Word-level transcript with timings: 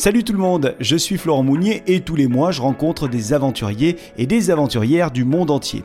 Salut 0.00 0.24
tout 0.24 0.32
le 0.32 0.38
monde, 0.38 0.76
je 0.80 0.96
suis 0.96 1.18
Florent 1.18 1.42
Mounier 1.42 1.82
et 1.86 2.00
tous 2.00 2.16
les 2.16 2.26
mois 2.26 2.52
je 2.52 2.62
rencontre 2.62 3.06
des 3.06 3.34
aventuriers 3.34 3.98
et 4.16 4.26
des 4.26 4.50
aventurières 4.50 5.10
du 5.10 5.26
monde 5.26 5.50
entier. 5.50 5.84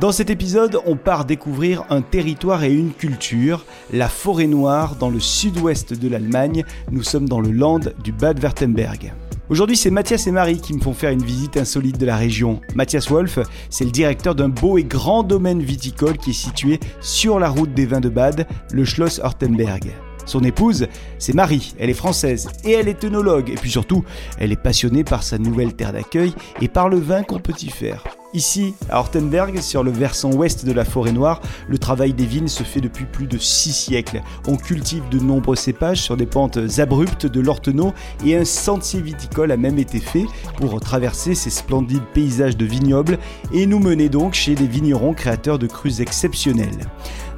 Dans 0.00 0.12
cet 0.12 0.30
épisode, 0.30 0.78
on 0.86 0.94
part 0.94 1.24
découvrir 1.24 1.82
un 1.90 2.00
territoire 2.00 2.62
et 2.62 2.72
une 2.72 2.92
culture, 2.92 3.64
la 3.92 4.08
forêt 4.08 4.46
noire 4.46 4.94
dans 4.94 5.10
le 5.10 5.18
sud-ouest 5.18 5.94
de 5.94 6.08
l'Allemagne. 6.08 6.62
Nous 6.92 7.02
sommes 7.02 7.28
dans 7.28 7.40
le 7.40 7.50
land 7.50 7.80
du 8.04 8.12
Bad-Württemberg. 8.12 9.12
Aujourd'hui, 9.48 9.76
c'est 9.76 9.90
Mathias 9.90 10.28
et 10.28 10.30
Marie 10.30 10.60
qui 10.60 10.72
me 10.72 10.80
font 10.80 10.94
faire 10.94 11.10
une 11.10 11.24
visite 11.24 11.56
insolite 11.56 11.98
de 11.98 12.06
la 12.06 12.16
région. 12.16 12.60
Mathias 12.76 13.10
Wolf, 13.10 13.40
c'est 13.68 13.84
le 13.84 13.90
directeur 13.90 14.36
d'un 14.36 14.48
beau 14.48 14.78
et 14.78 14.84
grand 14.84 15.24
domaine 15.24 15.60
viticole 15.60 16.18
qui 16.18 16.30
est 16.30 16.34
situé 16.34 16.78
sur 17.00 17.40
la 17.40 17.48
route 17.48 17.74
des 17.74 17.86
vins 17.86 17.98
de 17.98 18.10
Bade, 18.10 18.46
le 18.72 18.84
Schloss 18.84 19.18
Hortenberg. 19.18 19.90
Son 20.30 20.44
épouse, 20.44 20.86
c'est 21.18 21.34
Marie, 21.34 21.74
elle 21.80 21.90
est 21.90 21.94
française 21.94 22.50
et 22.62 22.70
elle 22.70 22.86
est 22.86 23.02
œnologue 23.02 23.50
et 23.50 23.56
puis 23.56 23.68
surtout, 23.68 24.04
elle 24.38 24.52
est 24.52 24.62
passionnée 24.62 25.02
par 25.02 25.24
sa 25.24 25.38
nouvelle 25.38 25.74
terre 25.74 25.92
d'accueil 25.92 26.32
et 26.60 26.68
par 26.68 26.88
le 26.88 27.00
vin 27.00 27.24
qu'on 27.24 27.40
peut 27.40 27.52
y 27.60 27.68
faire. 27.68 28.04
Ici, 28.32 28.74
à 28.88 29.00
Hortenberg, 29.00 29.58
sur 29.60 29.82
le 29.82 29.90
versant 29.90 30.30
ouest 30.30 30.64
de 30.64 30.70
la 30.70 30.84
forêt 30.84 31.10
noire, 31.10 31.40
le 31.68 31.78
travail 31.78 32.12
des 32.12 32.26
vignes 32.26 32.46
se 32.46 32.62
fait 32.62 32.80
depuis 32.80 33.06
plus 33.06 33.26
de 33.26 33.38
six 33.38 33.72
siècles. 33.72 34.22
On 34.46 34.56
cultive 34.56 35.02
de 35.08 35.18
nombreux 35.18 35.56
cépages 35.56 36.00
sur 36.00 36.16
des 36.16 36.26
pentes 36.26 36.60
abruptes 36.78 37.26
de 37.26 37.40
l'Ortenau 37.40 37.92
et 38.24 38.36
un 38.36 38.44
sentier 38.44 39.00
viticole 39.00 39.50
a 39.50 39.56
même 39.56 39.80
été 39.80 39.98
fait 39.98 40.26
pour 40.58 40.78
traverser 40.78 41.34
ces 41.34 41.50
splendides 41.50 42.06
paysages 42.14 42.56
de 42.56 42.66
vignobles 42.66 43.18
et 43.52 43.66
nous 43.66 43.80
mener 43.80 44.08
donc 44.08 44.34
chez 44.34 44.54
des 44.54 44.68
vignerons 44.68 45.12
créateurs 45.12 45.58
de 45.58 45.66
crus 45.66 45.98
exceptionnels. 45.98 46.86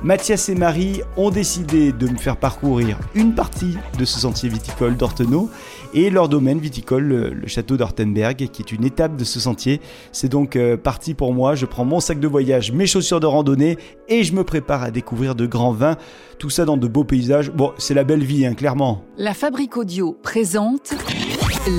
Mathias 0.04 0.48
et 0.48 0.56
Marie 0.56 1.00
ont 1.16 1.30
décidé 1.30 1.92
de 1.92 2.08
me 2.08 2.16
faire 2.16 2.36
parcourir 2.36 2.98
une 3.14 3.36
partie 3.36 3.78
de 3.96 4.04
ce 4.04 4.18
sentier 4.18 4.48
viticole 4.48 4.96
d'Ortenau 4.96 5.48
et 5.94 6.10
leur 6.10 6.28
domaine 6.28 6.58
viticole, 6.58 7.04
le, 7.04 7.46
château 7.46 7.76
d'Ortenberg, 7.76 8.48
qui 8.48 8.62
est 8.62 8.72
une 8.72 8.84
étape 8.84 9.14
de 9.14 9.22
ce 9.22 9.38
sentier. 9.38 9.80
C'est 10.10 10.28
donc 10.28 10.56
euh, 10.56 10.76
parti 10.76 11.14
pour 11.14 11.32
moi. 11.32 11.54
Je 11.54 11.66
prends 11.66 11.84
mon 11.84 12.00
sac 12.00 12.18
de 12.18 12.26
voyage, 12.26 12.72
mes 12.72 12.86
chaussures 12.86 13.20
de 13.20 13.26
randonnée 13.26 13.78
et 14.08 14.24
je 14.24 14.34
me 14.34 14.42
prépare 14.42 14.82
à 14.82 14.90
découvrir 14.90 15.36
de 15.36 15.46
grands 15.46 15.70
vins. 15.70 15.96
Tout 16.40 16.50
ça 16.50 16.64
dans 16.64 16.76
de 16.76 16.88
beaux 16.88 17.04
paysages. 17.04 17.52
Bon, 17.52 17.72
c'est 17.78 17.94
la 17.94 18.02
belle 18.02 18.24
vie, 18.24 18.44
hein, 18.44 18.54
clairement. 18.54 19.04
La 19.18 19.34
Fabrique 19.34 19.76
Audio 19.76 20.18
présente 20.20 20.94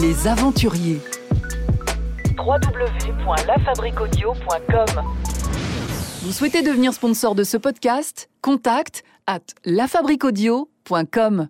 Les 0.01 0.29
Aventuriers. 0.29 1.01
www.lafabriqueaudio.com 2.37 5.22
vous 6.23 6.31
souhaitez 6.31 6.61
devenir 6.61 6.93
sponsor 6.93 7.35
de 7.35 7.43
ce 7.43 7.57
podcast? 7.57 8.29
Contact 8.41 9.03
at 9.27 9.41
lafabriquaudio.com. 9.65 11.49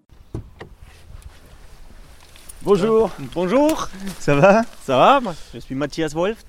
Bonjour. 2.64 3.12
Bonjour. 3.36 3.90
Ça 4.20 4.36
va? 4.36 4.64
Ça 4.82 4.98
va 5.22 5.36
Je 5.54 5.60
suis 5.60 5.76
Mathias 5.76 6.14
Wolf, 6.16 6.44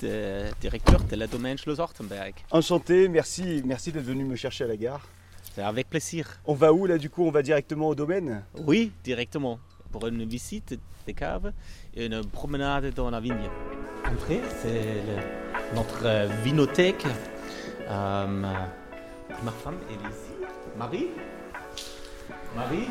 directeur 0.58 1.00
de 1.04 1.16
la 1.16 1.26
domaine 1.26 1.58
Schloss 1.58 1.78
Hortenberg. 1.78 2.32
Enchanté, 2.50 3.08
merci, 3.08 3.60
merci 3.66 3.92
d'être 3.92 4.04
venu 4.04 4.24
me 4.24 4.36
chercher 4.36 4.64
à 4.64 4.68
la 4.68 4.78
gare. 4.78 5.06
C'est 5.54 5.62
avec 5.62 5.90
plaisir. 5.90 6.40
On 6.46 6.54
va 6.54 6.72
où 6.72 6.86
là 6.86 6.96
du 6.96 7.10
coup? 7.10 7.26
On 7.26 7.30
va 7.30 7.42
directement 7.42 7.88
au 7.88 7.94
domaine? 7.94 8.42
Oui, 8.66 8.90
directement. 9.04 9.58
Pour 9.92 10.06
une 10.06 10.24
visite 10.24 10.78
des 11.06 11.12
caves 11.12 11.52
et 11.94 12.06
une 12.06 12.24
promenade 12.24 12.94
dans 12.94 13.10
la 13.10 13.20
vigne. 13.20 13.50
Après, 14.02 14.40
c'est 14.62 15.02
notre 15.74 16.30
vinothèque 16.42 17.04
euh, 17.88 18.26
ma 18.26 19.50
femme, 19.62 19.76
elle 19.88 19.96
est 19.96 20.10
ici. 20.10 20.34
Marie 20.78 21.06
Marie 22.56 22.88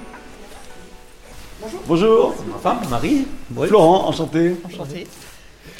Bonjour. 1.61 1.81
Bonjour. 1.87 2.35
Ma 2.51 2.57
femme, 2.57 2.89
Marie. 2.89 3.27
Florent, 3.67 4.07
enchanté. 4.07 4.55
Enchanté. 4.65 5.07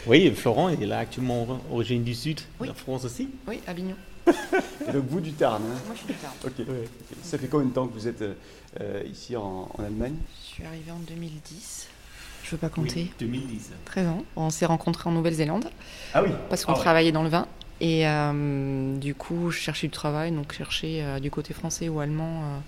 Oui, 0.08 0.32
Florent, 0.32 0.70
il 0.70 0.82
est 0.84 0.88
là 0.88 1.00
actuellement 1.00 1.48
origine 1.72 2.04
du 2.04 2.14
sud, 2.14 2.40
de 2.62 2.68
la 2.68 2.74
France 2.74 3.06
aussi. 3.06 3.30
Oui, 3.48 3.60
Avignon. 3.68 3.96
Et 4.28 4.92
donc 4.92 5.06
vous 5.10 5.20
du 5.20 5.34
Tarn 5.34 5.62
hein 5.62 5.82
Moi 5.86 5.96
je 5.96 6.00
suis 6.00 6.08
du 6.08 6.14
Tarn. 6.14 6.34
Ok. 6.46 6.66
Ça 7.24 7.38
fait 7.38 7.48
combien 7.48 7.68
de 7.68 7.74
temps 7.74 7.88
que 7.88 7.94
vous 7.94 8.08
êtes 8.08 8.22
euh, 8.22 9.04
ici 9.12 9.36
en, 9.36 9.70
Allemagne? 9.80 10.16
Je 10.42 10.54
suis 10.56 10.64
arrivée 10.64 10.92
en 10.92 11.00
2010. 11.00 11.88
Je 12.44 12.48
ne 12.48 12.52
veux 12.52 12.58
pas 12.58 12.70
compter. 12.70 13.12
2010. 13.20 13.72
13 13.86 14.08
ans. 14.08 14.24
On 14.36 14.50
s'est 14.50 14.66
rencontrés 14.66 15.10
en 15.10 15.14
Nouvelle-Zélande. 15.14 15.70
Ah 16.14 16.24
oui. 16.24 16.30
Parce 16.50 16.64
qu'on 16.66 16.74
ah 16.74 16.80
travaillait 16.80 17.12
dans 17.12 17.24
le 17.24 17.30
vin. 17.30 17.48
Et 17.84 18.08
euh, 18.08 18.96
du 18.96 19.14
coup, 19.14 19.52
je 19.52 19.60
cherchais 19.60 19.88
du 19.88 19.92
travail, 19.92 20.32
donc 20.32 20.54
chercher 20.54 21.04
euh, 21.04 21.20
du 21.20 21.30
côté 21.30 21.54
français 21.54 21.90
ou 21.90 22.00
allemand, 22.00 22.44
euh, 22.44 22.60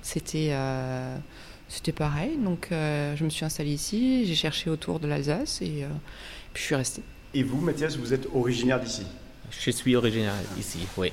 c'était 0.00 0.54
c'était 1.68 1.92
pareil. 1.92 2.38
Donc 2.38 2.68
je 2.70 3.24
me 3.24 3.30
suis 3.30 3.44
installée 3.44 3.72
ici, 3.72 4.24
j'ai 4.26 4.34
cherché 4.36 4.70
autour 4.70 5.00
de 5.00 5.08
l'Alsace 5.08 5.60
et 5.60 5.84
puis 6.54 6.62
je 6.62 6.66
suis 6.66 6.74
restée. 6.76 7.02
Et 7.34 7.42
vous, 7.42 7.60
Mathias, 7.60 7.96
vous 7.96 8.14
êtes 8.14 8.28
originaire 8.32 8.80
d'ici? 8.80 9.02
Je 9.50 9.70
suis 9.70 9.96
originaire 9.96 10.34
d'ici, 10.56 10.78
oui. 10.96 11.12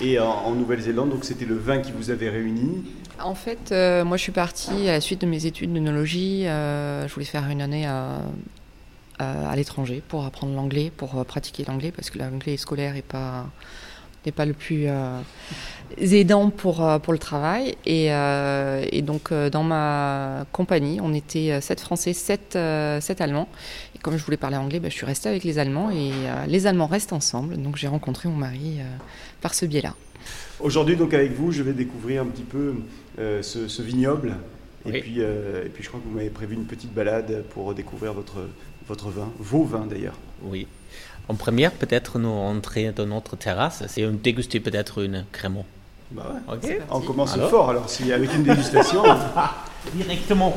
Et 0.00 0.18
en, 0.18 0.52
Nouvelle-Zélande, 0.52 1.10
donc 1.10 1.24
c'était 1.24 1.44
le 1.44 1.56
vin 1.56 1.80
qui 1.80 1.92
vous 1.92 2.10
avait 2.10 2.30
réuni? 2.30 2.84
En 3.20 3.34
fait, 3.34 3.72
moi 4.04 4.16
je 4.16 4.22
suis 4.22 4.32
partie 4.32 4.88
à 4.88 4.92
la 4.92 5.00
suite 5.00 5.20
de 5.22 5.26
mes 5.26 5.46
études 5.46 5.72
d'œnologie. 5.72 6.44
je 6.44 7.12
voulais 7.12 7.26
faire 7.26 7.48
une 7.50 7.62
année 7.62 7.86
à 7.86 8.22
à 9.18 9.56
l'étranger 9.56 10.02
pour 10.06 10.24
apprendre 10.24 10.54
l'anglais, 10.54 10.90
pour 10.96 11.18
euh, 11.18 11.24
pratiquer 11.24 11.64
l'anglais, 11.66 11.92
parce 11.94 12.10
que 12.10 12.18
l'anglais 12.18 12.56
scolaire 12.56 12.94
n'est 12.94 13.02
pas 13.02 13.46
n'est 14.24 14.30
pas 14.30 14.46
le 14.46 14.52
plus 14.52 14.84
euh, 14.86 15.20
aidant 15.98 16.50
pour, 16.50 16.86
euh, 16.86 17.00
pour 17.00 17.12
le 17.12 17.18
travail. 17.18 17.74
Et, 17.84 18.06
et 18.06 19.02
donc, 19.02 19.32
dans 19.32 19.64
ma 19.64 20.46
compagnie, 20.52 21.00
on 21.02 21.12
était 21.12 21.60
7 21.60 21.80
Français, 21.80 22.12
7, 22.12 22.56
7 23.00 23.20
Allemands. 23.20 23.48
Et 23.96 23.98
comme 23.98 24.16
je 24.16 24.24
voulais 24.24 24.36
parler 24.36 24.56
anglais, 24.56 24.78
bah, 24.78 24.88
je 24.90 24.94
suis 24.94 25.06
restée 25.06 25.28
avec 25.28 25.42
les 25.42 25.58
Allemands 25.58 25.90
et 25.90 26.12
les 26.46 26.68
Allemands 26.68 26.86
restent 26.86 27.12
ensemble. 27.12 27.60
Donc, 27.60 27.76
j'ai 27.76 27.88
rencontré 27.88 28.28
mon 28.28 28.36
mari 28.36 28.78
par 29.40 29.54
ce 29.54 29.66
biais-là. 29.66 29.96
Aujourd'hui, 30.60 30.94
donc, 30.94 31.14
avec 31.14 31.32
vous, 31.32 31.50
je 31.50 31.64
vais 31.64 31.72
découvrir 31.72 32.22
un 32.22 32.26
petit 32.26 32.44
peu 32.44 32.76
ce, 33.18 33.66
ce, 33.66 33.82
vignoble. 33.82 34.36
Et, 34.86 35.00
puis, 35.00 35.18
et 35.18 35.68
puis, 35.74 35.82
je 35.82 35.88
crois 35.88 35.98
que 35.98 36.06
vous 36.06 36.14
m'avez 36.14 36.30
prévu 36.30 36.54
une 36.54 36.66
petite 36.66 36.94
balade 36.94 37.42
pour 37.50 37.74
découvrir 37.74 38.12
votre, 38.12 38.36
votre 38.88 39.10
vin, 39.10 39.30
vos 39.38 39.64
vins 39.64 39.86
d'ailleurs. 39.88 40.14
Oui. 40.42 40.66
En 41.28 41.34
première, 41.34 41.72
peut-être 41.72 42.18
nous 42.18 42.28
entrer 42.28 42.92
dans 42.92 43.06
notre 43.06 43.36
terrasse, 43.36 43.84
c'est 43.86 44.06
déguster 44.22 44.60
peut-être 44.60 45.02
une 45.02 45.24
crémant. 45.32 45.64
Bah 46.10 46.34
ouais. 46.62 46.80
On 46.90 47.00
commence 47.00 47.36
fort 47.36 47.70
alors, 47.70 47.88
si 47.88 48.12
avec 48.12 48.34
une 48.34 48.42
dégustation. 48.42 49.02
Directement. 49.94 50.54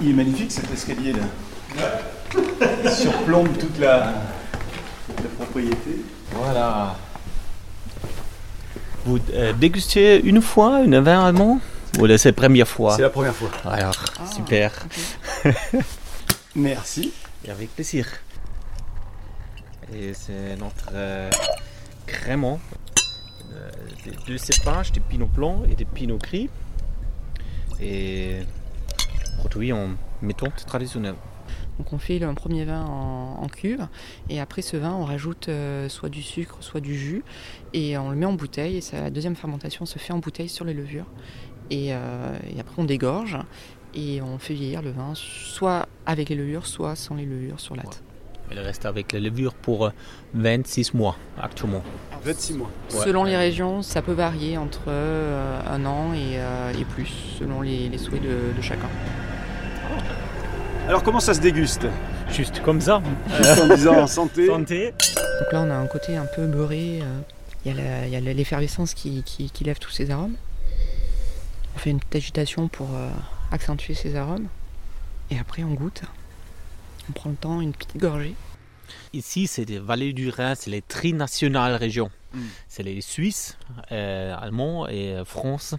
Il 0.00 0.10
est 0.10 0.14
magnifique 0.14 0.50
cet 0.50 0.72
escalier 0.72 1.12
là. 1.12 2.40
Il 2.84 2.90
surplombe 2.90 3.56
toute 3.58 3.78
la, 3.78 3.98
la 5.08 5.28
propriété. 5.38 6.04
Voilà. 6.32 6.96
Vous 9.04 9.18
euh, 9.32 9.52
dégustez 9.52 10.20
une 10.24 10.42
fois 10.42 10.80
une 10.80 10.98
vin 10.98 11.24
allemand? 11.24 11.60
C'est 12.16 12.24
la 12.26 12.32
première 12.32 12.68
fois 12.68 12.96
C'est 12.96 13.02
la 13.02 13.10
première 13.10 13.34
fois. 13.34 13.50
Alors, 13.64 13.94
ah, 14.18 14.26
super. 14.26 14.72
Merci. 16.54 17.12
Et 17.44 17.50
avec 17.50 17.74
plaisir. 17.74 18.06
Et 19.94 20.14
c'est 20.14 20.56
notre 20.56 20.90
euh, 20.92 21.30
crément. 22.06 22.60
Euh, 23.54 23.70
deux 24.26 24.38
cépages, 24.38 24.92
des 24.92 25.00
pinot 25.00 25.26
blancs 25.26 25.66
et 25.70 25.74
des 25.74 25.84
pinot 25.84 26.18
gris. 26.18 26.48
Et 27.80 28.38
produit 29.38 29.72
en 29.72 29.90
méthode 30.20 30.54
traditionnelle. 30.66 31.16
Donc 31.78 31.92
on 31.92 31.98
fait 31.98 32.22
un 32.22 32.34
premier 32.34 32.64
vin 32.64 32.84
en, 32.84 33.46
cuve 33.48 33.86
et 34.30 34.40
après 34.40 34.62
ce 34.62 34.76
vin 34.76 34.92
on 34.92 35.04
rajoute 35.04 35.48
euh, 35.48 35.88
soit 35.88 36.08
du 36.08 36.22
sucre, 36.22 36.56
soit 36.60 36.80
du 36.80 36.96
jus 36.96 37.24
et 37.72 37.98
on 37.98 38.10
le 38.10 38.16
met 38.16 38.26
en 38.26 38.34
bouteille 38.34 38.76
et 38.76 38.82
la 38.92 39.10
deuxième 39.10 39.36
fermentation 39.36 39.84
se 39.84 39.98
fait 39.98 40.12
en 40.12 40.18
bouteille 40.18 40.48
sur 40.48 40.64
les 40.64 40.74
levures 40.74 41.06
euh, 41.72 42.36
et, 42.54 42.60
après, 42.60 42.74
on 42.78 42.84
dégorge 42.84 43.38
et 43.94 44.22
on 44.22 44.38
fait 44.38 44.54
vieillir 44.54 44.82
le 44.82 44.90
vin, 44.90 45.12
soit 45.14 45.86
avec 46.06 46.28
les 46.28 46.36
levures, 46.36 46.66
soit 46.66 46.96
sans 46.96 47.14
les 47.14 47.26
levures 47.26 47.60
sur 47.60 47.76
latte. 47.76 48.02
Il 48.50 48.58
reste 48.58 48.84
avec 48.84 49.12
les 49.12 49.20
levures 49.20 49.54
pour 49.54 49.90
26 50.34 50.90
euh, 50.94 50.98
mois 50.98 51.16
actuellement. 51.40 51.82
26 52.24 52.54
mois. 52.54 52.70
Selon 52.88 53.24
les 53.24 53.36
régions, 53.36 53.82
ça 53.82 54.02
peut 54.02 54.12
varier 54.12 54.58
entre 54.58 54.82
euh, 54.88 55.60
un 55.70 55.84
an 55.86 56.12
et, 56.12 56.84
plus, 56.84 57.10
selon 57.38 57.62
les, 57.62 57.96
souhaits 57.98 58.22
de, 58.22 58.60
chacun. 58.60 58.88
Alors 60.88 61.02
comment 61.02 61.20
ça 61.20 61.32
se 61.32 61.40
déguste? 61.40 61.86
Juste 62.28 62.60
comme 62.62 62.80
ça. 62.80 63.02
Juste 63.36 63.60
en 63.60 63.74
disant 63.74 64.06
santé. 64.06 64.46
santé. 64.46 64.92
Donc 65.40 65.52
là 65.52 65.64
on 65.66 65.70
a 65.70 65.76
un 65.76 65.86
côté 65.86 66.16
un 66.16 66.26
peu 66.26 66.46
beurré. 66.46 67.02
Il 67.64 67.74
y 67.74 68.16
a 68.16 68.20
l'effervescence 68.20 68.94
qui, 68.94 69.22
qui 69.22 69.64
lève 69.64 69.78
tous 69.78 69.90
ces 69.90 70.10
arômes. 70.10 70.34
On 71.74 71.78
fait 71.78 71.90
une 71.90 71.98
petite 71.98 72.16
agitation 72.16 72.68
pour 72.68 72.94
euh, 72.94 73.10
accentuer 73.50 73.94
ces 73.94 74.16
arômes. 74.16 74.48
Et 75.30 75.38
après, 75.38 75.64
on 75.64 75.74
goûte. 75.74 76.02
On 77.08 77.12
prend 77.12 77.30
le 77.30 77.36
temps, 77.36 77.60
une 77.60 77.72
petite 77.72 77.96
gorgée. 77.96 78.34
Ici, 79.12 79.46
c'est 79.46 79.64
des 79.64 79.78
vallées 79.78 80.12
du 80.12 80.28
Rhin, 80.28 80.54
c'est 80.54 80.70
les 80.70 80.82
trinationales 80.82 81.74
régions. 81.74 82.10
Mm. 82.34 82.40
C'est 82.68 82.82
les 82.82 83.00
Suisses, 83.00 83.56
euh, 83.90 84.36
Allemands 84.38 84.86
et 84.88 85.12
euh, 85.12 85.24
France. 85.24 85.74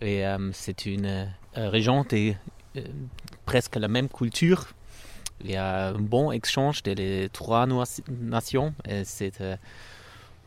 Et 0.00 0.24
c'est 0.52 0.86
une 0.86 1.28
région 1.54 2.02
de 2.02 2.34
presque 3.46 3.76
la 3.76 3.86
même 3.86 4.08
culture. 4.08 4.66
Il 5.44 5.50
y 5.50 5.56
a 5.56 5.90
un 5.90 6.00
bon 6.00 6.32
échange 6.32 6.82
des 6.82 6.96
les 6.96 7.28
trois 7.28 7.68
nations. 8.08 8.74
Et 8.88 9.04
c'est, 9.04 9.40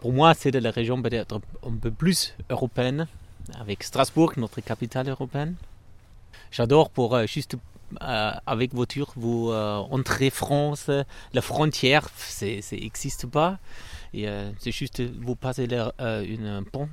pour 0.01 0.11
moi, 0.11 0.33
c'est 0.33 0.51
la 0.51 0.71
région 0.71 1.01
peut-être 1.01 1.39
un 1.63 1.75
peu 1.77 1.89
plus 1.89 2.35
européenne, 2.49 3.07
avec 3.59 3.83
Strasbourg, 3.83 4.33
notre 4.37 4.61
capitale 4.61 5.09
européenne. 5.09 5.55
J'adore 6.51 6.89
pour 6.89 7.17
juste 7.27 7.55
euh, 8.01 8.31
avec 8.45 8.73
voiture, 8.73 9.13
vous 9.15 9.51
euh, 9.51 9.75
entrez 9.75 10.29
France, 10.29 10.89
la 11.33 11.41
frontière, 11.41 12.09
c'est 12.17 12.61
n'existe 12.71 13.27
pas. 13.27 13.59
Euh, 14.15 14.51
c'est 14.59 14.71
juste 14.71 15.01
vous 15.01 15.35
passez 15.35 15.67
une 15.99 16.63
pont 16.71 16.89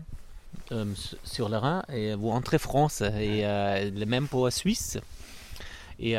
sur 1.24 1.48
le 1.48 1.56
Rhin 1.56 1.82
et 1.92 2.14
vous 2.14 2.30
entrez 2.30 2.58
France. 2.58 3.02
Et 3.02 3.42
le 3.42 4.04
même 4.04 4.28
pour 4.28 4.46
la 4.46 4.50
Suisse. 4.50 4.98
Et 5.98 6.16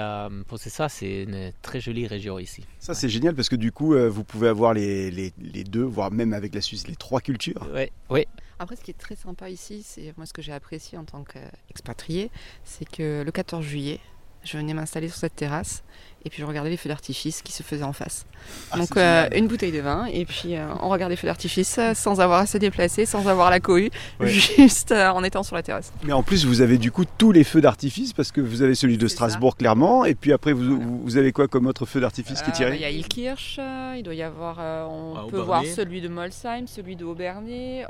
pour 0.48 0.60
ça, 0.60 0.88
c'est 0.88 1.24
une 1.24 1.52
très 1.62 1.82
jolie 1.82 2.08
région 2.08 2.40
ici. 2.40 2.64
Ça, 2.80 2.94
c'est 2.94 3.10
génial 3.10 3.36
parce 3.36 3.50
que 3.50 3.56
du 3.56 3.72
coup, 3.72 3.96
vous 3.96 4.24
pouvez 4.24 4.48
avoir 4.48 4.74
les, 4.74 5.12
les, 5.12 5.34
les, 5.42 5.64
deux, 5.64 5.84
voire 5.84 6.12
même 6.12 6.34
avec 6.34 6.56
la 6.56 6.62
Suisse, 6.62 6.88
les 6.88 6.96
trois 6.96 7.20
cultures. 7.20 7.68
Oui, 7.74 7.90
oui. 8.10 8.26
Après, 8.60 8.76
ce 8.76 8.82
qui 8.82 8.92
est 8.92 8.98
très 8.98 9.16
sympa 9.16 9.50
ici, 9.50 9.84
c'est 9.84 10.14
moi 10.18 10.26
ce 10.26 10.34
que 10.34 10.42
j'ai 10.42 10.54
apprécié 10.54 10.98
en 10.98 11.06
tant 11.06 11.24
qu'expatrié, 11.24 12.32
c'est 12.64 12.90
que 12.90 13.24
le 13.26 13.32
14 13.32 13.64
juillet, 13.64 14.00
je 14.44 14.58
venais 14.58 14.74
m'installer 14.74 15.08
sur 15.08 15.18
cette 15.18 15.36
terrasse 15.36 15.84
et 16.26 16.30
puis 16.30 16.42
je 16.42 16.46
regardais 16.46 16.70
les 16.70 16.78
feux 16.78 16.90
d'artifice 16.90 17.42
qui 17.42 17.52
se 17.52 17.64
faisaient 17.64 17.84
en 17.84 17.94
face. 17.94 18.26
Ah, 18.72 18.78
Donc 18.78 18.96
euh, 18.98 19.28
une 19.36 19.48
bouteille 19.48 19.72
de 19.72 19.80
vin 19.80 20.06
et 20.06 20.26
puis 20.26 20.56
euh, 20.56 20.66
on 20.82 20.90
regardait 20.90 21.14
les 21.14 21.18
feux 21.18 21.28
d'artifice 21.28 21.78
euh, 21.78 21.94
sans 21.94 22.22
avoir 22.22 22.40
à 22.40 22.46
se 22.46 22.58
déplacer, 22.58 23.06
sans 23.06 23.28
avoir 23.28 23.50
la 23.50 23.60
cohue, 23.60 23.90
juste 24.22 24.92
en 24.92 25.24
étant 25.24 25.44
sur 25.44 25.56
la 25.56 25.64
terrasse. 25.64 25.92
Mais 26.04 26.14
en 26.14 26.24
plus 26.24 26.46
vous 26.46 26.62
avez 26.62 26.78
du 26.78 26.92
coup 26.92 27.04
tous 27.18 27.32
les 27.32 27.44
feux 27.44 27.62
d'artifice 27.62 28.14
parce 28.14 28.32
que 28.32 28.42
vous 28.42 28.62
avez 28.62 28.76
celui 28.76 28.98
de 28.98 29.08
Strasbourg 29.08 29.58
clairement 29.58 30.06
et 30.06 30.16
puis 30.16 30.32
après 30.34 30.54
vous, 30.54 31.02
vous 31.04 31.18
avez 31.18 31.32
quoi 31.32 31.48
comme 31.48 31.68
autre 31.68 31.86
feu 31.86 32.00
d'artifice 32.00 32.42
qui 32.42 32.50
est 32.50 32.54
tiré? 32.54 32.76
Il 32.76 32.82
y 32.82 32.86
a 32.86 32.90
Ilkirch, 32.90 33.60
il 33.98 34.04
doit 34.04 34.16
y 34.16 34.24
avoir, 34.24 34.60
on 34.90 35.16
ah, 35.18 35.26
peut 35.30 35.40
voir 35.40 35.66
celui 35.66 36.02
de 36.02 36.08
Molsheim, 36.08 36.68
celui 36.68 36.96
de 36.96 37.06
Aubernay, 37.06 37.86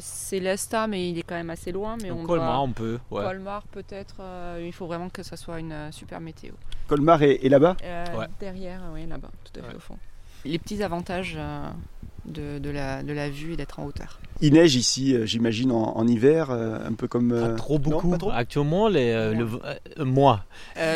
Célesta 0.00 0.86
mais 0.86 1.10
il 1.10 1.18
est 1.18 1.22
quand 1.22 1.34
même 1.34 1.50
assez 1.50 1.72
loin. 1.72 1.96
Mais 2.02 2.10
on 2.10 2.24
Colmar 2.24 2.62
on 2.62 2.70
peut. 2.70 2.98
Colmar 3.10 3.62
peut-être, 3.72 4.16
il 4.64 4.72
faut 4.72 4.86
vraiment 4.86 5.08
que 5.08 5.22
ça 5.22 5.36
soit 5.36 5.58
une 5.58 5.90
super 5.90 6.20
météo. 6.20 6.52
Colmar 6.88 7.22
est, 7.22 7.48
là-bas 7.48 7.76
euh, 7.84 8.04
Derrière, 8.40 8.80
oui, 8.92 9.06
là-bas, 9.06 9.30
tout 9.44 9.60
à 9.60 9.62
fait 9.62 9.76
au 9.76 9.80
fond. 9.80 9.96
Les 10.44 10.58
petits 10.58 10.82
avantages 10.82 11.36
euh, 11.38 11.68
de, 12.26 12.70
la, 12.70 13.02
de 13.02 13.12
la 13.12 13.30
vue 13.30 13.52
et 13.52 13.56
d'être 13.56 13.78
en 13.78 13.84
hauteur. 13.84 14.18
Il 14.40 14.54
neige 14.54 14.74
ici, 14.74 15.14
euh, 15.14 15.24
j'imagine, 15.24 15.70
en, 15.72 16.06
hiver, 16.06 16.50
un 16.50 16.92
peu 16.94 17.08
comme. 17.08 17.38
Pas 17.38 17.54
trop 17.54 17.78
beaucoup. 17.78 18.16
Actuellement, 18.30 18.88
les, 18.88 19.34
le 19.34 20.04
mois. 20.04 20.44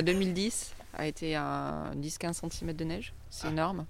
2010 0.05 0.76
a 0.97 1.07
été 1.07 1.37
à 1.37 1.91
10-15 1.97 2.51
cm 2.51 2.73
de 2.73 2.85
neige, 2.85 3.13
c'est 3.31 3.49
ah. 3.49 3.51
énorme. 3.51 3.87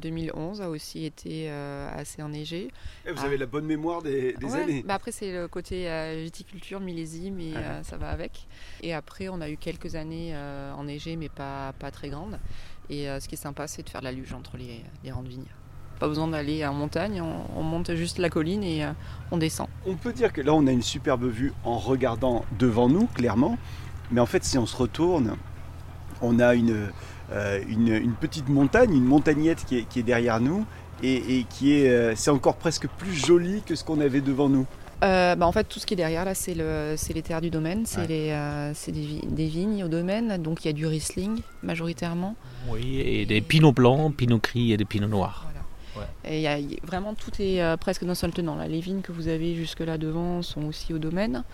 2011 0.00 0.62
a 0.62 0.70
aussi 0.70 1.04
été 1.04 1.50
assez 1.50 2.22
enneigé. 2.22 2.68
Et 3.06 3.12
vous 3.12 3.24
avez 3.24 3.36
la 3.36 3.46
bonne 3.46 3.66
mémoire 3.66 4.02
des, 4.02 4.34
années. 4.54 4.82
Bah 4.86 4.94
après 4.94 5.12
c'est 5.12 5.32
le 5.32 5.48
côté 5.48 5.88
viticulture, 6.22 6.80
millésime 6.80 7.38
et 7.40 7.54
ah. 7.56 7.82
ça 7.82 7.96
va 7.96 8.10
avec. 8.10 8.46
Et 8.82 8.94
après 8.94 9.28
on 9.28 9.40
a 9.40 9.50
eu 9.50 9.56
quelques 9.56 9.94
années 9.94 10.36
enneigées 10.76 11.16
mais 11.16 11.28
pas, 11.28 11.72
pas 11.78 11.90
très 11.90 12.08
grandes. 12.08 12.38
Et 12.90 13.06
ce 13.20 13.28
qui 13.28 13.34
est 13.34 13.38
sympa 13.38 13.66
c'est 13.66 13.82
de 13.82 13.90
faire 13.90 14.00
de 14.00 14.06
la 14.06 14.12
luge 14.12 14.32
entre 14.32 14.56
les, 14.56 14.82
les 15.04 15.12
rangs 15.12 15.22
de 15.22 15.28
vignes. 15.28 15.44
Pas 15.98 16.06
besoin 16.06 16.28
d'aller 16.28 16.64
en 16.64 16.74
montagne, 16.74 17.20
on, 17.20 17.62
monte 17.62 17.92
juste 17.94 18.18
la 18.18 18.30
colline 18.30 18.62
et 18.62 18.86
on 19.32 19.36
descend. 19.36 19.66
On 19.84 19.96
peut 19.96 20.12
dire 20.12 20.32
que 20.32 20.40
là 20.40 20.54
on 20.54 20.66
a 20.66 20.72
une 20.72 20.82
superbe 20.82 21.24
vue 21.24 21.52
en 21.64 21.76
regardant 21.78 22.44
devant 22.58 22.88
nous 22.88 23.06
clairement. 23.08 23.58
Mais 24.10 24.20
en 24.20 24.26
fait 24.26 24.44
si 24.44 24.56
on 24.58 24.66
se 24.66 24.76
retourne, 24.76 25.36
on 26.22 26.38
a 26.38 26.54
euh, 26.54 27.60
une, 27.68 27.88
une, 27.88 28.14
petite 28.14 28.48
montagne, 28.48 28.94
une 28.94 29.04
montagnette 29.04 29.64
qui 29.66 29.76
est, 29.76 30.02
derrière 30.02 30.40
nous 30.40 30.64
et, 31.02 31.44
qui 31.50 31.74
est, 31.74 31.88
euh, 31.88 32.14
c'est 32.16 32.30
encore 32.30 32.56
presque 32.56 32.88
plus 32.88 33.14
joli 33.14 33.62
que 33.62 33.74
ce 33.74 33.84
qu'on 33.84 34.00
avait 34.00 34.20
devant 34.20 34.48
nous. 34.48 34.66
Euh, 35.04 35.36
bah 35.36 35.46
en 35.46 35.52
fait, 35.52 35.62
tout 35.64 35.78
ce 35.78 35.86
qui 35.86 35.94
est 35.94 35.96
derrière 35.96 36.24
là, 36.24 36.34
c'est, 36.34 36.54
le, 36.54 36.94
c'est 36.96 37.12
les 37.12 37.22
terres 37.22 37.40
du 37.40 37.50
domaine, 37.50 37.86
c'est, 37.86 38.08
les, 38.08 38.36
c'est 38.74 38.90
des, 38.90 39.46
vignes 39.46 39.84
au 39.84 39.88
domaine, 39.88 40.42
donc 40.42 40.64
il 40.64 40.68
y 40.68 40.70
a 40.70 40.72
du 40.72 40.86
Riesling 40.86 41.40
majoritairement. 41.62 42.34
Oui, 42.68 42.98
et 42.98 43.24
des 43.24 43.40
pinots 43.40 43.72
blancs, 43.72 44.16
pinots 44.16 44.40
gris 44.42 44.72
et 44.72 44.76
des 44.76 44.84
pinots 44.84 45.06
noirs. 45.06 45.44
Et 46.24 46.42
y 46.42 46.46
a, 46.46 46.58
vraiment 46.84 47.14
tout 47.14 47.30
est 47.40 47.76
presque 47.78 48.04
d'un 48.04 48.14
seul 48.14 48.32
tenant. 48.32 48.56
Là. 48.56 48.66
Les 48.66 48.80
vignes 48.80 49.00
que 49.00 49.12
vous 49.12 49.28
avez 49.28 49.54
jusque 49.54 49.80
là 49.80 49.98
devant 49.98 50.42
sont 50.42 50.64
aussi 50.64 50.92
au 50.92 50.98
domaine. 50.98 51.44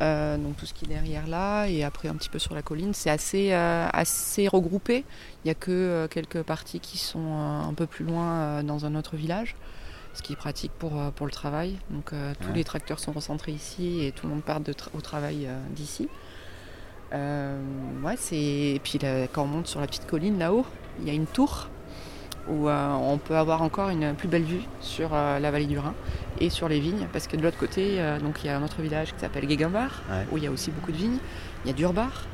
Euh, 0.00 0.38
donc 0.38 0.56
tout 0.56 0.66
ce 0.66 0.72
qui 0.72 0.86
est 0.86 0.88
derrière 0.88 1.26
là 1.26 1.66
et 1.66 1.84
après 1.84 2.08
un 2.08 2.14
petit 2.14 2.28
peu 2.28 2.38
sur 2.38 2.54
la 2.54 2.62
colline, 2.62 2.94
c'est 2.94 3.10
assez, 3.10 3.52
euh, 3.52 3.88
assez 3.92 4.48
regroupé. 4.48 5.04
Il 5.44 5.46
n'y 5.46 5.50
a 5.50 5.54
que 5.54 5.70
euh, 5.70 6.08
quelques 6.08 6.42
parties 6.42 6.80
qui 6.80 6.98
sont 6.98 7.34
un 7.34 7.74
peu 7.74 7.86
plus 7.86 8.04
loin 8.04 8.62
dans 8.62 8.86
un 8.86 8.94
autre 8.94 9.16
village, 9.16 9.54
ce 10.14 10.22
qui 10.22 10.32
est 10.32 10.36
pratique 10.36 10.72
pour, 10.78 10.92
pour 11.12 11.26
le 11.26 11.32
travail. 11.32 11.76
Donc 11.90 12.12
tous 12.40 12.52
les 12.52 12.64
tracteurs 12.64 12.98
sont 12.98 13.12
recentrés 13.12 13.52
ici 13.52 14.04
et 14.04 14.12
tout 14.12 14.26
le 14.26 14.32
monde 14.32 14.42
part 14.42 14.60
de 14.60 14.74
au 14.94 15.00
travail 15.00 15.48
d'ici. 15.70 16.08
ouais, 17.12 18.16
c'est... 18.16 18.36
Et 18.36 18.80
puis 18.82 18.98
quand 19.32 19.42
on 19.42 19.46
monte 19.46 19.66
sur 19.66 19.80
la 19.80 19.86
petite 19.86 20.06
colline 20.06 20.38
là-haut, 20.38 20.66
il 21.00 21.06
y 21.06 21.10
a 21.10 21.14
une 21.14 21.26
tour 21.26 21.68
où 22.48 22.68
on 22.68 23.18
peut 23.18 23.36
avoir 23.36 23.62
encore 23.62 23.90
une 23.90 24.14
plus 24.14 24.28
belle 24.28 24.42
vue 24.42 24.62
sur 24.80 25.10
la 25.12 25.50
vallée 25.50 25.66
du 25.66 25.78
Rhin 25.78 25.94
et 26.40 26.50
sur 26.50 26.68
les 26.68 26.80
vignes, 26.80 27.06
parce 27.12 27.26
que 27.26 27.36
de 27.36 27.42
l'autre 27.42 27.58
côté, 27.58 28.00
euh, 28.00 28.18
donc 28.18 28.42
il 28.42 28.46
y 28.46 28.50
a 28.50 28.56
un 28.56 28.62
autre 28.64 28.82
village 28.82 29.14
qui 29.14 29.20
s'appelle 29.20 29.48
Gegenbar, 29.48 30.02
où 30.32 30.38
il 30.38 30.44
y 30.44 30.46
a 30.46 30.50
aussi 30.50 30.70
beaucoup 30.70 30.90
de 30.90 30.96
vignes. 30.96 31.18
Il 31.64 31.68
y 31.68 31.70
a 31.70 31.74
Durbar, 31.74 32.26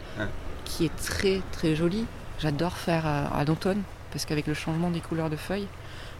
qui 0.64 0.86
est 0.86 0.96
très 0.96 1.42
très 1.52 1.76
joli. 1.76 2.06
J'adore 2.38 2.76
faire 2.76 3.06
à, 3.06 3.44
l'automne, 3.44 3.82
parce 4.12 4.24
qu'avec 4.24 4.46
le 4.46 4.54
changement 4.54 4.90
des 4.90 5.00
couleurs 5.00 5.28
de 5.28 5.36
feuilles, 5.36 5.66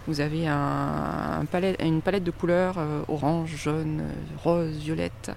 vous 0.07 0.21
avez 0.21 0.49
un, 0.49 1.45
une 1.81 2.03
palette 2.03 2.25
de 2.25 2.31
couleurs 2.31 2.77
euh, 2.79 3.03
orange, 3.09 3.55
jaune, 3.57 4.05
rose, 4.43 4.77
violette. 4.77 5.31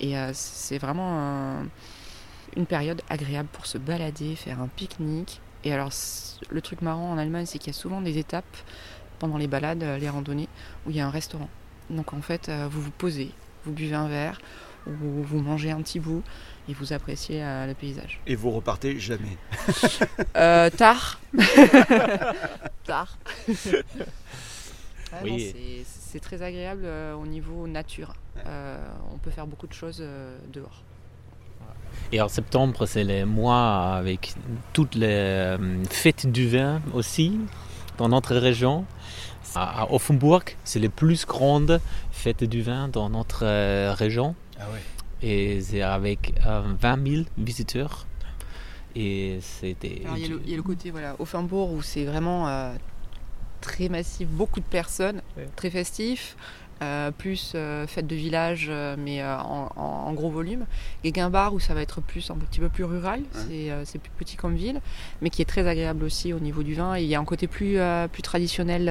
Et 0.00 0.18
euh, 0.18 0.30
c'est 0.34 0.78
vraiment 0.78 1.62
une 2.56 2.66
période 2.66 3.00
agréable 3.08 3.48
pour 3.52 3.66
se 3.66 3.78
balader, 3.78 4.34
faire 4.36 4.60
un 4.60 4.68
pique-nique. 4.68 5.40
Et 5.64 5.72
alors, 5.72 5.90
le 6.50 6.60
truc 6.60 6.82
marrant 6.82 7.12
en 7.12 7.18
Allemagne, 7.18 7.46
c'est 7.46 7.58
qu'il 7.58 7.72
y 7.72 7.76
a 7.76 7.78
souvent 7.78 8.00
des 8.00 8.18
étapes 8.18 8.56
pendant 9.18 9.38
les 9.38 9.48
balades, 9.48 9.82
les 9.82 10.08
randonnées, 10.08 10.48
où 10.86 10.90
il 10.90 10.96
y 10.96 11.00
a 11.00 11.06
un 11.06 11.10
restaurant. 11.10 11.48
Donc 11.90 12.12
en 12.12 12.20
fait, 12.20 12.48
euh, 12.48 12.68
vous 12.70 12.80
vous 12.82 12.90
posez, 12.90 13.32
vous 13.64 13.72
buvez 13.72 13.94
un 13.94 14.08
verre, 14.08 14.40
ou 14.86 15.22
vous 15.22 15.40
mangez 15.40 15.70
un 15.70 15.82
petit 15.82 16.00
bout 16.00 16.22
et 16.68 16.72
vous 16.72 16.92
appréciez 16.92 17.42
euh, 17.42 17.66
le 17.66 17.74
paysage. 17.74 18.20
Et 18.26 18.36
vous 18.36 18.50
repartez 18.50 18.98
jamais 18.98 19.36
euh, 20.36 20.70
Tard. 20.70 21.20
tard. 22.84 23.18
oui. 25.22 25.84
C'est 25.84 26.20
très 26.20 26.42
agréable 26.42 26.86
au 27.18 27.26
niveau 27.26 27.66
nature. 27.66 28.14
on 28.46 29.18
peut 29.18 29.30
faire 29.30 29.46
beaucoup 29.46 29.66
de 29.66 29.74
choses 29.74 30.02
dehors. 30.52 30.82
Et 32.12 32.20
en 32.20 32.28
septembre, 32.28 32.86
c'est 32.86 33.04
les 33.04 33.24
mois 33.24 33.94
avec 33.96 34.34
toutes 34.72 34.94
les 34.94 35.56
fêtes 35.90 36.30
du 36.30 36.48
vin 36.48 36.80
aussi 36.94 37.38
dans 37.98 38.08
notre 38.08 38.34
région. 38.36 38.84
À 39.54 39.92
Offenburg, 39.92 40.42
c'est 40.64 40.78
la 40.78 40.88
plus 40.88 41.26
grande 41.26 41.80
fête 42.12 42.44
du 42.44 42.62
vin 42.62 42.88
dans 42.88 43.10
notre 43.10 43.44
euh, 43.44 43.92
région. 43.92 44.34
Ah 44.58 44.64
Et 45.22 45.60
c'est 45.60 45.82
avec 45.82 46.34
20 46.44 46.98
euh, 46.98 47.10
000 47.10 47.22
visiteurs. 47.38 48.06
Et 48.94 49.38
c'était. 49.40 50.02
Il 50.16 50.50
y, 50.50 50.54
a 50.54 50.56
le 50.56 50.62
côté, 50.62 50.90
voilà, 50.90 51.16
Offenburg 51.18 51.72
où 51.72 51.82
c'est 51.82 52.04
vraiment 52.04 52.48
euh, 52.48 52.74
très 53.60 53.88
massif, 53.88 54.28
beaucoup 54.28 54.60
de 54.60 54.66
personnes, 54.66 55.22
très 55.56 55.70
festif. 55.70 56.36
Euh, 56.80 57.10
plus 57.10 57.54
euh, 57.56 57.88
fête 57.88 58.06
de 58.06 58.14
village, 58.14 58.68
euh, 58.70 58.94
mais 58.96 59.20
en, 59.24 60.12
gros 60.12 60.30
volume. 60.30 60.64
Et 61.02 61.10
Guimbar, 61.10 61.52
où 61.52 61.58
ça 61.58 61.74
va 61.74 61.82
être 61.82 62.00
plus 62.00 62.30
un 62.30 62.36
petit 62.36 62.60
peu 62.60 62.68
plus 62.68 62.84
rural, 62.84 63.22
c'est 63.84 63.98
plus 63.98 64.10
petit 64.16 64.36
comme 64.36 64.54
ville, 64.54 64.80
mais 65.20 65.30
qui 65.30 65.42
est 65.42 65.44
très 65.44 65.66
agréable 65.66 66.04
aussi 66.04 66.32
au 66.32 66.38
niveau 66.38 66.62
du 66.62 66.74
vin. 66.74 66.96
Et 66.96 67.02
il 67.02 67.08
y 67.08 67.14
a 67.14 67.20
un 67.20 67.24
côté 67.24 67.46
plus, 67.46 67.78
plus 68.12 68.22
traditionnel 68.22 68.88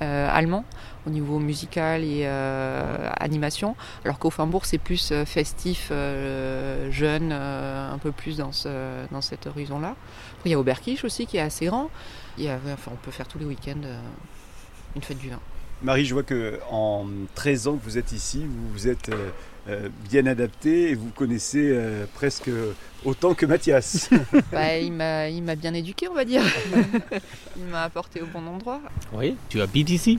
allemand 0.00 0.64
au 1.06 1.10
niveau 1.10 1.38
musical 1.38 2.04
et 2.04 2.26
animation, 2.26 3.76
alors 4.04 4.18
qu'au 4.18 4.32
c'est 4.62 4.78
plus 4.78 5.12
festif, 5.24 5.92
jeune, 6.90 7.32
un 7.32 7.98
peu 7.98 8.12
plus 8.12 8.38
dans, 8.38 8.52
ce, 8.52 9.06
dans 9.10 9.20
cet 9.20 9.46
horizon-là. 9.46 9.94
Il 10.44 10.52
y 10.52 10.54
a 10.54 10.58
Oberkirch 10.58 11.04
aussi 11.04 11.26
qui 11.26 11.36
est 11.36 11.40
assez 11.40 11.66
grand. 11.66 11.90
Il 12.38 12.44
y 12.44 12.48
a, 12.48 12.58
enfin, 12.72 12.92
on 12.92 12.96
peut 12.96 13.10
faire 13.10 13.28
tous 13.28 13.38
les 13.38 13.46
week-ends 13.46 13.82
une 14.96 15.02
fête 15.02 15.18
du 15.18 15.30
vin. 15.30 15.40
Marie, 15.82 16.04
je 16.04 16.14
vois 16.14 16.24
que 16.24 16.58
en 16.70 17.06
13 17.36 17.68
ans 17.68 17.76
que 17.76 17.84
vous 17.84 17.98
êtes 17.98 18.12
ici, 18.12 18.44
vous 18.44 18.72
vous 18.72 18.88
êtes 18.88 19.10
euh, 19.10 19.28
bien 20.10 20.26
adapté 20.26 20.90
et 20.90 20.94
vous 20.94 21.10
connaissez 21.10 21.70
euh, 21.72 22.06
presque 22.14 22.50
Autant 23.04 23.32
que 23.34 23.46
Mathias. 23.46 24.10
Bah, 24.52 24.76
il 24.76 24.92
m'a 24.92 25.28
il 25.28 25.42
m'a 25.42 25.54
bien 25.54 25.72
éduqué, 25.72 26.08
on 26.08 26.14
va 26.14 26.24
dire. 26.24 26.42
il 27.56 27.64
m'a 27.64 27.84
apporté 27.84 28.20
au 28.20 28.26
bon 28.26 28.44
endroit. 28.46 28.80
Oui, 29.12 29.36
tu 29.48 29.60
habites 29.60 29.90
ici? 29.90 30.18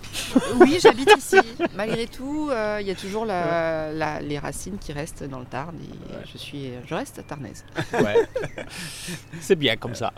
Oui, 0.60 0.77
j'habite 0.81 1.12
ici. 1.17 1.36
Malgré 1.75 2.08
tout, 2.08 2.50
euh, 2.51 2.77
il 2.79 2.88
y 2.88 2.91
a 2.91 2.96
toujours 2.96 3.25
la- 3.25 3.91
la- 3.91 4.22
les 4.22 4.39
racines 4.39 4.77
qui 4.77 4.93
restent 4.93 5.24
dans 5.25 5.39
le 5.39 5.46
Tarn 5.46 5.75
et 5.75 6.27
je, 6.31 6.38
suis, 6.38 6.72
je 6.86 6.96
reste 6.96 7.25
tarnaise. 7.27 7.65
Ouais. 7.93 8.15
C'est 9.41 9.58
bien 9.58 9.75
comme 9.75 9.96
ça. 9.96 10.13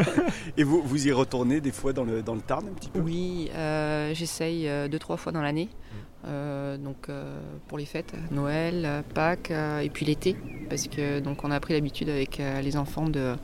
Et 0.56 0.64
vous, 0.64 0.82
vous 0.84 1.06
y 1.06 1.12
retournez 1.12 1.60
des 1.60 1.72
fois 1.72 1.92
dans 1.92 2.04
le, 2.04 2.22
dans 2.22 2.34
le 2.34 2.40
Tarn 2.40 2.66
un 2.66 2.72
petit 2.72 2.90
peu? 2.90 2.98
Oui, 3.00 3.50
euh, 3.54 4.12
j'essaye 4.14 4.68
euh, 4.68 4.88
deux, 4.88 4.98
trois 4.98 5.16
fois 5.16 5.30
dans 5.32 5.42
l'année. 5.42 5.68
Euh, 6.26 6.76
donc 6.76 7.08
euh, 7.08 7.40
pour 7.68 7.78
les 7.78 7.86
fêtes, 7.86 8.12
Noël, 8.30 9.02
Pâques 9.14 9.50
euh, 9.50 9.80
et 9.80 9.88
puis 9.88 10.04
l'été. 10.04 10.36
Parce 10.68 10.86
que 10.86 11.20
donc 11.20 11.44
on 11.44 11.50
a 11.50 11.58
pris 11.60 11.74
l'habitude 11.74 12.08
avec 12.08 12.40
euh, 12.40 12.60
les 12.60 12.76
enfants 12.76 13.08
de, 13.08 13.36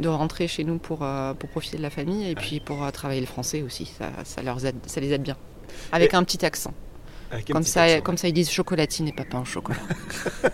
de 0.00 0.08
rentrer 0.08 0.48
chez 0.48 0.64
nous 0.64 0.78
pour, 0.78 1.02
euh, 1.02 1.34
pour 1.34 1.48
profiter 1.50 1.76
de 1.76 1.82
la 1.82 1.90
famille 1.90 2.28
et 2.30 2.34
puis 2.34 2.60
pour 2.60 2.82
euh, 2.82 2.90
travailler 2.90 3.20
le 3.20 3.26
français 3.26 3.62
aussi. 3.62 3.86
Ça, 3.86 4.10
ça, 4.24 4.42
leur 4.42 4.64
aide, 4.64 4.76
ça 4.86 5.00
les 5.00 5.12
aide 5.12 5.22
bien. 5.22 5.36
Avec 5.92 6.14
un 6.14 6.24
petit 6.24 6.44
accent. 6.44 6.72
Un 7.30 7.40
Comme 7.42 7.62
petit 7.62 7.70
ça, 7.70 7.82
accent. 7.84 8.00
comme 8.02 8.18
ça, 8.18 8.28
ils 8.28 8.34
disent 8.34 8.50
chocolatine 8.50 9.08
et 9.08 9.12
pas 9.12 9.24
pain 9.24 9.40
au 9.40 9.44
chocolat. 9.44 9.78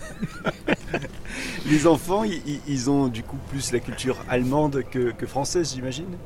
Les 1.66 1.86
enfants, 1.86 2.24
ils, 2.24 2.90
ont 2.90 3.08
du 3.08 3.22
coup 3.22 3.36
plus 3.50 3.72
la 3.72 3.80
culture 3.80 4.16
allemande 4.28 4.84
que, 4.90 5.10
que 5.12 5.26
française, 5.26 5.72
j'imagine? 5.74 6.16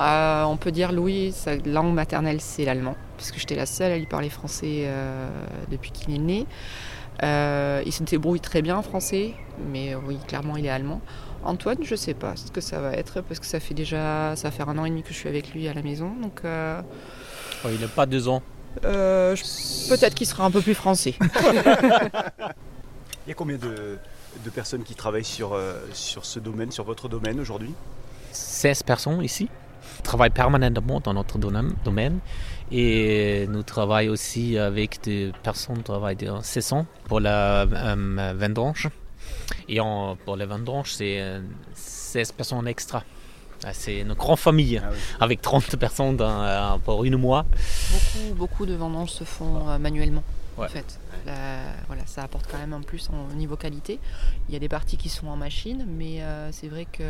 Euh, 0.00 0.44
on 0.44 0.56
peut 0.58 0.72
dire 0.72 0.92
Louis, 0.92 1.32
sa 1.32 1.56
langue 1.56 1.94
maternelle 1.94 2.40
c'est 2.40 2.64
l'allemand, 2.66 2.96
parce 3.16 3.30
que 3.30 3.38
j'étais 3.40 3.54
la 3.54 3.64
seule 3.66 3.92
à 3.92 3.96
lui 3.98 4.04
parler 4.06 4.28
français 4.28 4.82
euh, 4.84 5.28
depuis 5.70 5.90
qu'il 5.90 6.14
est 6.14 6.18
né. 6.18 6.46
Euh, 7.22 7.82
il 7.86 7.92
se 7.92 8.02
débrouille 8.02 8.40
très 8.40 8.60
bien 8.60 8.76
en 8.76 8.82
français, 8.82 9.32
mais 9.72 9.94
oui, 9.94 10.18
clairement 10.28 10.56
il 10.58 10.66
est 10.66 10.70
allemand. 10.70 11.00
Antoine, 11.44 11.78
je 11.82 11.94
sais 11.94 12.12
pas 12.12 12.36
ce 12.36 12.50
que 12.50 12.60
ça 12.60 12.80
va 12.80 12.92
être, 12.92 13.22
parce 13.22 13.40
que 13.40 13.46
ça 13.46 13.58
fait 13.58 13.72
déjà, 13.72 14.36
ça 14.36 14.48
va 14.48 14.52
faire 14.52 14.68
un 14.68 14.76
an 14.76 14.84
et 14.84 14.90
demi 14.90 15.02
que 15.02 15.08
je 15.10 15.14
suis 15.14 15.28
avec 15.30 15.54
lui 15.54 15.66
à 15.68 15.72
la 15.72 15.82
maison, 15.82 16.12
donc 16.22 16.40
euh, 16.44 16.82
Oh, 17.64 17.68
il 17.72 17.80
n'a 17.80 17.88
pas 17.88 18.04
deux 18.04 18.28
ans. 18.28 18.42
euh, 18.84 19.34
je- 19.34 19.88
peut-être 19.88 20.14
qu'il 20.14 20.26
sera 20.26 20.44
un 20.44 20.50
peu 20.50 20.60
plus 20.60 20.74
français. 20.74 21.14
Il 23.26 23.30
y 23.30 23.32
a 23.32 23.34
combien 23.34 23.56
de, 23.56 23.98
de 24.44 24.50
personnes 24.50 24.82
qui 24.84 24.94
travaillent 24.94 25.24
sur, 25.24 25.54
euh, 25.54 25.80
sur 25.94 26.24
ce 26.24 26.38
domaine, 26.38 26.70
sur 26.70 26.84
votre 26.84 27.08
domaine 27.08 27.40
aujourd'hui? 27.40 27.72
16 28.32 28.82
personnes 28.82 29.22
ici 29.24 29.48
travaillent 30.06 30.30
permanentement 30.44 31.00
dans 31.00 31.14
notre 31.14 31.36
domaine- 31.38 32.20
et 32.72 33.46
nous 33.48 33.62
travaillons 33.62 34.12
aussi 34.12 34.58
avec 34.58 35.00
des 35.02 35.32
personnes 35.42 35.78
qui 35.78 35.84
travaillent 35.84 36.28
en 36.28 36.42
saison 36.42 36.86
pour 37.08 37.20
la 37.20 37.62
euh, 37.62 38.34
vendange. 38.36 38.88
Et 39.68 39.78
en- 39.80 40.16
pour 40.24 40.36
la 40.36 40.46
vendange, 40.46 40.92
c'est 40.92 41.20
euh, 41.20 41.40
16 41.74 42.32
personnes 42.32 42.66
extra. 42.68 43.02
Ah, 43.64 43.72
C'est 43.72 44.00
une 44.00 44.12
grande 44.14 44.38
famille 44.38 44.80
Ah 44.84 44.88
oui. 44.92 44.98
avec 45.20 45.40
30 45.40 45.76
personnes 45.76 46.16
dans, 46.16 46.42
euh, 46.42 46.76
pour 46.84 47.04
une 47.04 47.16
mois. 47.16 47.44
Beaucoup, 47.92 48.34
beaucoup 48.34 48.66
de 48.66 48.74
vendanges 48.74 49.10
se 49.10 49.24
font 49.24 49.68
euh, 49.68 49.78
manuellement. 49.78 50.22
Ouais. 50.58 50.66
En 50.66 50.68
fait, 50.68 50.98
La- 51.26 51.72
voilà, 51.86 52.02
ça 52.06 52.22
apporte 52.22 52.46
quand 52.50 52.58
même 52.58 52.72
un 52.72 52.80
plus 52.82 53.08
en 53.10 53.34
niveau 53.34 53.56
qualité. 53.56 53.98
Il 54.48 54.52
y 54.52 54.56
a 54.56 54.60
des 54.60 54.68
parties 54.68 54.96
qui 54.96 55.08
sont 55.08 55.26
en 55.28 55.36
machine, 55.36 55.84
mais 55.88 56.22
euh, 56.22 56.50
c'est 56.52 56.68
vrai 56.68 56.86
que 56.90 57.02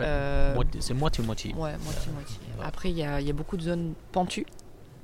euh, 0.00 0.54
Moitié- 0.54 0.80
C'est 0.80 0.94
moitié-moitié. 0.94 1.52
ouais, 1.54 1.72
moitié 1.84 2.12
moitié. 2.12 2.36
Ouais. 2.58 2.64
Après, 2.64 2.90
il 2.90 2.98
y 2.98 3.04
a, 3.04 3.20
il 3.20 3.26
y 3.26 3.30
a 3.30 3.32
beaucoup 3.34 3.56
de 3.56 3.62
zones 3.62 3.94
pentues. 4.12 4.46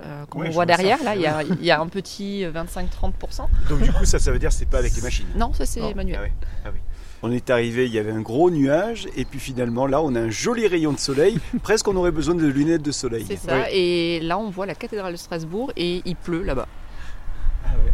euh, 0.02 0.24
comme 0.26 0.40
Ouais, 0.40 0.46
on 0.48 0.50
je 0.50 0.54
voit 0.54 0.62
ça. 0.64 0.76
derrière, 0.76 1.02
là, 1.04 1.14
il 1.14 1.20
y 1.22 1.26
a, 1.26 1.42
il 1.42 1.62
y 1.64 1.70
a 1.70 1.78
un 1.80 1.86
petit 1.88 2.44
25-30%. 2.44 3.46
Donc 3.68 3.82
du 3.82 3.92
coup, 3.92 4.04
ça, 4.06 4.18
ça 4.18 4.32
veut 4.32 4.38
dire 4.38 4.48
que 4.48 4.54
c'est 4.54 4.68
pas 4.68 4.78
avec 4.78 4.94
les 4.96 5.02
machines 5.02 5.26
Non, 5.36 5.52
ça 5.52 5.66
c'est 5.66 5.94
manuel. 5.94 6.18
Ah 6.20 6.24
oui. 6.24 6.46
Ah 6.64 6.68
oui. 6.72 6.78
On 7.22 7.30
est 7.30 7.50
arrivé, 7.50 7.84
il 7.84 7.92
y 7.92 7.98
avait 7.98 8.12
un 8.12 8.22
gros 8.22 8.50
nuage, 8.50 9.06
et 9.14 9.26
puis 9.26 9.38
finalement, 9.38 9.86
là, 9.86 10.00
on 10.00 10.14
a 10.14 10.20
un 10.20 10.30
joli 10.30 10.66
rayon 10.66 10.92
de 10.94 10.98
soleil. 10.98 11.38
Presque, 11.62 11.86
on 11.86 11.94
aurait 11.96 12.12
besoin 12.12 12.34
de 12.34 12.46
lunettes 12.46 12.80
de 12.82 12.92
soleil. 12.92 13.26
C'est 13.28 13.36
ça. 13.36 13.56
Oui. 13.56 13.62
Et 13.72 14.20
là, 14.20 14.38
on 14.38 14.48
voit 14.48 14.64
la 14.64 14.74
cathédrale 14.74 15.12
de 15.12 15.18
Strasbourg 15.18 15.70
et 15.76 16.00
il 16.06 16.16
pleut 16.16 16.42
là-bas. 16.44 16.66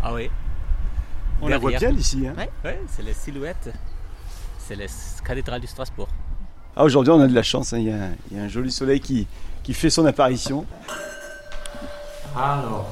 Ah 0.03 0.15
oui. 0.15 0.31
On 1.43 1.49
la 1.49 1.59
voit 1.59 1.73
bien 1.73 1.93
d'ici. 1.93 2.25
hein. 2.26 2.35
Ouais. 2.38 2.49
Ouais, 2.65 2.81
c'est 2.88 3.03
la 3.03 3.12
silhouette. 3.12 3.71
C'est 4.59 4.76
la 4.76 4.87
cathédrale 5.25 5.61
du 5.61 5.67
Strasbourg. 5.67 6.09
Ah, 6.76 6.85
Aujourd'hui, 6.85 7.11
on 7.12 7.21
a 7.21 7.26
de 7.26 7.35
la 7.35 7.42
chance. 7.42 7.73
hein. 7.73 7.78
Il, 7.78 7.85
y 7.87 7.90
a, 7.90 8.09
il 8.30 8.37
y 8.37 8.40
a 8.40 8.45
un 8.45 8.49
joli 8.49 8.71
soleil 8.71 9.00
qui, 9.00 9.26
qui 9.62 9.73
fait 9.75 9.90
son 9.90 10.04
apparition. 10.06 10.66
Alors, 12.37 12.90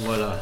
voilà. 0.00 0.40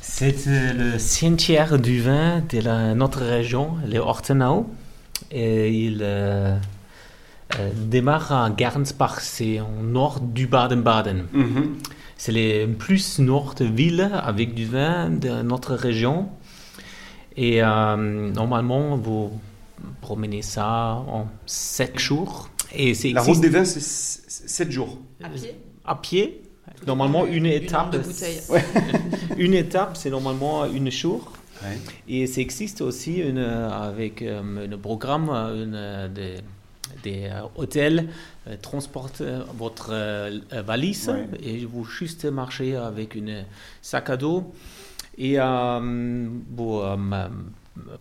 C'est 0.00 0.46
euh, 0.48 0.72
le 0.94 0.98
cimetière 0.98 1.78
du 1.78 2.00
vin 2.00 2.42
de 2.48 2.60
la- 2.60 2.94
notre 2.94 3.20
région, 3.22 3.76
les 3.86 3.98
Ortenau. 3.98 4.68
Et 5.30 5.70
il 5.70 6.00
euh, 6.02 6.56
euh, 7.58 7.70
démarre 7.76 8.32
à 8.32 8.50
Gernsbach, 8.56 9.20
c'est 9.20 9.60
au 9.60 9.82
nord 9.82 10.20
du 10.20 10.46
Baden-Baden. 10.46 11.26
Mhm. 11.32 11.76
C'est 12.16 12.32
les 12.32 12.66
plus 12.66 13.18
nord 13.20 13.54
de 13.54 13.64
ville 13.64 14.10
avec 14.22 14.54
du 14.54 14.66
vin 14.66 15.10
de 15.10 15.42
notre 15.42 15.74
région. 15.74 16.28
Et 17.36 17.62
euh, 17.62 17.96
normalement, 18.32 18.96
vous 18.96 19.32
promenez 20.00 20.42
ça 20.42 21.02
en 21.08 21.26
7 21.46 21.98
jours. 21.98 22.48
Et 22.74 22.94
c'est 22.94 23.10
La 23.12 23.22
route 23.22 23.40
des 23.40 23.48
vins, 23.48 23.64
c'est 23.64 23.80
7 23.80 24.70
jours. 24.70 24.98
À 25.22 25.28
pied 25.28 25.54
à 25.84 25.94
pied. 25.96 26.42
Normalement, 26.86 27.26
une 27.26 27.46
étape. 27.46 27.90
de. 27.92 28.00
Une 29.36 29.54
étape, 29.54 29.96
c'est 29.96 30.10
normalement 30.10 30.64
une 30.66 30.90
jour. 30.90 31.32
Ouais. 31.62 31.78
Et 32.08 32.26
ça 32.26 32.40
existe 32.40 32.80
aussi 32.80 33.16
une, 33.18 33.38
euh, 33.38 33.70
avec 33.70 34.22
euh, 34.22 34.68
un 34.72 34.78
programme, 34.78 35.28
euh, 35.30 35.64
une, 35.64 35.74
euh, 35.74 36.08
des, 36.08 36.34
des 37.02 37.24
euh, 37.30 37.42
hôtels 37.56 38.08
euh, 38.48 38.56
transportent 38.60 39.20
euh, 39.20 39.42
votre 39.56 39.90
euh, 39.92 40.40
valise 40.66 41.08
Ouais. 41.08 41.26
et 41.42 41.64
vous 41.64 41.84
juste 41.84 42.24
marchez 42.24 42.74
avec 42.76 43.14
une 43.14 43.44
sac 43.80 44.10
à 44.10 44.16
dos 44.16 44.52
et 45.18 45.38
euh, 45.38 46.28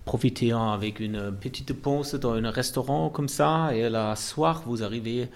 profitez 0.06 0.52
avec 0.52 1.00
une 1.00 1.32
petite 1.32 1.74
pause 1.74 2.14
dans 2.16 2.34
un 2.34 2.50
restaurant 2.52 3.10
comme 3.10 3.30
ça 3.30 3.70
et 3.74 3.90
le 3.90 4.16
soir 4.16 4.64
vous 4.66 4.84
arrivez 4.84 5.30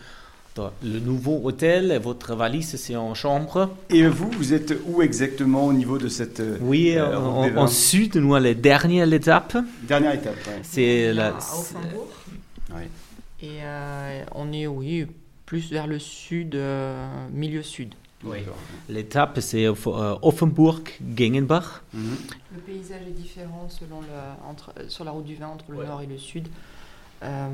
dans 0.56 0.72
le 0.84 1.00
nouveau 1.00 1.42
hôtel 1.44 1.92
et 1.92 1.98
votre 2.00 2.36
valise 2.36 2.76
c'est 2.78 2.96
en 2.96 3.14
chambre. 3.14 3.70
Et 3.90 4.08
vous, 4.08 4.30
vous 4.32 4.54
êtes 4.54 4.74
où 4.88 5.02
exactement 5.02 5.66
au 5.66 5.74
niveau 5.74 5.98
de 5.98 6.08
cette 6.08 6.42
Oui, 6.62 6.94
euh, 6.96 7.18
en- 7.18 7.58
ensuite 7.58 8.16
nous 8.16 8.36
la 8.36 8.54
dernière 8.54 9.12
étape 9.12 9.58
dernière 9.84 10.14
étape 10.16 10.36
ouais. 10.48 10.60
c'est 10.64 11.08
On 11.08 11.12
est 11.12 11.14
la, 11.14 11.28
à. 11.28 11.42
Et 13.42 13.60
euh, 13.62 14.24
on 14.34 14.52
est, 14.54 14.66
oui, 14.66 15.06
plus 15.46 15.70
vers 15.70 15.88
le 15.88 16.00
sud, 16.00 16.56
euh, 16.56 17.06
milieu 17.32 17.62
sud. 17.62 17.94
L'étape, 18.90 19.40
c'est 19.42 19.66
euh, 19.66 19.74
Offenburg-Gengenbach. 20.22 21.82
Mhm. 21.94 22.18
Le 22.56 22.60
paysage 22.62 23.02
est 23.08 23.12
différent 23.12 23.68
selon 23.70 24.02
le, 24.02 24.08
entre, 24.50 24.72
euh, 24.80 24.88
sur 24.90 25.04
la 25.04 25.12
route 25.12 25.26
du 25.26 25.36
vin 25.36 25.48
entre 25.48 25.66
le 25.70 25.78
Ouais. 25.78 25.86
nord 25.86 26.02
et 26.02 26.06
le 26.08 26.18
sud. 26.18 26.48
Euh, 27.24 27.48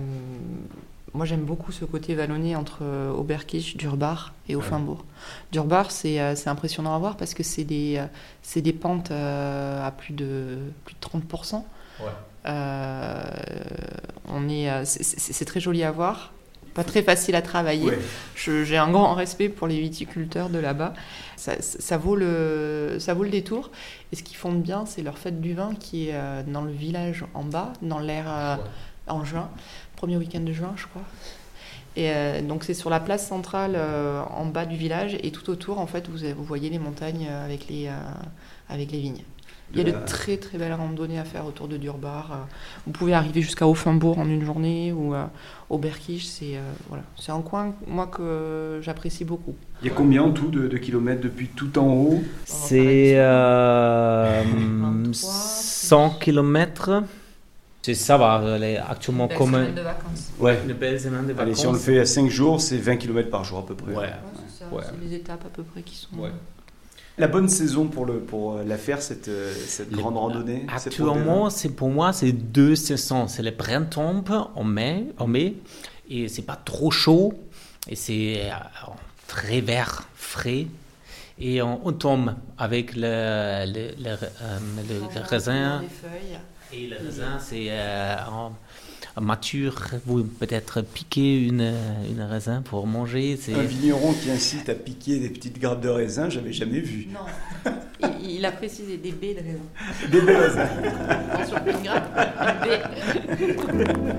moi, 1.13 1.25
j'aime 1.25 1.42
beaucoup 1.44 1.72
ce 1.72 1.84
côté 1.86 2.16
vallonné 2.16 2.56
entre 2.56 2.84
Oberkirch, 3.18 3.75
Durbach 3.78 4.32
et 4.48 4.56
Offenbourg. 4.56 5.04
Durbach, 5.51 5.88
c'est 5.90 6.36
c'est 6.36 6.50
impressionnant 6.50 6.96
à 6.96 7.00
voir 7.00 7.18
parce 7.18 7.34
que 7.34 7.44
c'est 7.44 7.66
des, 7.66 8.01
c'est 8.42 8.62
des 8.62 8.72
pentes 8.72 9.12
à 9.12 9.94
plus 9.98 10.13
de, 10.13 10.58
plus 10.86 10.96
de 10.96 11.00
30%. 11.20 11.63
Euh, 12.48 13.24
on 14.30 14.48
est, 14.50 14.86
c'est 14.86 15.46
très 15.46 15.60
joli 15.60 15.84
à 15.84 15.92
voir, 15.92 16.32
pas 16.74 16.84
très 16.84 17.01
facile 17.04 17.36
à 17.36 17.42
travailler. 17.42 17.90
Ouais. 17.90 18.00
J'ai 18.36 18.78
un 18.78 18.90
grand 18.92 19.13
respect 19.13 19.50
pour 19.50 19.68
les 19.68 19.80
viticulteurs 19.80 20.50
de 20.50 20.60
là-bas. 20.60 20.94
Ça, 21.38 21.62
ça- 21.62 21.80
ça 21.80 21.98
vaut 21.98 22.16
le, 22.16 22.98
ça 23.00 23.13
vaut 23.13 23.24
le 23.24 23.30
détour. 23.30 23.72
Et 24.12 24.16
ce 24.16 24.24
qu'ils 24.24 24.38
font 24.38 24.51
de 24.54 24.60
bien, 24.62 24.86
c'est 24.86 25.01
leur 25.01 25.18
fête 25.18 25.42
du 25.42 25.54
vin 25.54 25.74
qui 25.80 26.10
est 26.10 26.13
euh, 26.16 26.44
dans 26.48 26.62
le 26.62 26.72
village 26.72 27.25
en 27.34 27.44
bas, 27.44 27.74
dans 27.82 28.00
l'air 28.00 28.25
euh, 28.28 28.56
en 29.08 29.24
juin, 29.25 29.50
premier 29.96 30.18
week-end 30.18 30.42
de 30.42 30.54
juin, 30.54 30.74
je 30.78 30.86
crois. 30.88 31.01
Et 31.98 32.10
euh, 32.10 32.41
donc 32.41 32.63
c'est 32.63 32.74
sur 32.74 32.89
la 32.89 33.00
place 33.01 33.27
centrale 33.27 33.74
euh, 33.75 34.21
en 34.29 34.45
bas 34.45 34.65
du 34.65 34.77
village 34.77 35.17
et 35.24 35.31
tout 35.31 35.50
autour, 35.50 35.79
en 35.79 35.88
fait, 35.88 36.07
vous, 36.10 36.19
vous 36.38 36.43
voyez 36.43 36.69
les 36.69 36.79
montagnes 36.79 37.27
euh, 37.29 37.45
avec 37.45 37.67
les, 37.69 37.88
euh, 37.88 37.91
avec 38.69 38.91
les 38.91 39.00
vignes. 39.00 39.24
Il 39.74 39.77
y 39.77 39.81
a 39.81 39.86
de 39.86 39.91
la- 39.91 40.00
très 40.00 40.36
très 40.36 40.57
belles 40.57 40.74
randonnées 40.74 41.17
à 41.19 41.24
faire 41.24 41.45
autour 41.45 41.69
de 41.69 41.77
Durbar. 41.77 42.31
euh, 42.31 42.36
Vous 42.86 42.91
pouvez 42.91 43.13
arriver 43.13 43.41
jusqu'à 43.41 43.65
Offenbourg 43.67 44.19
en 44.19 44.25
une 44.25 44.43
journée 44.43 44.91
ou 44.91 45.13
euh, 45.15 45.24
au 45.69 45.77
Berkich. 45.77 46.25
C'est 46.25 46.57
euh, 46.57 46.62
voilà, 46.89 47.03
c'est 47.17 47.31
un 47.31 47.41
coin 47.41 47.74
moi 47.88 48.07
que 48.07 48.79
j'apprécie 48.81 49.24
beaucoup. 49.24 49.55
Il 49.81 49.88
y 49.88 49.91
a 49.91 49.93
combien 49.93 50.24
en 50.24 50.31
tout 50.31 50.50
de, 50.50 50.67
de 50.67 50.77
kilomètres 50.77 51.21
depuis 51.21 51.48
tout 51.48 51.77
en 51.79 51.88
haut? 51.88 52.21
C'est 52.45 53.13
euh, 53.15 54.43
23, 54.45 55.13
100 55.13 56.10
km. 56.19 57.03
C'est 57.84 57.96
ça 57.96 58.16
va, 58.18 58.42
elle 58.56 58.64
est 58.64 58.78
actuellement 58.78 59.26
Belle 59.28 59.38
comme 59.38 59.54
semaine 59.54 59.74
de 59.76 59.82
vacances. 59.82 60.32
Ouais. 60.40 60.60
une 60.68 60.74
belle 60.74 61.00
semaine 61.00 61.26
de 61.26 61.32
Allez, 61.32 61.36
vacances. 61.52 61.60
si 61.60 61.68
on 61.68 61.72
le 61.74 61.80
fait 61.80 62.00
à 62.00 62.06
5 62.06 62.30
jours, 62.30 62.62
c'est 62.62 62.78
20 62.78 62.98
km 62.98 63.30
par 63.32 63.44
jour 63.44 63.60
à 63.60 63.66
peu 63.66 63.74
près. 63.76 63.92
Ouais. 63.92 63.98
Ouais, 63.98 64.10
c'est 64.48 64.60
ça, 64.64 64.70
Ouais. 64.72 64.84
c'est 64.86 65.04
les 65.10 65.16
étapes 65.16 65.44
à 65.46 65.50
peu 65.50 65.64
près 65.64 65.82
qui 65.82 65.96
sont. 65.96 66.16
Ouais. 66.18 66.30
La 67.18 67.28
bonne 67.28 67.50
saison 67.50 67.88
pour, 67.88 68.06
le, 68.06 68.20
pour 68.20 68.54
euh, 68.58 68.64
la 68.64 68.78
faire, 68.78 69.02
cette, 69.02 69.28
euh, 69.28 69.52
cette 69.68 69.92
grande 69.92 70.16
randonnée 70.16 70.66
Actuellement, 70.74 71.50
c'est 71.50 71.70
pour 71.70 71.90
moi, 71.90 72.14
c'est 72.14 72.32
deux 72.32 72.76
saisons. 72.76 73.28
C'est 73.28 73.44
le 73.44 73.52
printemps 73.52 74.24
en 74.56 74.64
mai, 74.64 75.08
en 75.18 75.28
mai 75.28 75.56
et 76.10 76.28
c'est 76.28 76.42
pas 76.44 76.56
trop 76.64 76.90
chaud 76.92 77.34
et 77.90 77.96
c'est 77.96 78.44
euh, 78.46 78.54
très 79.28 79.60
vert, 79.62 80.08
frais. 80.16 80.68
Et 81.40 81.62
en 81.64 81.82
automne, 81.84 82.36
avec 82.60 82.96
le, 82.96 83.66
le, 83.66 83.90
le, 84.04 84.10
euh, 84.12 84.60
le- 84.88 85.20
le 85.20 85.22
raisin. 85.26 85.82
Et 86.74 86.88
le 86.88 86.96
raisin, 86.98 87.38
c'est 87.40 87.68
euh, 87.70 88.16
en- 88.32 88.54
en 89.18 89.22
mature. 89.22 89.75
Vous 90.06 90.24
peut-être 90.24 90.82
piquer 90.82 91.38
une, 91.46 91.74
une 92.10 92.22
raisin 92.22 92.62
pour 92.62 92.88
manger. 92.88 93.38
C'est 93.42 93.54
Un 93.54 93.63
vigneron 93.63 94.13
qui 94.13 94.32
incite 94.32 94.70
à 94.70 94.75
piquer 94.75 95.20
des 95.20 95.30
petites 95.30 95.60
grappes 95.60 95.82
de 95.82 95.90
raisin, 95.90 96.30
j'avais 96.30 96.54
jamais 96.54 96.80
vu. 96.80 97.08
Non. 97.12 97.72
il, 98.22 98.32
il 98.38 98.46
a 98.46 98.51
précisé 98.54 98.98
des 98.98 99.12
baies 99.12 99.34
de 99.34 99.40
raisin. 99.42 100.10
Des 100.12 100.22
belles 100.22 100.38
raisins. 100.38 100.70
Attention, 101.34 101.58
une 101.68 101.84
grappe, 101.84 102.30
une 102.63 102.68
baie. 102.68 104.16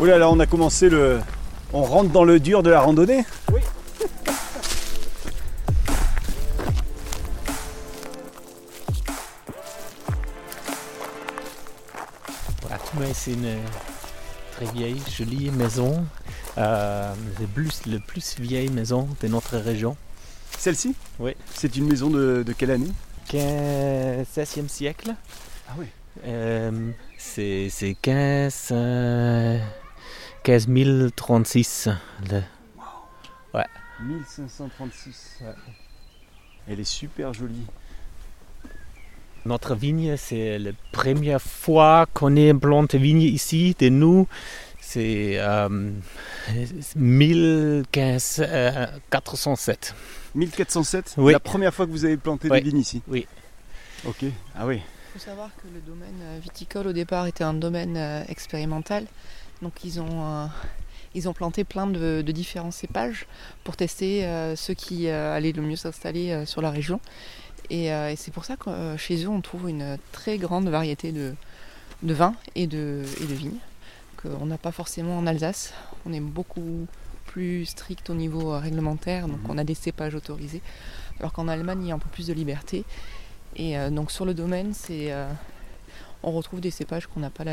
Oh 0.00 0.04
là 0.06 0.18
là, 0.18 0.30
on 0.30 0.38
a 0.40 0.46
commencé 0.46 0.88
le. 0.88 1.18
On 1.72 1.82
rentre 1.82 2.10
dans 2.10 2.24
le 2.24 2.38
dur 2.38 2.62
de 2.62 2.70
la 2.70 2.80
randonnée 2.80 3.24
c'est 13.26 13.32
une 13.32 13.58
très 14.52 14.66
vieille, 14.66 15.02
jolie 15.10 15.50
maison. 15.50 16.06
Euh, 16.58 17.12
c'est 17.36 17.48
plus, 17.48 17.84
le 17.86 17.98
plus 17.98 18.38
vieille 18.38 18.68
maison 18.70 19.08
de 19.20 19.26
notre 19.26 19.56
région. 19.58 19.96
Celle-ci? 20.56 20.94
Oui. 21.18 21.32
C'est 21.52 21.74
une 21.76 21.88
maison 21.88 22.08
de, 22.08 22.44
de 22.46 22.52
quelle 22.52 22.70
année? 22.70 22.92
15, 23.26 24.28
16e 24.32 24.68
siècle. 24.68 25.12
Ah 25.68 25.72
oui. 25.76 25.86
Euh, 26.24 26.92
c'est 27.18 27.66
c'est 27.68 27.96
15, 28.00 28.68
euh, 28.70 29.58
15 30.44 30.68
036. 31.16 31.88
le- 32.30 32.42
1536. 33.98 35.42
Elle 36.68 36.78
est 36.78 36.84
super 36.84 37.32
jolie. 37.34 37.66
Notre 39.46 39.76
vigne, 39.76 40.16
c'est 40.16 40.58
la 40.58 40.72
première 40.90 41.40
fois 41.40 42.06
qu'on 42.12 42.34
ait 42.34 42.52
planté 42.52 42.98
vigne 42.98 43.22
ici 43.22 43.76
de 43.78 43.88
nous. 43.88 44.26
C'est 44.80 45.36
euh, 45.38 45.68
1500, 46.96 48.42
euh, 48.46 48.86
407. 49.10 49.94
1407 50.34 51.14
Oui. 51.18 51.32
La 51.32 51.40
première 51.40 51.72
fois 51.72 51.86
que 51.86 51.92
vous 51.92 52.04
avez 52.04 52.16
planté 52.16 52.48
Oui. 52.50 52.60
des 52.60 52.70
vignes 52.70 52.80
ici 52.80 53.02
Oui. 53.08 53.26
Ok. 54.06 54.24
Ah 54.56 54.66
oui. 54.66 54.80
Il 55.14 55.20
faut 55.20 55.24
savoir 55.24 55.50
que 55.56 55.68
le 55.72 55.80
domaine 55.80 56.20
euh, 56.22 56.38
viticole 56.42 56.88
au 56.88 56.92
départ 56.92 57.26
était 57.26 57.44
un 57.44 57.54
domaine 57.54 57.96
euh, 57.96 58.22
expérimental. 58.28 59.06
Donc 59.62 59.84
ils 59.84 60.00
ont, 60.00 60.24
euh, 60.26 60.46
ils 61.14 61.28
ont 61.28 61.32
planté 61.32 61.64
plein 61.64 61.86
de, 61.86 62.22
de 62.22 62.32
différents 62.32 62.70
cépages 62.72 63.26
pour 63.64 63.76
tester 63.76 64.24
euh, 64.26 64.56
ceux 64.56 64.74
qui 64.74 65.08
euh, 65.08 65.34
allaient 65.34 65.52
le 65.52 65.62
mieux 65.62 65.76
s'installer 65.76 66.32
euh, 66.32 66.46
sur 66.46 66.60
la 66.62 66.70
région. 66.70 67.00
Et, 67.70 67.92
euh, 67.92 68.10
et 68.10 68.16
c'est 68.16 68.30
pour 68.30 68.44
ça 68.44 68.56
que 68.56 68.70
euh, 68.70 68.96
chez 68.96 69.24
eux 69.24 69.28
on 69.28 69.40
trouve 69.40 69.68
une 69.68 69.98
très 70.12 70.38
grande 70.38 70.68
variété 70.68 71.12
de, 71.12 71.34
de 72.02 72.14
vins 72.14 72.34
et 72.54 72.66
de, 72.66 73.02
et 73.20 73.26
de 73.26 73.34
vignes 73.34 73.58
qu'on 74.22 74.46
n'a 74.46 74.58
pas 74.58 74.72
forcément 74.72 75.18
en 75.18 75.26
Alsace. 75.26 75.72
On 76.06 76.12
est 76.12 76.20
beaucoup 76.20 76.86
plus 77.26 77.66
strict 77.66 78.08
au 78.10 78.14
niveau 78.14 78.52
euh, 78.52 78.58
réglementaire, 78.58 79.26
donc 79.28 79.40
Mhm. 79.42 79.50
on 79.50 79.58
a 79.58 79.64
des 79.64 79.74
cépages 79.74 80.14
autorisés. 80.14 80.62
Alors 81.18 81.32
qu'en 81.32 81.48
Allemagne 81.48 81.82
il 81.82 81.88
y 81.88 81.92
a 81.92 81.94
un 81.94 81.98
peu 81.98 82.08
plus 82.10 82.26
de 82.28 82.32
liberté. 82.32 82.84
Et 83.56 83.74
donc 83.90 84.10
sur 84.10 84.26
le 84.26 84.34
domaine, 84.34 84.74
c'est, 84.74 85.14
on 86.22 86.30
retrouve 86.30 86.60
des 86.60 86.70
cépages 86.70 87.06
qu'on 87.06 87.20
n'a 87.20 87.30
pas 87.30 87.44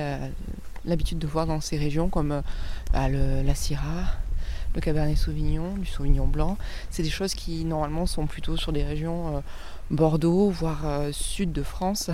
l'habitude 0.83 1.17
de 1.17 1.27
voir 1.27 1.45
dans 1.48 1.62
ces 1.62 1.77
régions, 1.77 2.10
comme 2.10 2.41
bah, 2.91 3.07
le- 3.07 3.41
la 3.41 3.55
Syrah, 3.55 4.03
le 4.75 4.81
Cabernet 4.81 5.17
Sauvignon, 5.17 5.77
du 5.77 5.86
Sauvignon 5.86 6.27
blanc. 6.27 6.57
C'est 6.89 7.03
des 7.03 7.10
choses 7.10 7.36
qui 7.36 7.63
normalement 7.63 8.05
sont 8.05 8.25
plutôt 8.27 8.57
sur 8.57 8.74
des 8.74 8.83
régions 8.83 9.42
Bordeaux, 9.91 10.50
voire 10.50 10.81
euh, 10.85 11.11
sud 11.11 11.51
de 11.51 11.63
France. 11.63 12.09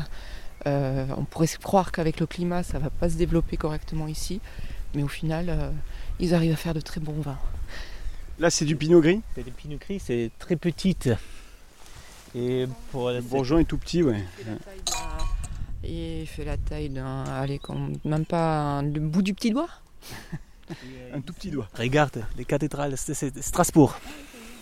Euh, 0.66 1.06
on 1.18 1.24
pourrait 1.24 1.48
se 1.48 1.58
croire 1.58 1.92
qu'avec 1.92 2.20
le 2.20 2.26
climat, 2.26 2.64
ça 2.64 2.80
va 2.80 2.90
pas 2.90 3.10
se 3.10 3.16
développer 3.16 3.56
correctement 3.58 4.08
ici, 4.08 4.42
mais 4.94 5.04
au 5.04 5.08
final, 5.08 5.46
euh, 5.50 5.72
ils 6.20 6.34
arrivent 6.34 6.52
à 6.54 6.58
faire 6.58 6.74
de 6.74 6.82
très 6.82 7.00
bons 7.00 7.22
vins. 7.22 7.38
Là, 8.40 8.50
c'est 8.50 8.66
du 8.66 8.76
pinot 8.76 9.02
gris 9.02 9.22
C'est 9.36 9.44
des 9.44 9.52
Pinot 9.52 9.78
Gris, 9.78 10.00
c'est 10.00 10.32
très 10.40 10.56
petite. 10.56 11.10
Et 12.36 12.68
pour 12.92 13.10
Le 13.10 13.22
bourgeon 13.22 13.60
est 13.60 13.66
tout 13.66 13.78
petit, 13.78 14.04
ouais. 14.04 14.24
Il 15.84 16.26
fait 16.28 16.46
la 16.46 16.58
taille 16.58 16.90
d'un, 16.90 17.24
allez, 17.24 17.60
même 18.06 18.26
pas 18.26 18.78
un- 18.78 18.84
le 18.84 19.00
bout 19.00 19.22
du 19.22 19.34
petit 19.34 19.52
doigt. 19.52 19.70
Un 21.14 21.22
tout 21.22 21.34
petit 21.34 21.50
doigt. 21.50 21.68
Regarde, 21.74 22.24
les 22.38 22.46
cathédrales, 22.46 22.94
c'est 22.96 23.16
c'est 23.16 23.42
Strasbourg. 23.42 23.98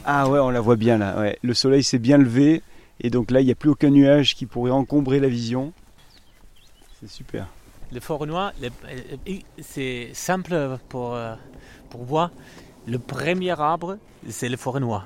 Ah 0.05 0.29
ouais, 0.29 0.39
on 0.39 0.49
la 0.49 0.61
voit 0.61 0.77
bien 0.77 0.97
là. 0.97 1.19
Ouais. 1.19 1.37
Le 1.43 1.53
soleil 1.53 1.83
s'est 1.83 1.99
bien 1.99 2.17
levé 2.17 2.61
et 2.99 3.09
donc 3.09 3.31
là, 3.31 3.41
il 3.41 3.45
n'y 3.45 3.51
a 3.51 3.55
plus 3.55 3.69
aucun 3.69 3.89
nuage 3.89 4.35
qui 4.35 4.45
pourrait 4.45 4.71
encombrer 4.71 5.19
la 5.19 5.27
vision. 5.27 5.73
C'est 6.99 7.09
super. 7.09 7.47
Le 7.91 7.99
Fornois, 7.99 8.51
le- 8.61 8.69
euh, 8.85 9.37
c'est 9.61 10.09
simple 10.13 10.77
pour, 10.89 11.13
euh, 11.15 11.35
pour 11.89 12.03
voir. 12.03 12.31
Le 12.87 12.99
premier 12.99 13.51
arbre, 13.59 13.97
c'est 14.29 14.49
le 14.49 14.57
Fornois. 14.57 15.05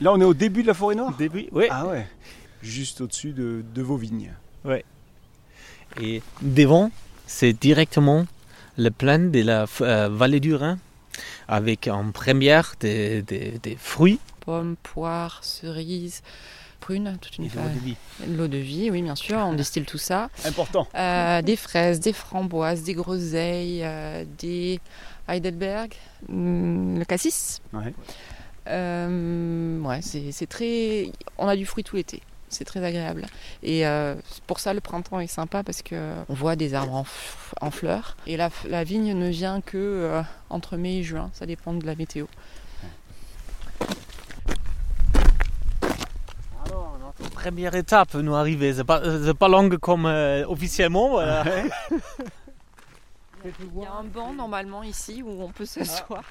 Là, 0.00 0.12
on 0.12 0.20
est 0.20 0.24
au 0.24 0.34
début 0.34 0.62
de 0.62 0.66
la 0.68 0.74
forêt 0.74 0.94
noire? 0.94 1.16
Début, 1.16 1.46
oui. 1.52 1.66
Ah 1.70 1.86
ouais. 1.86 2.06
Juste 2.62 3.00
au-dessus 3.00 3.32
de, 3.32 3.64
de 3.74 3.82
vos 3.82 3.96
vignes. 3.96 4.32
Et 6.00 6.22
devant, 6.42 6.90
c'est 7.26 7.52
directement 7.54 8.26
le 8.76 8.90
plain 8.90 9.18
de 9.18 9.40
la 9.40 9.64
euh, 9.80 10.08
vallée 10.10 10.40
du 10.40 10.54
Rhin, 10.54 10.78
avec 11.48 11.88
en 11.88 12.10
première 12.10 12.74
des, 12.80 13.22
des- 13.22 13.58
des 13.62 13.76
fruits 13.76 14.18
Pommes, 14.40 14.76
poires, 14.82 15.42
cerises, 15.42 16.22
prunes, 16.86 17.18
toute 17.20 17.36
une 17.38 17.46
et 17.46 17.48
de 17.48 17.56
l'eau 17.56 17.68
de 17.68 17.78
vie. 17.80 17.96
l'eau 18.28 18.48
de 18.48 18.58
vie, 18.58 18.90
oui, 18.90 19.02
bien 19.02 19.16
sûr, 19.16 19.38
on 19.38 19.52
distille 19.64 19.84
tout 19.84 19.98
ça. 19.98 20.30
Important. 20.44 20.86
Euh, 20.94 21.42
des 21.42 21.56
fraises, 21.56 21.98
des 21.98 22.12
framboises, 22.12 22.84
des 22.84 22.94
groseilles, 22.94 23.80
euh, 23.82 24.24
des 24.38 24.80
Heidelberg, 25.26 25.94
hum, 26.28 26.98
le 26.98 27.04
cassis. 27.04 27.60
Ouais. 27.72 27.92
Euh, 28.68 29.80
ouais, 29.80 30.00
c'est 30.02 30.46
très. 30.46 31.10
On 31.38 31.48
a 31.48 31.56
du 31.56 31.66
fruit 31.66 31.82
tout 31.82 31.96
l'été. 31.96 32.22
C'est 32.48 32.64
très 32.64 32.84
agréable. 32.84 33.26
Et 33.64 33.84
euh, 33.86 34.14
pour 34.46 34.60
ça, 34.60 34.72
le 34.72 34.80
printemps 34.80 35.18
est 35.18 35.26
sympa 35.26 35.64
parce 35.64 35.82
que 35.82 36.14
on 36.28 36.34
voit 36.34 36.54
des 36.54 36.74
arbres 36.74 37.04
en, 37.60 37.70
fleurs. 37.72 38.16
Et 38.28 38.36
la, 38.36 38.50
la 38.68 38.84
vigne 38.84 39.14
ne 39.14 39.28
vient 39.28 39.60
que 39.60 39.76
euh, 39.76 40.22
entre 40.50 40.76
mai 40.76 40.98
et 40.98 41.02
juin. 41.02 41.30
Ça 41.34 41.46
dépend 41.46 41.74
de 41.74 41.84
la 41.84 41.96
météo. 41.96 42.26
Alors, 46.64 46.98
notre 47.00 47.30
première 47.46 47.76
étape 47.76 48.14
nous 48.14 48.34
arrivée. 48.34 48.74
C'est 48.74 48.82
pas, 48.82 49.00
c'est 49.24 49.34
pas 49.38 49.46
longue 49.48 49.76
comme 49.76 50.06
euh, 50.06 50.44
officiellement. 50.48 51.10
Voilà. 51.10 51.44
Il 53.44 53.80
y 53.80 53.86
a 53.86 53.92
un 53.92 54.02
banc 54.02 54.32
normalement 54.34 54.82
ici 54.82 55.22
où 55.22 55.30
on 55.40 55.50
peut 55.52 55.64
s'asseoir. 55.64 56.24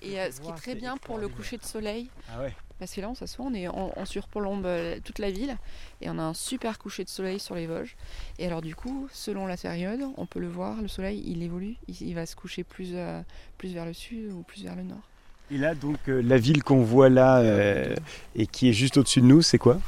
Et 0.00 0.18
euh, 0.18 0.30
ce 0.32 0.40
qui 0.40 0.48
est 0.48 0.54
très 0.54 0.74
bien 0.74 0.96
pour 0.96 1.18
le 1.18 1.28
coucher 1.28 1.58
de 1.58 1.64
soleil, 1.64 2.08
Ah 2.34 2.40
ouais. 2.40 2.54
parce 2.78 2.92
que 2.94 3.00
là 3.02 3.10
on 3.10 3.14
s'assoit, 3.14 3.44
on, 3.44 3.52
est, 3.54 3.68
on, 3.68 3.92
on 3.98 4.04
surplombe 4.06 4.64
euh, 4.64 4.98
toute 5.04 5.18
la 5.18 5.30
ville 5.30 5.56
et 6.00 6.08
on 6.08 6.18
a 6.18 6.22
un 6.22 6.34
super 6.34 6.78
coucher 6.78 7.04
de 7.04 7.10
soleil 7.10 7.38
sur 7.38 7.54
les 7.54 7.66
Vosges. 7.66 7.94
Et 8.38 8.46
alors 8.46 8.62
du 8.62 8.74
coup, 8.74 9.08
selon 9.12 9.46
la 9.46 9.58
période, 9.58 10.00
on 10.16 10.24
peut 10.24 10.40
le 10.40 10.48
voir, 10.48 10.80
le 10.80 10.88
soleil 10.88 11.22
il 11.26 11.42
évolue, 11.42 11.76
il, 11.88 12.00
il 12.00 12.14
va 12.14 12.24
se 12.24 12.36
coucher 12.36 12.64
plus, 12.64 12.92
euh, 12.94 13.20
plus 13.58 13.74
vers 13.74 13.84
le 13.84 13.92
sud 13.92 14.32
ou 14.32 14.42
plus 14.42 14.64
vers 14.64 14.76
le 14.76 14.82
nord. 14.82 15.02
Et 15.50 15.58
là, 15.58 15.74
donc, 15.74 15.98
euh, 16.08 16.22
la 16.22 16.38
ville 16.38 16.62
qu'on 16.62 16.82
voit 16.82 17.10
là 17.10 17.38
euh, 17.40 17.94
et 18.34 18.46
qui 18.46 18.70
est 18.70 18.72
juste 18.72 18.96
au-dessus 18.96 19.20
de 19.20 19.26
nous, 19.26 19.42
c'est 19.42 19.58
quoi? 19.58 19.78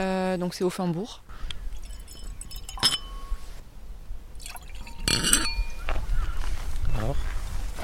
Euh, 0.00 0.36
donc 0.36 0.54
c'est 0.54 0.64
au 0.64 0.70
Finbourg. 0.70 1.22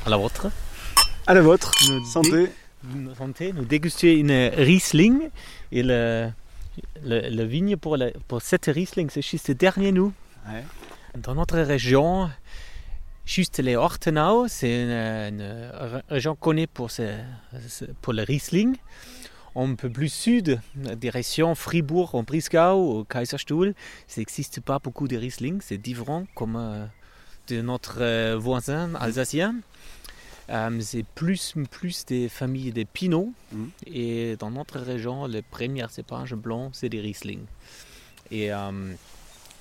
À 0.06 0.10
la 0.10 0.16
vôtre. 0.16 0.50
À 1.26 1.34
la 1.34 1.40
vôtre. 1.42 1.72
Nous 1.88 2.04
Santé. 2.04 2.50
Nous, 2.94 3.14
santé, 3.14 3.52
nous 3.52 3.64
déguster 3.66 4.18
une 4.18 4.32
Riesling. 4.56 5.28
Et 5.70 5.82
le, 5.82 6.30
le, 7.04 7.28
le 7.28 7.44
vigne 7.44 7.76
pour, 7.76 7.96
la- 7.98 8.10
pour 8.26 8.40
cette 8.40 8.66
Riesling, 8.66 9.10
c'est 9.10 9.20
juste 9.22 9.48
le 9.48 9.54
dernier 9.54 9.92
nous. 9.92 10.12
Ouais. 10.48 10.64
Dans 11.18 11.34
notre 11.34 11.58
région, 11.58 12.30
juste 13.26 13.58
les 13.58 13.76
Ortenau, 13.76 14.48
c'est 14.48 14.82
une, 14.84 14.90
une 14.90 15.70
région 16.08 16.34
connue 16.34 16.66
pour, 16.66 16.90
ce- 16.90 17.18
pour 18.00 18.14
le 18.14 18.22
Riesling. 18.22 18.76
Un 19.56 19.74
peu 19.74 19.90
plus 19.90 20.12
sud, 20.12 20.60
des 20.74 21.10
régions 21.10 21.54
Fribourg, 21.54 22.14
en 22.14 22.22
Brisgau, 22.22 23.00
au 23.00 23.04
Kaiserstuhl, 23.04 23.74
ça 24.06 24.20
n'existe 24.20 24.60
pas 24.60 24.78
beaucoup 24.78 25.08
de 25.08 25.16
Riesling, 25.16 25.60
c'est 25.60 25.78
différent 25.78 26.26
comme 26.34 26.56
euh, 26.56 26.86
de 27.48 27.60
notre 27.60 28.00
euh, 28.00 28.36
voisin 28.38 28.94
alsacien. 28.94 29.56
Euh, 30.50 30.80
c'est 30.80 31.04
plus, 31.04 31.54
plus 31.70 32.04
des 32.06 32.28
familles 32.28 32.72
des 32.72 32.84
pinots. 32.84 33.32
Mhm. 33.52 33.70
Et 33.86 34.36
dans 34.36 34.50
notre 34.50 34.78
région, 34.80 35.26
les 35.26 35.42
premières 35.42 35.90
cépages 35.90 36.34
blancs, 36.34 36.70
c'est 36.72 36.88
des 36.88 37.00
Riesling. 37.00 37.44
Et 38.30 38.52
euh, 38.52 38.94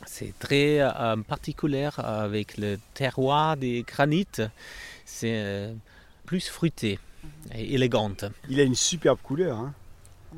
c'est 0.06 0.34
très 0.40 0.80
euh, 0.80 1.18
particulier 1.18 1.90
avec 1.98 2.58
le 2.58 2.78
terroir 2.94 3.56
des 3.58 3.84
granites. 3.84 4.42
C'est 5.06 5.74
plus 6.26 6.48
fruité 6.48 7.00
et 7.54 7.74
élégante. 7.74 8.26
Il 8.50 8.60
a 8.60 8.64
une 8.64 8.76
superbe 8.76 9.20
couleur. 9.24 9.58
hein. 9.58 9.74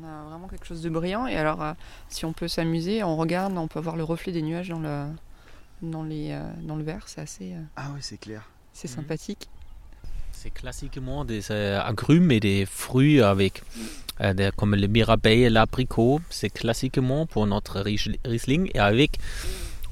On 0.00 0.04
a 0.06 0.24
vraiment 0.30 0.48
quelque 0.48 0.66
chose 0.66 0.80
de 0.82 0.88
brillant. 0.88 1.26
Et 1.26 1.36
alors, 1.36 1.62
euh, 1.62 1.72
si 2.08 2.24
on 2.24 2.32
peut 2.32 2.48
s'amuser, 2.48 3.02
on 3.04 3.16
regarde, 3.16 3.56
on 3.58 3.68
peut 3.68 3.80
voir 3.80 3.96
le 3.96 4.04
reflet 4.04 4.32
des 4.32 4.40
nuages 4.42 4.68
dans 4.70 4.80
le, 4.80 5.04
dans 5.82 6.02
les, 6.02 6.30
euh, 6.32 6.42
dans 6.62 6.76
le 6.76 6.82
verre. 6.82 7.04
C'est 7.06 7.20
assez, 7.20 7.52
euh, 7.52 7.60
Ah 7.76 7.90
ouais, 7.92 7.98
c'est 8.00 8.16
clair. 8.18 8.48
c'est 8.72 8.88
Mhm. 8.88 8.96
sympathique. 8.96 9.48
C'est 10.32 10.50
classiquement 10.50 11.24
des 11.26 11.52
agrumes 11.52 12.30
et 12.32 12.40
des 12.40 12.64
fruits 12.66 13.20
avec, 13.20 13.62
des- 14.34 14.50
comme 14.56 14.74
le 14.74 14.86
mirabelle 14.88 15.38
et 15.38 15.50
l'abricot. 15.50 16.20
C'est 16.30 16.50
classiquement 16.50 17.26
pour 17.26 17.46
notre 17.46 17.80
Ries- 17.80 18.18
Riesling 18.24 18.70
et 18.74 18.78
avec 18.80 19.18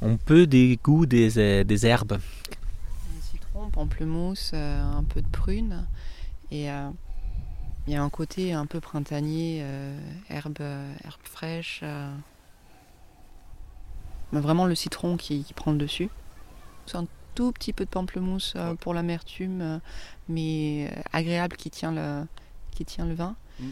un 0.03 0.17
peu 0.17 0.47
des 0.47 0.79
goûts 0.83 1.05
des, 1.07 1.63
des 1.65 1.87
herbes. 1.87 2.19
Du 2.19 3.23
citron, 3.31 3.69
pamplemousse, 3.71 4.53
un 4.55 5.05
peu 5.05 5.21
de 5.21 5.29
prune. 5.29 5.87
Et 6.53 6.71
euh, 6.71 6.89
il 7.87 7.93
y 7.93 7.97
a 7.97 8.03
un 8.03 8.11
côté 8.11 8.53
un 8.53 8.67
peu 8.67 8.81
printanier, 8.81 9.61
euh, 9.63 9.99
herbe, 10.29 10.57
euh, 10.61 10.93
herbe 11.05 11.21
fraîche. 11.25 11.81
euh. 11.83 12.13
Mais 14.33 14.41
vraiment 14.41 14.67
le 14.67 14.75
citron 14.75 15.17
qui, 15.17 15.43
qui 15.43 15.55
prend 15.55 15.73
le 15.73 15.79
dessus. 15.79 16.09
C'est 16.87 16.97
un 16.97 17.07
tout 17.35 17.53
petit 17.53 17.73
peu 17.73 17.85
de 17.85 17.91
pamplemousse 17.91 18.55
euh, 18.57 18.75
pour 18.75 18.95
l'amertume, 18.95 19.81
mais 20.29 20.91
agréable 21.13 21.57
qui 21.57 21.71
tient 21.71 21.93
le, 21.93 22.27
qui 22.73 22.85
tient 22.85 23.07
le 23.07 23.15
vin. 23.15 23.35
Mm. 23.61 23.65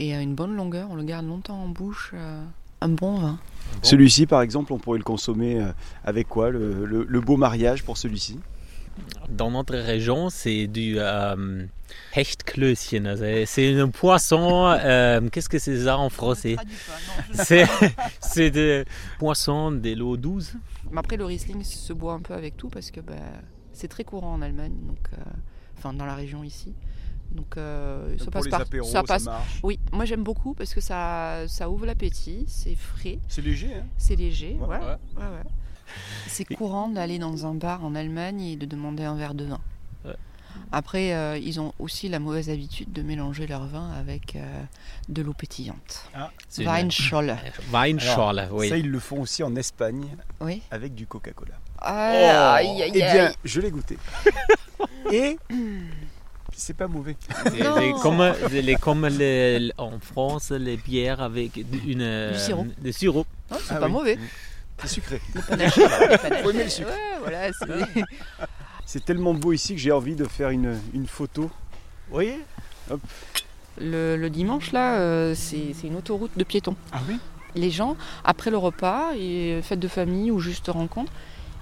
Et 0.00 0.14
à 0.14 0.20
une 0.20 0.34
bonne 0.34 0.56
longueur, 0.56 0.88
on 0.90 0.94
le 0.96 1.04
garde 1.04 1.26
longtemps 1.26 1.62
en 1.62 1.68
bouche. 1.68 2.10
euh, 2.14 2.44
un 2.80 2.88
bon 2.88 3.18
vin. 3.18 3.38
Celui-ci, 3.82 4.26
par 4.26 4.42
exemple, 4.42 4.72
on 4.72 4.78
pourrait 4.78 4.98
le 4.98 5.04
consommer 5.04 5.64
avec 6.04 6.28
quoi 6.28 6.50
le, 6.50 6.84
le- 6.84 7.04
le 7.08 7.20
beau 7.20 7.36
mariage 7.38 7.82
pour 7.82 7.96
celui-ci? 7.96 8.38
Dans 9.28 9.50
notre 9.50 9.76
région, 9.76 10.30
c'est 10.30 10.66
du 10.66 10.96
euh, 10.98 11.64
Hechtklößchen. 12.14 13.44
C'est- 13.46 13.80
un 13.80 13.88
poisson. 13.88 14.66
euh, 14.66 15.20
Qu'est-ce 15.30 15.48
que 15.48 15.58
c'est 15.58 15.84
ça 15.84 15.98
en 15.98 16.08
français? 16.10 16.56
C'est 18.20 18.50
des 18.50 18.84
poissons 19.18 19.72
de 19.72 19.94
l'eau 19.94 20.16
douce. 20.16 20.52
Mais 20.90 20.98
après, 20.98 21.16
le 21.16 21.24
Riesling 21.24 21.62
se 21.64 21.92
boit 21.92 22.12
un 22.14 22.20
peu 22.20 22.34
avec 22.34 22.56
tout 22.56 22.68
parce 22.68 22.90
que 22.90 23.00
bah, 23.00 23.14
c'est 23.72 23.88
très 23.88 24.04
courant 24.04 24.34
en 24.34 24.42
Allemagne, 24.42 24.74
donc, 24.86 24.98
euh, 25.12 25.16
enfin 25.76 25.92
dans 25.92 26.06
la 26.06 26.14
région 26.14 26.44
ici. 26.44 26.74
Donc 27.32 27.56
euh, 27.56 28.16
ça 28.18 28.30
passe 28.30 28.48
par- 28.48 28.60
apéros, 28.60 28.86
ça 28.88 29.02
passe. 29.02 29.24
marche. 29.24 29.60
Oui, 29.62 29.78
moi 29.92 30.04
j'aime 30.04 30.22
beaucoup 30.22 30.54
parce 30.54 30.72
que 30.74 30.80
ça, 30.80 31.44
ça 31.48 31.68
ouvre 31.68 31.84
l'appétit, 31.86 32.44
c'est 32.48 32.76
frais, 32.76 33.18
C'est 33.28 33.42
léger, 33.42 33.74
hein 33.74 33.84
c'est 33.98 34.16
léger. 34.16 34.56
Ouais. 34.60 34.78
ouais, 34.78 34.96
Ouais. 35.16 35.42
C'est 36.28 36.44
courant 36.44 36.88
d'aller 36.88 37.18
dans 37.18 37.44
un 37.46 37.54
bar 37.54 37.84
en 37.84 37.94
Allemagne 37.94 38.40
et 38.40 38.56
de 38.56 38.66
demander 38.66 39.04
un 39.04 39.16
verre 39.16 39.34
de 39.34 39.44
vin. 39.44 39.60
Ouais. 40.04 40.14
Après, 40.72 41.12
euh, 41.12 41.36
ils 41.36 41.60
ont 41.60 41.72
aussi 41.78 42.08
la 42.08 42.18
mauvaise 42.20 42.48
habitude 42.48 42.92
de 42.92 43.02
mélanger 43.02 43.46
leur 43.46 43.66
vin 43.66 43.90
avec 43.92 44.34
euh, 44.36 44.62
de 45.08 45.20
l'eau 45.22 45.34
pétillante. 45.34 46.08
C'est 46.48 46.62
une- 46.62 46.68
Weinschorle. 46.68 47.36
Weinschorle, 47.72 48.48
oui. 48.52 48.68
Ça, 48.70 48.78
ils 48.78 48.88
le 48.90 48.98
font 49.00 49.20
aussi 49.20 49.42
en 49.42 49.54
Espagne 49.56 50.06
Oui. 50.40 50.62
avec 50.70 50.94
du 50.94 51.06
Coca-Cola. 51.06 51.54
Ah, 51.78 52.54
aïe, 52.54 52.82
aïe, 52.82 52.90
Eh 52.94 52.98
bien, 52.98 53.32
je 53.44 53.60
l'ai 53.60 53.70
goûté. 53.70 53.98
Et 55.12 55.36
c'est 56.56 56.76
pas 56.76 56.86
mauvais. 56.88 57.16
C'est 57.44 57.92
comme, 58.02 58.22
les- 58.50 58.76
comme 58.76 59.06
les- 59.06 59.72
en 59.78 59.98
France, 60.00 60.50
les 60.50 60.76
bières 60.76 61.20
avec 61.20 61.56
une, 61.86 62.02
euh, 62.02 62.38
sirop. 62.38 62.66
de 62.82 62.90
sirop. 62.92 63.26
Oh, 63.50 63.56
c'est 63.62 63.74
Ah 63.74 63.80
pas 63.80 63.86
oui. 63.86 63.92
mauvais. 63.92 64.18
C'est 64.78 64.88
sucré. 64.88 65.20
Faut 65.34 66.50
aimer 66.50 66.64
le 66.64 66.70
sucre. 66.70 66.88
Ouais, 66.90 67.18
voilà, 67.20 67.52
c'est- 67.52 68.02
C'est 68.86 69.04
tellement 69.04 69.34
beau 69.34 69.52
ici 69.52 69.74
que 69.74 69.80
j'ai 69.80 69.92
envie 69.92 70.14
de 70.16 70.24
faire 70.24 70.50
une, 70.50 70.78
une 70.92 71.06
photo. 71.06 71.50
Oui. 72.10 72.34
Le, 73.80 74.16
le 74.16 74.30
dimanche, 74.30 74.72
là, 74.72 74.96
euh, 74.98 75.34
c'est 75.34 75.72
c'est 75.74 75.86
une 75.88 75.96
autoroute 75.96 76.30
de 76.36 76.44
piétons. 76.44 76.76
Ah 76.92 77.00
oui? 77.08 77.18
Les 77.56 77.70
gens, 77.70 77.96
après 78.24 78.50
le 78.50 78.56
repas, 78.58 79.12
et 79.16 79.60
fête 79.62 79.80
de 79.80 79.88
famille 79.88 80.30
ou 80.30 80.38
juste 80.38 80.68
rencontre, 80.68 81.10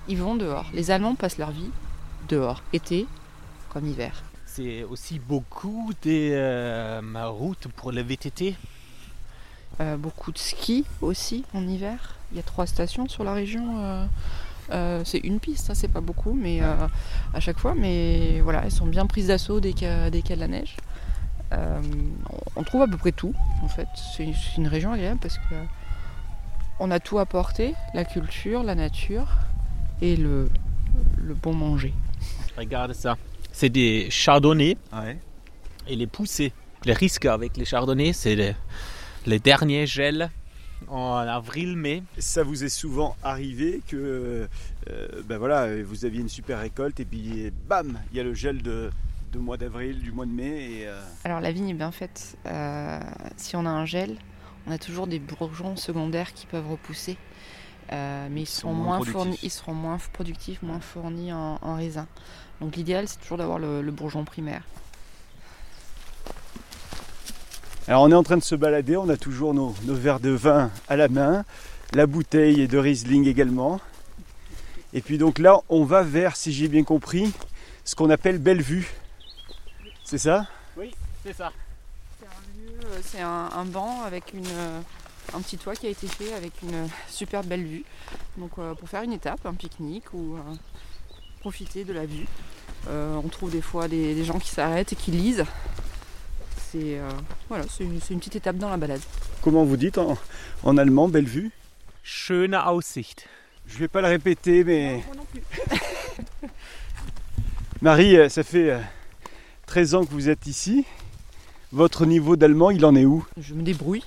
ils 0.09 0.19
vont 0.19 0.35
dehors. 0.35 0.67
Les 0.75 0.91
Allemands 0.91 1.15
passent 1.15 1.39
leur 1.39 1.51
vie 1.53 1.71
dehors, 2.29 2.63
été 2.73 3.07
comme 3.71 3.87
hiver. 3.87 4.23
C'est 4.55 4.83
aussi 4.83 5.19
beaucoup 5.19 5.93
de 6.03 6.11
euh, 6.33 7.01
routes 7.31 7.69
pour 7.75 7.91
le 7.91 8.03
VTT. 8.03 8.55
Euh, 9.81 9.97
beaucoup 9.97 10.31
de 10.31 10.37
ski 10.37 10.85
aussi 11.01 11.45
en 11.55 11.67
hiver. 11.67 12.17
Il 12.31 12.37
y 12.37 12.41
a 12.41 12.43
trois 12.43 12.67
stations 12.67 13.09
sur 13.09 13.25
la 13.25 13.33
région. 13.33 13.79
euh, 13.83 14.05
euh, 14.73 15.03
c'est 15.07 15.19
une 15.19 15.41
piste, 15.41 15.71
hein, 15.71 15.75
c'est 15.75 15.89
pas 15.89 16.03
beaucoup, 16.03 16.35
mais 16.35 16.61
à 16.61 17.41
chaque 17.41 17.59
fois. 17.59 17.75
Mais 17.75 18.41
voilà, 18.43 18.63
elles 18.65 18.71
sont 18.73 18.87
bien 18.87 19.07
prises 19.07 19.29
d'assaut 19.29 19.59
dès 19.61 19.73
qu'il 19.73 19.89
y, 19.89 19.91
a- 19.91 20.09
y 20.09 20.23
de 20.23 20.35
la 20.35 20.49
neige. 20.49 20.77
On- 21.51 22.63
trouve 22.65 22.83
à 22.83 22.87
peu 22.87 22.99
près 22.99 23.13
tout, 23.13 23.35
en 23.63 23.69
fait. 23.69 23.89
C'est 24.17 24.25
une, 24.25 24.35
c'est 24.35 24.57
une 24.59 24.69
région 24.69 24.93
agréable 24.93 25.19
parce 25.21 25.39
que 25.39 25.55
on 26.79 26.91
a 26.91 27.01
tout 27.01 27.19
apporté 27.19 27.75
la 27.95 28.05
culture, 28.05 28.63
la 28.63 28.75
nature 28.75 29.29
et 30.03 30.17
le, 30.17 30.51
le 31.17 31.35
bon 31.35 31.55
manger. 31.55 31.95
Regarde 32.59 32.93
ça. 32.93 33.17
C'est 33.53 33.69
des 33.69 34.09
chardonnays 34.11 34.77
Ouais. 34.93 35.19
et 35.87 35.97
les 35.97 36.07
poussées. 36.07 36.53
Le 36.87 36.93
risque 36.95 37.27
avec 37.27 37.57
les 37.57 37.65
chardonnays, 37.65 38.13
c'est 38.13 38.35
le, 38.35 38.55
le 39.27 39.39
dernier 39.39 39.87
gel 39.87 40.31
en 40.89 41.15
avril-mai. 41.17 42.03
Ça 42.19 42.43
vous 42.43 42.65
est 42.65 42.69
souvent 42.69 43.15
arrivé 43.23 43.83
que 43.87 44.49
euh, 44.91 45.23
ben 45.25 45.39
voilà, 45.39 45.69
vous 45.83 46.05
aviez 46.05 46.21
une 46.21 46.29
super 46.29 46.59
récolte 46.59 46.99
et 46.99 47.05
puis 47.05 47.53
bam, 47.69 47.99
il 48.11 48.17
y 48.17 48.21
a 48.21 48.25
le 48.25 48.35
gel 48.35 48.63
de, 48.63 48.91
de 49.33 49.39
mois 49.39 49.57
d'avril, 49.57 50.01
du 50.01 50.11
mois 50.11 50.27
de 50.27 50.33
mai. 50.33 50.81
Et, 50.81 50.87
euh, 50.89 51.01
Alors 51.25 51.41
la 51.41 51.53
vigne 51.53 51.69
est 51.69 51.75
bien 51.75 51.93
faite. 51.93 52.37
Euh, 52.47 52.99
si 53.37 53.55
on 53.55 53.65
a 53.65 53.71
un 53.71 53.85
gel, 53.87 54.17
on 54.67 54.73
a 54.73 54.79
toujours 54.79 55.07
des 55.07 55.21
bourgeons 55.21 55.77
secondaires 55.77 56.33
qui 56.33 56.47
peuvent 56.47 56.69
repousser. 56.69 57.17
Euh, 57.93 58.29
mais 58.31 58.43
ils, 58.43 58.47
sont 58.47 58.69
sont 58.69 58.73
moins 58.75 59.05
fournis, 59.05 59.39
ils 59.43 59.51
seront 59.51 59.75
moins 59.75 59.99
productifs, 60.13 60.63
moins 60.63 60.81
fournis 60.81 61.33
en, 61.33 61.59
en 61.61 61.75
raisin. 61.77 62.09
Donc 62.63 62.77
l'idéal, 62.77 63.09
c'est 63.09 63.19
toujours 63.21 63.39
d'avoir 63.39 63.59
le, 63.59 63.83
le 63.83 63.91
bourgeon 63.91 64.25
primaire. 64.25 64.63
Alors 67.89 68.03
on 68.03 68.11
est 68.13 68.15
en 68.15 68.23
train 68.23 68.37
de 68.37 68.43
se 68.43 68.55
balader, 68.55 68.97
on 68.97 69.09
a 69.09 69.17
toujours 69.17 69.53
nos, 69.53 69.75
nos 69.83 69.97
verres 69.97 70.21
de 70.21 70.31
vin 70.31 70.71
à 70.89 70.95
la 70.95 71.09
main, 71.09 71.45
la 71.93 72.07
bouteille 72.07 72.69
de 72.69 72.79
Riesling 72.79 73.27
également. 73.27 73.81
Et 74.93 75.01
puis 75.01 75.19
donc 75.19 75.41
là, 75.41 75.59
on 75.69 75.85
va 75.85 76.05
vers, 76.05 76.37
si 76.37 76.53
j'ai 76.53 76.69
bien 76.69 76.85
compris, 76.85 77.33
ce 77.85 77.97
qu'on 77.97 78.11
appelle 78.11 78.39
Bellevue. 78.39 78.89
C'est 80.05 80.19
ça? 80.19 80.47
C'est 81.25 81.33
ça. 81.33 81.51
C'est 83.03 83.23
un, 83.23 83.49
un 83.53 83.65
banc 83.65 84.03
avec 84.03 84.35
une, 84.35 84.47
euh, 84.47 84.81
un 85.35 85.41
petit 85.41 85.59
toit 85.59 85.75
qui 85.75 85.89
a 85.89 85.91
été 85.91 86.07
fait 86.07 86.33
avec 86.35 86.53
une 86.63 86.89
super 87.09 87.43
belle 87.43 87.65
vue. 87.65 87.85
Donc 88.37 88.53
euh, 88.59 88.75
pour 88.75 88.89
faire 88.89 89.03
une 89.03 89.13
étape, 89.13 89.45
un 89.47 89.55
pique-nique 89.55 90.13
ou 90.13 90.37
euh, 90.37 90.41
profiter 91.43 91.83
de 91.83 91.93
la 91.93 92.07
vue. 92.07 92.27
Euh, 92.89 93.17
on 93.17 93.29
trouve 93.29 93.51
des 93.51 93.61
fois 93.61 93.89
des, 93.89 94.15
des 94.15 94.25
gens 94.25 94.39
qui 94.39 94.51
s'arrêtent 94.51 94.93
et 94.93 94.97
qui 94.97 95.11
lisent. 95.11 95.45
C'est 96.71 96.99
euh, 97.01 97.11
voilà, 97.49 97.65
c'est 97.69 97.83
une, 97.83 97.99
une 98.11 98.19
petite 98.21 98.37
étape 98.37 98.59
dans 98.59 98.71
la 98.71 98.77
balade. 98.77 99.01
Comment 99.43 99.65
vous 99.65 99.77
dites 99.77 99.99
en, 99.99 100.17
en 100.63 100.79
allemand 100.79 101.09
Bellevue? 101.09 101.51
Schöne 102.05 102.55
Aussicht. 102.55 103.27
Je 103.67 103.77
vais 103.79 103.89
pas 103.89 104.01
le 104.03 104.07
répéter, 104.07 104.63
mais 104.63 105.03
Marie, 107.83 108.17
euh, 108.17 108.29
ça 108.29 108.45
fait 108.45 108.71
euh, 108.71 108.79
13 109.67 109.95
ans 109.97 110.05
que 110.05 110.13
vous 110.13 110.29
êtes 110.29 110.47
ici. 110.47 110.85
Votre 111.73 112.07
niveau 112.07 112.37
d'allemand, 112.37 112.71
il 112.71 112.85
en 112.85 112.95
est 112.95 113.05
où? 113.05 113.27
Je 113.37 113.55
me 113.55 113.63
débrouille. 113.63 114.05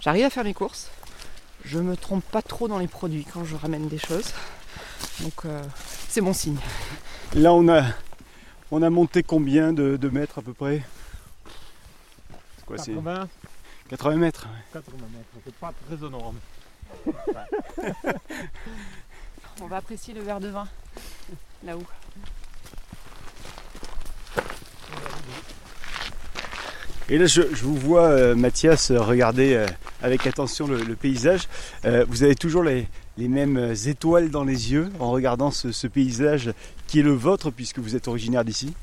J'arrive 0.00 0.24
à 0.24 0.30
faire 0.30 0.42
mes 0.44 0.54
courses. 0.54 0.90
Je 1.64 1.78
me 1.78 1.96
trompe 1.96 2.24
pas 2.24 2.42
trop 2.42 2.66
dans 2.66 2.78
les 2.78 2.88
produits 2.88 3.24
quand 3.32 3.44
je 3.44 3.54
ramène 3.54 3.86
des 3.86 3.98
choses. 3.98 4.32
Donc 5.20 5.44
euh, 5.44 5.62
c'est 6.08 6.20
bon 6.20 6.32
signe. 6.32 6.58
Là, 7.34 7.52
on 7.52 7.68
a, 7.68 7.84
on 8.70 8.82
a 8.82 8.90
monté 8.90 9.22
combien 9.22 9.72
de, 9.72 9.96
de 9.96 10.08
mètres 10.08 10.38
à 10.38 10.42
peu 10.42 10.52
près? 10.52 10.82
C'est 12.58 12.64
quoi, 12.66 12.78
c'est 12.78 12.92
80, 12.92 13.28
80 13.90 14.16
mètres. 14.16 14.46
80 14.72 14.96
mètres, 15.12 15.28
c'est 15.44 15.54
pas 15.54 15.72
très 15.86 16.06
énorme. 16.06 16.36
On 19.62 19.66
va 19.68 19.76
apprécier 19.78 20.12
le 20.14 20.20
verre 20.20 20.40
de 20.40 20.48
vin 20.48 20.68
là-haut. 21.64 21.82
Et 27.08 27.18
là, 27.18 27.26
je, 27.26 27.42
je 27.54 27.62
vous 27.62 27.76
vois, 27.76 28.06
euh, 28.08 28.34
Mathias, 28.34 28.90
euh, 28.90 29.00
regarder 29.00 29.54
euh, 29.54 29.66
avec 30.02 30.26
attention 30.26 30.66
le, 30.66 30.82
le 30.82 30.96
paysage. 30.96 31.48
Euh, 31.84 32.04
vous 32.08 32.24
avez 32.24 32.34
toujours 32.34 32.64
les, 32.64 32.88
les 33.18 33.28
mêmes 33.28 33.74
étoiles 33.86 34.30
dans 34.30 34.44
les 34.44 34.72
yeux 34.72 34.90
en 35.00 35.10
regardant 35.10 35.50
ce, 35.50 35.86
paysage 35.86 36.52
qui 36.86 37.00
est 37.00 37.02
le 37.02 37.12
vôtre 37.12 37.50
puisque 37.50 37.78
vous 37.78 37.96
êtes 37.96 38.08
originaire 38.08 38.44
d'ici 38.44 38.74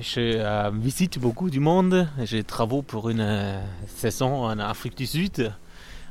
Je 0.00 0.20
euh, 0.20 0.70
visite 0.72 1.18
beaucoup 1.18 1.50
du 1.50 1.60
monde. 1.60 2.08
J'ai 2.22 2.44
travaillé 2.44 2.82
pour 2.82 3.10
une 3.10 3.20
euh, 3.20 3.60
saison 3.96 4.44
en 4.44 4.58
Afrique 4.58 4.96
du 4.96 5.06
Sud, 5.06 5.52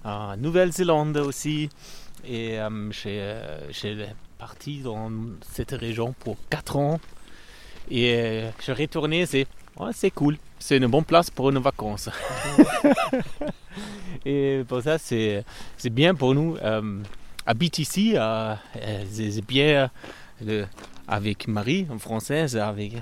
en 0.04 0.36
Nouvelle-Zélande 0.38 1.17
aussi. 1.17 1.70
Et 2.26 2.60
euh, 2.60 2.91
j'ai 3.72 4.06
parti 4.38 4.82
dans 4.82 5.12
cette 5.54 5.72
région 5.72 6.13
pour 6.20 6.38
4 6.50 6.76
ans. 6.76 7.00
Et 7.89 8.44
je 8.60 8.63
suis 8.63 8.74
retourné, 8.74 9.26
c'est 9.26 9.48
c'est 9.94 10.12
cool. 10.12 10.38
C'est 10.60 10.78
une 10.78 10.88
bonne 10.88 11.06
place 11.06 11.32
pour 11.32 11.50
une 11.50 11.58
vacances. 11.58 12.10
et 14.26 14.63
pour 14.67 14.82
ça, 14.84 14.98
c'est 15.00 15.44
bien 15.89 16.13
pour 16.13 16.36
nous. 16.36 16.58
Habiter 17.52 17.82
ici, 17.82 18.14
euh, 18.16 18.56
c'est 19.12 19.46
bien 19.46 19.92
euh, 20.48 20.66
avec 21.06 21.50
Marie, 21.50 21.86
en 21.92 22.00
française, 22.00 22.56
avec, 22.56 22.94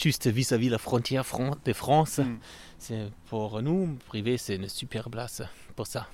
juste 0.00 0.26
vis-à-vis 0.26 0.70
la 0.70 0.78
frontière 0.78 1.22
de 1.66 1.72
France. 1.74 2.16
Mm. 2.16 2.38
C'est 2.78 3.10
Pour 3.28 3.60
nous, 3.60 3.98
privé, 4.08 4.38
c'est 4.38 4.56
une 4.56 4.70
super 4.70 5.10
place 5.10 5.42
pour 5.76 5.86
ça. 5.86 6.06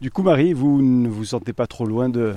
Du 0.00 0.12
coup, 0.12 0.22
Marie, 0.22 0.52
vous 0.52 0.80
ne 0.80 1.08
vous 1.08 1.24
sentez 1.24 1.52
pas 1.52 1.66
trop 1.66 1.86
loin 1.86 2.08
de, 2.08 2.36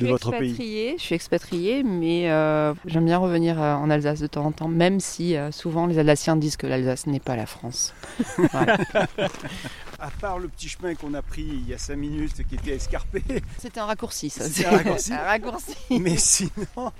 votre 0.00 0.30
pays? 0.30 0.94
Je 0.96 1.02
suis 1.02 1.14
expatriée, 1.14 1.82
mais 1.82 2.30
euh, 2.30 2.72
j'aime 2.86 3.04
bien 3.04 3.18
revenir 3.18 3.60
euh, 3.60 3.74
en 3.74 3.90
Alsace 3.90 4.20
de 4.20 4.26
temps 4.26 4.46
en 4.46 4.52
temps, 4.52 4.68
même 4.68 5.00
si 5.00 5.36
euh, 5.36 5.52
souvent 5.52 5.86
les 5.86 5.98
Alsaciens 5.98 6.36
disent 6.36 6.56
que 6.56 6.66
l'Alsace 6.66 7.06
n'est 7.06 7.20
pas 7.20 7.36
la 7.36 7.44
France. 7.44 7.92
à 10.00 10.10
part 10.10 10.38
le 10.38 10.48
petit 10.48 10.68
chemin 10.68 10.94
qu'on 10.94 11.14
a 11.14 11.22
pris 11.22 11.42
il 11.42 11.68
y 11.68 11.74
a 11.74 11.78
5 11.78 11.96
minutes 11.96 12.46
qui 12.48 12.54
était 12.54 12.72
escarpé. 12.72 13.22
C'était 13.58 13.80
un 13.80 13.86
raccourci, 13.86 14.30
ça. 14.30 14.48
C'est 14.48 14.66
un 14.66 14.70
raccourci. 14.70 15.12
un 15.12 15.18
raccourci. 15.18 15.76
Mais 15.90 16.16
sinon, 16.16 16.92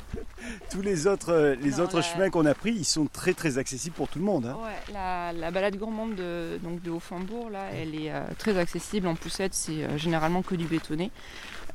tous 0.71 0.83
les 0.83 1.07
autres, 1.07 1.57
les 1.61 1.81
autres 1.81 2.03
chemins 2.03 2.31
qu'on 2.31 2.47
a 2.47 2.55
pris, 2.55 2.73
ils 2.73 2.85
sont 2.85 3.07
très 3.07 3.35
très 3.35 3.59
accessibles 3.59 3.97
pour 3.97 4.09
tout 4.09 4.19
le 4.19 4.25
monde. 4.25 4.47
Hein. 4.47 4.57
Ouais, 4.63 5.33
la, 5.33 5.51
balade 5.51 5.77
gourmande 5.77 6.15
de, 6.15 6.59
donc 6.63 6.83
de 6.83 6.91
Haut-Fambourg, 6.91 7.51
là, 7.51 7.71
elle 7.73 7.95
est 7.95 8.13
très 8.39 8.59
accessible. 8.59 9.07
En 9.07 9.15
poussette, 9.15 9.55
c'est 9.55 9.99
généralement 9.99 10.43
que 10.43 10.55
du 10.55 10.67
bétonné. 10.67 11.11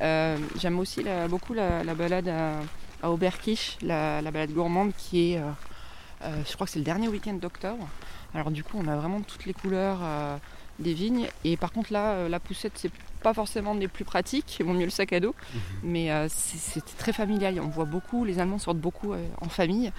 Euh, 0.02 0.38
j'aime 0.60 0.80
aussi 0.80 1.06
beaucoup 1.30 1.54
la, 1.54 1.84
balade 1.94 2.28
à, 2.28 2.60
à 3.02 3.10
Auberkisch, 3.10 3.78
la, 3.82 4.22
balade 4.22 4.52
gourmande 4.52 4.92
qui 4.98 5.34
est, 5.34 5.38
euh, 5.38 5.50
euh, 6.24 6.42
je 6.48 6.54
crois 6.54 6.66
que 6.66 6.74
c'est 6.74 6.80
le 6.80 6.86
dernier 6.86 7.08
week-end 7.08 7.34
d'octobre. 7.34 7.88
Alors 8.34 8.52
du 8.52 8.64
coup, 8.64 8.78
on 8.82 8.88
a 8.88 8.96
vraiment 8.96 9.22
toutes 9.22 9.46
les 9.46 9.54
couleurs 9.54 10.00
des 10.80 10.94
vignes. 10.94 11.28
Et 11.44 11.58
par 11.58 11.72
contre 11.72 11.94
là, 11.94 12.28
la 12.28 12.40
poussette, 12.40 12.74
c'est 12.76 12.92
pas 13.24 13.34
forcément 13.34 13.74
des 13.74 13.88
plus 13.88 14.06
pratiques, 14.06 14.58
il 14.60 14.66
vaut 14.66 14.74
mieux 14.74 14.86
le 14.86 14.92
sac 14.92 15.12
à 15.14 15.20
dos, 15.20 15.34
mhm. 15.54 15.60
mais 15.84 16.30
c'est 16.30 16.86
très 16.98 17.12
familial. 17.12 17.60
On 17.60 17.70
voit 17.70 17.86
beaucoup, 17.86 18.24
les 18.24 18.40
Allemands 18.40 18.60
sortent 18.60 18.78
beaucoup 18.78 19.14
en 19.14 19.50
famille, 19.50 19.92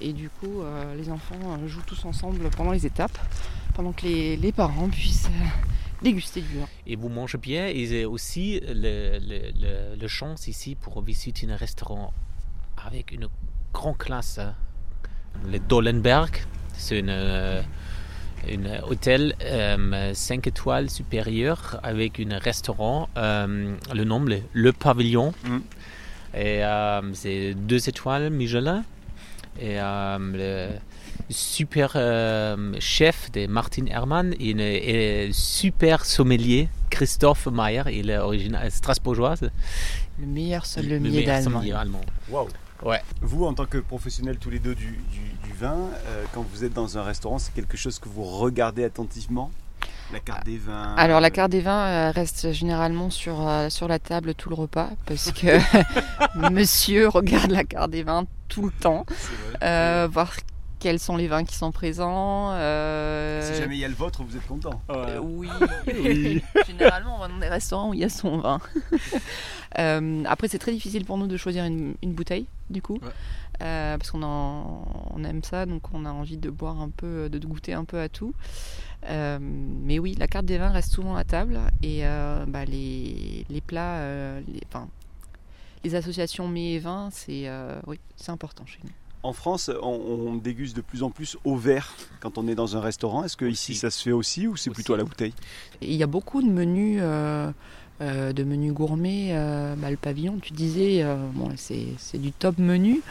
et 0.00 0.12
du 0.14 0.30
coup, 0.30 0.62
les 0.96 1.10
enfants 1.10 1.58
jouent 1.66 1.82
tous 1.86 2.06
ensemble 2.06 2.48
pendant 2.56 2.72
les 2.72 2.86
étapes, 2.86 3.18
pendant 3.74 3.92
que 3.92 4.06
les, 4.06 4.36
les 4.36 4.52
parents 4.52 4.88
puissent 4.88 5.28
déguster 6.02 6.40
du 6.40 6.58
vin. 6.58 6.68
Et 6.86 6.96
vous 6.96 7.08
mangez 7.08 7.38
bien 7.38 7.66
et 7.66 8.04
aussi 8.04 8.60
le, 8.66 9.18
le, 9.18 9.96
le, 9.96 10.08
chance 10.08 10.48
ici 10.48 10.74
pour 10.74 11.02
visiter 11.02 11.50
un 11.50 11.56
restaurant 11.56 12.12
avec 12.76 13.12
une 13.12 13.28
grande 13.72 13.98
classe. 13.98 14.38
Hein. 14.38 14.54
Le 15.46 15.58
Dollenberg, 15.58 16.44
c'est 16.74 17.02
un 18.48 18.82
hôtel 18.88 19.34
5 19.40 19.44
euh, 19.44 20.48
étoiles 20.48 20.90
supérieur 20.90 21.78
avec 21.82 22.20
un 22.20 22.38
restaurant, 22.38 23.08
euh, 23.16 23.74
le 23.94 24.04
nom, 24.04 24.24
le, 24.52 24.72
Pavillon. 24.72 25.32
Mm. 25.44 25.58
Et 26.34 26.64
euh, 26.64 27.00
c'est 27.12 27.54
deux 27.54 27.88
étoiles 27.88 28.30
Michelin. 28.30 28.84
Et 29.60 29.76
le, 29.78 30.68
super 31.28 31.92
euh, 31.94 32.74
chef 32.80 33.30
de 33.32 33.46
Martin 33.46 33.86
Hermann 33.86 34.34
et, 34.38 35.28
un 35.28 35.32
super 35.32 36.04
sommelier 36.04 36.68
Christophe 36.90 37.46
Mayer, 37.46 37.82
il 37.92 38.10
est 38.10 38.18
originaire 38.18 38.70
strasbourgeois. 38.70 39.34
Le 40.18 40.26
meilleur 40.26 40.66
sommelier 40.66 41.72
allemand. 41.72 42.00
Wow. 42.28 42.48
Ouais. 42.82 43.00
Vous, 43.20 43.44
en 43.44 43.54
tant 43.54 43.66
que 43.66 43.78
professionnel 43.78 44.38
tous 44.38 44.50
les 44.50 44.58
deux 44.58 44.74
du, 44.74 44.98
vin, 45.58 45.76
euh, 46.06 46.24
quand 46.32 46.42
vous 46.42 46.64
êtes 46.64 46.72
dans 46.72 46.96
un 46.96 47.02
restaurant, 47.02 47.38
c'est 47.38 47.52
quelque 47.52 47.76
chose 47.76 47.98
que 47.98 48.08
vous 48.08 48.24
regardez 48.24 48.84
attentivement? 48.84 49.50
La 50.12 50.20
carte 50.20 50.44
des 50.44 50.56
vins 50.58 50.94
Alors 50.96 51.20
la 51.20 51.28
euh, 51.28 51.30
carte 51.30 51.52
des 51.52 51.60
vins 51.60 52.10
reste 52.10 52.52
généralement 52.52 53.10
sur, 53.10 53.48
sur 53.68 53.86
la 53.86 53.98
table 54.00 54.34
tout 54.34 54.48
le 54.48 54.56
repas 54.56 54.88
parce 55.06 55.30
que 55.30 55.58
monsieur 56.50 57.08
regarde 57.08 57.50
la 57.50 57.64
carte 57.64 57.90
des 57.90 58.02
vins 58.02 58.24
tout 58.48 58.64
le 58.64 58.72
temps, 58.72 59.04
voir 59.60 60.32
quels 60.80 60.98
sont 60.98 61.16
les 61.16 61.28
vins 61.28 61.44
qui 61.44 61.54
sont 61.54 61.70
présents. 61.70 62.52
Euh, 62.52 63.52
si 63.52 63.60
jamais 63.60 63.76
il 63.76 63.80
y 63.80 63.84
a 63.84 63.88
le 63.88 63.94
vôtre, 63.94 64.24
vous 64.24 64.36
êtes 64.36 64.46
content. 64.46 64.82
Euh, 64.90 65.20
oui. 65.22 65.48
Généralement, 66.66 67.16
on 67.16 67.18
va 67.20 67.28
dans 67.28 67.38
des 67.38 67.48
restaurants 67.48 67.90
où 67.90 67.94
il 67.94 68.00
y 68.00 68.04
a 68.04 68.08
son 68.08 68.38
vin. 68.38 68.58
Euh, 69.78 70.24
après, 70.26 70.48
c'est 70.48 70.58
très 70.58 70.72
difficile 70.72 71.04
pour 71.04 71.16
nous 71.16 71.28
de 71.28 71.36
choisir 71.36 71.64
une, 71.64 71.94
bouteille, 72.02 72.46
du 72.70 72.82
coup. 72.82 72.98
parce 73.60 74.10
qu'on 74.10 74.20
on 74.20 75.24
aime 75.24 75.44
ça, 75.44 75.64
donc 75.64 75.82
on 75.94 76.04
a 76.06 76.10
envie 76.10 76.38
de 76.38 76.50
boire 76.50 76.80
un 76.80 76.88
peu, 76.88 77.28
de 77.30 77.46
goûter 77.46 77.72
un 77.72 77.84
peu 77.84 78.00
à 78.00 78.08
tout. 78.08 78.34
mais 79.08 80.00
oui, 80.00 80.16
la 80.18 80.26
carte 80.26 80.44
des 80.44 80.58
vins 80.58 80.70
reste 80.70 80.90
souvent 80.92 81.14
à 81.14 81.22
table 81.22 81.60
et 81.84 82.02
bah, 82.48 82.64
les, 82.64 83.46
les, 83.48 83.60
plats, 83.60 84.40
les, 84.40 84.60
enfin, 84.66 84.88
les 85.84 85.94
associations 85.94 86.48
mets 86.48 86.72
et 86.72 86.78
vins, 86.80 87.10
c'est 87.12 87.48
oui, 87.86 88.00
c'est 88.16 88.32
important 88.32 88.66
chez 88.66 88.80
nous. 88.82 88.90
En 89.22 89.34
France, 89.34 89.70
on, 89.82 90.36
déguste 90.36 90.74
de 90.74 90.80
plus 90.80 91.02
en 91.02 91.10
plus 91.10 91.36
au 91.44 91.56
verre 91.56 91.94
quand 92.20 92.38
on 92.38 92.48
est 92.48 92.54
dans 92.54 92.76
un 92.76 92.80
restaurant. 92.80 93.22
Est-ce 93.22 93.36
que 93.36 93.44
ici 93.44 93.74
ça 93.74 93.90
se 93.90 94.02
fait 94.02 94.12
aussi 94.12 94.46
ou 94.46 94.56
c'est 94.56 94.70
plutôt 94.70 94.94
à 94.94 94.96
la 94.96 95.04
bouteille? 95.04 95.34
Il 95.82 95.94
y 95.94 96.02
a 96.02 96.06
beaucoup 96.06 96.40
de 96.40 96.48
menus, 96.48 97.00
euh, 97.02 97.52
euh, 98.00 98.32
de 98.32 98.44
menus 98.44 98.72
gourmets. 98.72 99.30
Euh, 99.32 99.74
bah, 99.76 99.90
le 99.90 99.98
pavillon, 99.98 100.38
tu 100.40 100.54
disais, 100.54 101.04
bon, 101.34 101.50
c'est 101.56 102.18
du 102.18 102.32
top 102.32 102.56
menu. 102.58 103.02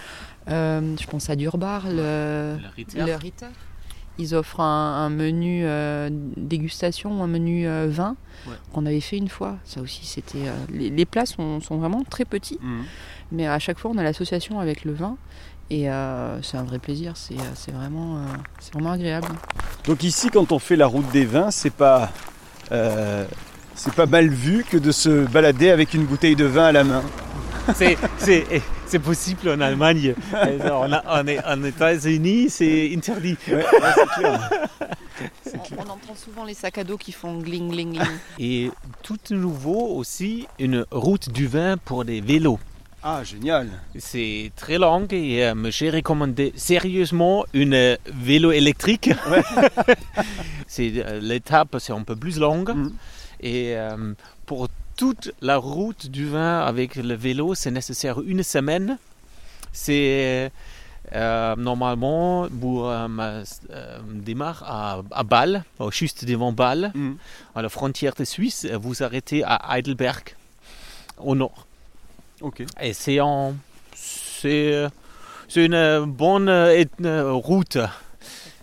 je 0.47 1.05
pense 1.07 1.29
à 1.29 1.35
Durbar, 1.35 1.83
le, 1.87 2.57
le 2.95 3.15
Ritter. 3.15 3.47
Ils 4.17 4.35
offrent 4.35 4.61
un, 4.61 5.09
menu 5.09 5.63
dégustation, 6.35 7.23
un 7.23 7.27
menu 7.27 7.67
vin 7.87 8.15
qu'on 8.73 8.87
avait 8.87 8.99
fait 8.99 9.17
une 9.17 9.29
fois. 9.29 9.57
Ça 9.63 9.79
aussi, 9.79 10.07
c'était. 10.07 10.45
Les, 10.71 11.05
plats 11.05 11.27
sont, 11.27 11.59
vraiment 11.69 12.03
très 12.03 12.25
petits, 12.25 12.57
mmh. 12.59 12.81
mais 13.31 13.47
à 13.47 13.59
chaque 13.59 13.77
fois, 13.77 13.91
on 13.93 13.97
a 13.99 14.03
l'association 14.03 14.59
avec 14.59 14.85
le 14.85 14.93
vin. 14.93 15.15
Et 15.71 15.89
euh, 15.89 16.41
c'est 16.41 16.57
un 16.57 16.63
vrai 16.63 16.79
plaisir, 16.79 17.13
c'est 17.15 17.35
euh, 17.35 17.71
vraiment, 17.71 18.17
euh, 18.17 18.21
vraiment 18.73 18.93
agréable. 18.93 19.27
Donc 19.85 20.03
ici, 20.03 20.29
quand 20.29 20.51
on 20.51 20.57
fait 20.57 20.75
la 20.75 20.87
route 20.87 21.09
des 21.11 21.25
vins, 21.25 21.51
c'est 21.51 21.73
pas, 21.73 22.11
c'est 23.75 23.93
pas 23.93 24.07
mal 24.07 24.29
vu 24.29 24.63
que 24.63 24.77
de 24.77 24.91
se 24.91 25.25
balader 25.27 25.69
avec 25.69 25.93
une 25.93 26.05
bouteille 26.05 26.35
de 26.35 26.45
vin 26.45 26.65
à 26.65 26.71
la 26.71 26.83
main. 26.83 27.03
C'est 27.75 28.99
possible 28.99 29.49
en 29.49 29.61
Allemagne. 29.61 30.15
En, 30.33 30.91
en, 30.91 31.63
États-Unis, 31.63 32.49
c'est 32.49 32.91
interdit. 32.95 33.37
On, 35.77 35.81
entend 35.81 36.15
souvent 36.15 36.45
les 36.45 36.53
sacs 36.53 36.77
à 36.77 36.83
dos 36.83 36.97
qui 36.97 37.11
font 37.11 37.39
gling 37.39 37.69
gling 37.69 37.93
gling. 37.93 38.07
Et 38.39 38.71
tout 39.03 39.19
nouveau 39.31 39.95
aussi, 39.95 40.47
une 40.57 40.85
route 40.91 41.29
du 41.29 41.45
vin 41.45 41.77
pour 41.77 42.03
les 42.03 42.21
vélos. 42.21 42.59
Ah, 43.01 43.23
génial. 43.23 43.69
C'est 43.97 44.51
très 44.57 44.77
long 44.77 45.07
et 45.09 45.45
euh, 45.45 45.71
j'ai 45.71 45.89
recommandé 45.89 46.51
sérieusement 46.57 47.45
une 47.53 47.73
euh, 47.73 47.95
vélo 48.13 48.51
électrique. 48.51 49.09
c'est 50.67 50.91
euh, 50.97 51.21
l'étape, 51.21 51.77
c'est 51.79 51.93
un 51.93 52.03
peu 52.03 52.17
plus 52.17 52.37
longue. 52.37 52.71
Mm. 52.75 52.91
Et 53.41 53.77
pour 54.45 54.67
toute 54.97 55.31
la 55.39 55.55
route 55.55 56.07
du 56.07 56.27
vin 56.27 56.59
avec 56.59 56.97
le 56.97 57.13
vélo, 57.13 57.55
c'est 57.55 57.71
nécessaire 57.71 58.19
une 58.19 58.43
semaine. 58.43 58.97
C'est 59.71 60.51
normalement 61.13 62.49
pour 62.49 62.93
démarre 64.09 64.63
à, 64.67 65.01
à 65.11 65.23
Bâle, 65.23 65.63
juste 65.91 66.25
devant 66.25 66.51
Bâle, 66.51 66.91
mm. 66.93 67.13
à 67.55 67.61
la 67.61 67.69
frontière 67.69 68.13
de 68.13 68.25
Suisse. 68.25 68.65
Vous 68.65 69.01
arrêtez 69.01 69.41
à 69.45 69.77
Heidelberg, 69.77 70.35
au 71.17 71.33
nord. 71.33 71.68
Et 72.81 72.93
c'est 72.93 73.19
c'est 73.95 75.65
une 75.65 76.05
bonne 76.05 76.49
route 77.31 77.77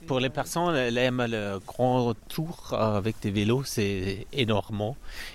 pour 0.07 0.21
les 0.21 0.31
personnes, 0.31 0.77
elles 0.77 0.99
aiment 0.99 1.27
le 1.29 1.59
grand 1.67 2.15
tour 2.29 2.73
avec 2.73 3.17
des 3.21 3.31
vélos, 3.31 3.65
c'est 3.65 4.27
énorme. 4.33 4.95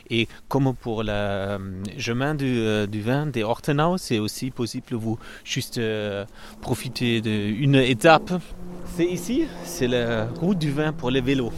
Et 0.09 0.27
comme 0.47 0.73
pour 0.73 1.03
le 1.03 1.57
chemin 1.97 2.35
du, 2.35 2.87
du 2.87 3.01
vin 3.01 3.25
des 3.27 3.43
Ortenau, 3.43 3.97
c'est 3.97 4.19
aussi 4.19 4.49
possible 4.49 4.95
vous 4.95 5.19
juste 5.43 5.77
euh, 5.77 6.25
profiter 6.61 7.21
d'une 7.21 7.75
étape. 7.75 8.31
C'est 8.95 9.05
ici, 9.05 9.45
c'est 9.65 9.87
la 9.87 10.27
route 10.27 10.57
du 10.57 10.71
vin 10.71 10.93
pour 10.93 11.11
les 11.11 11.21
vélos. 11.21 11.51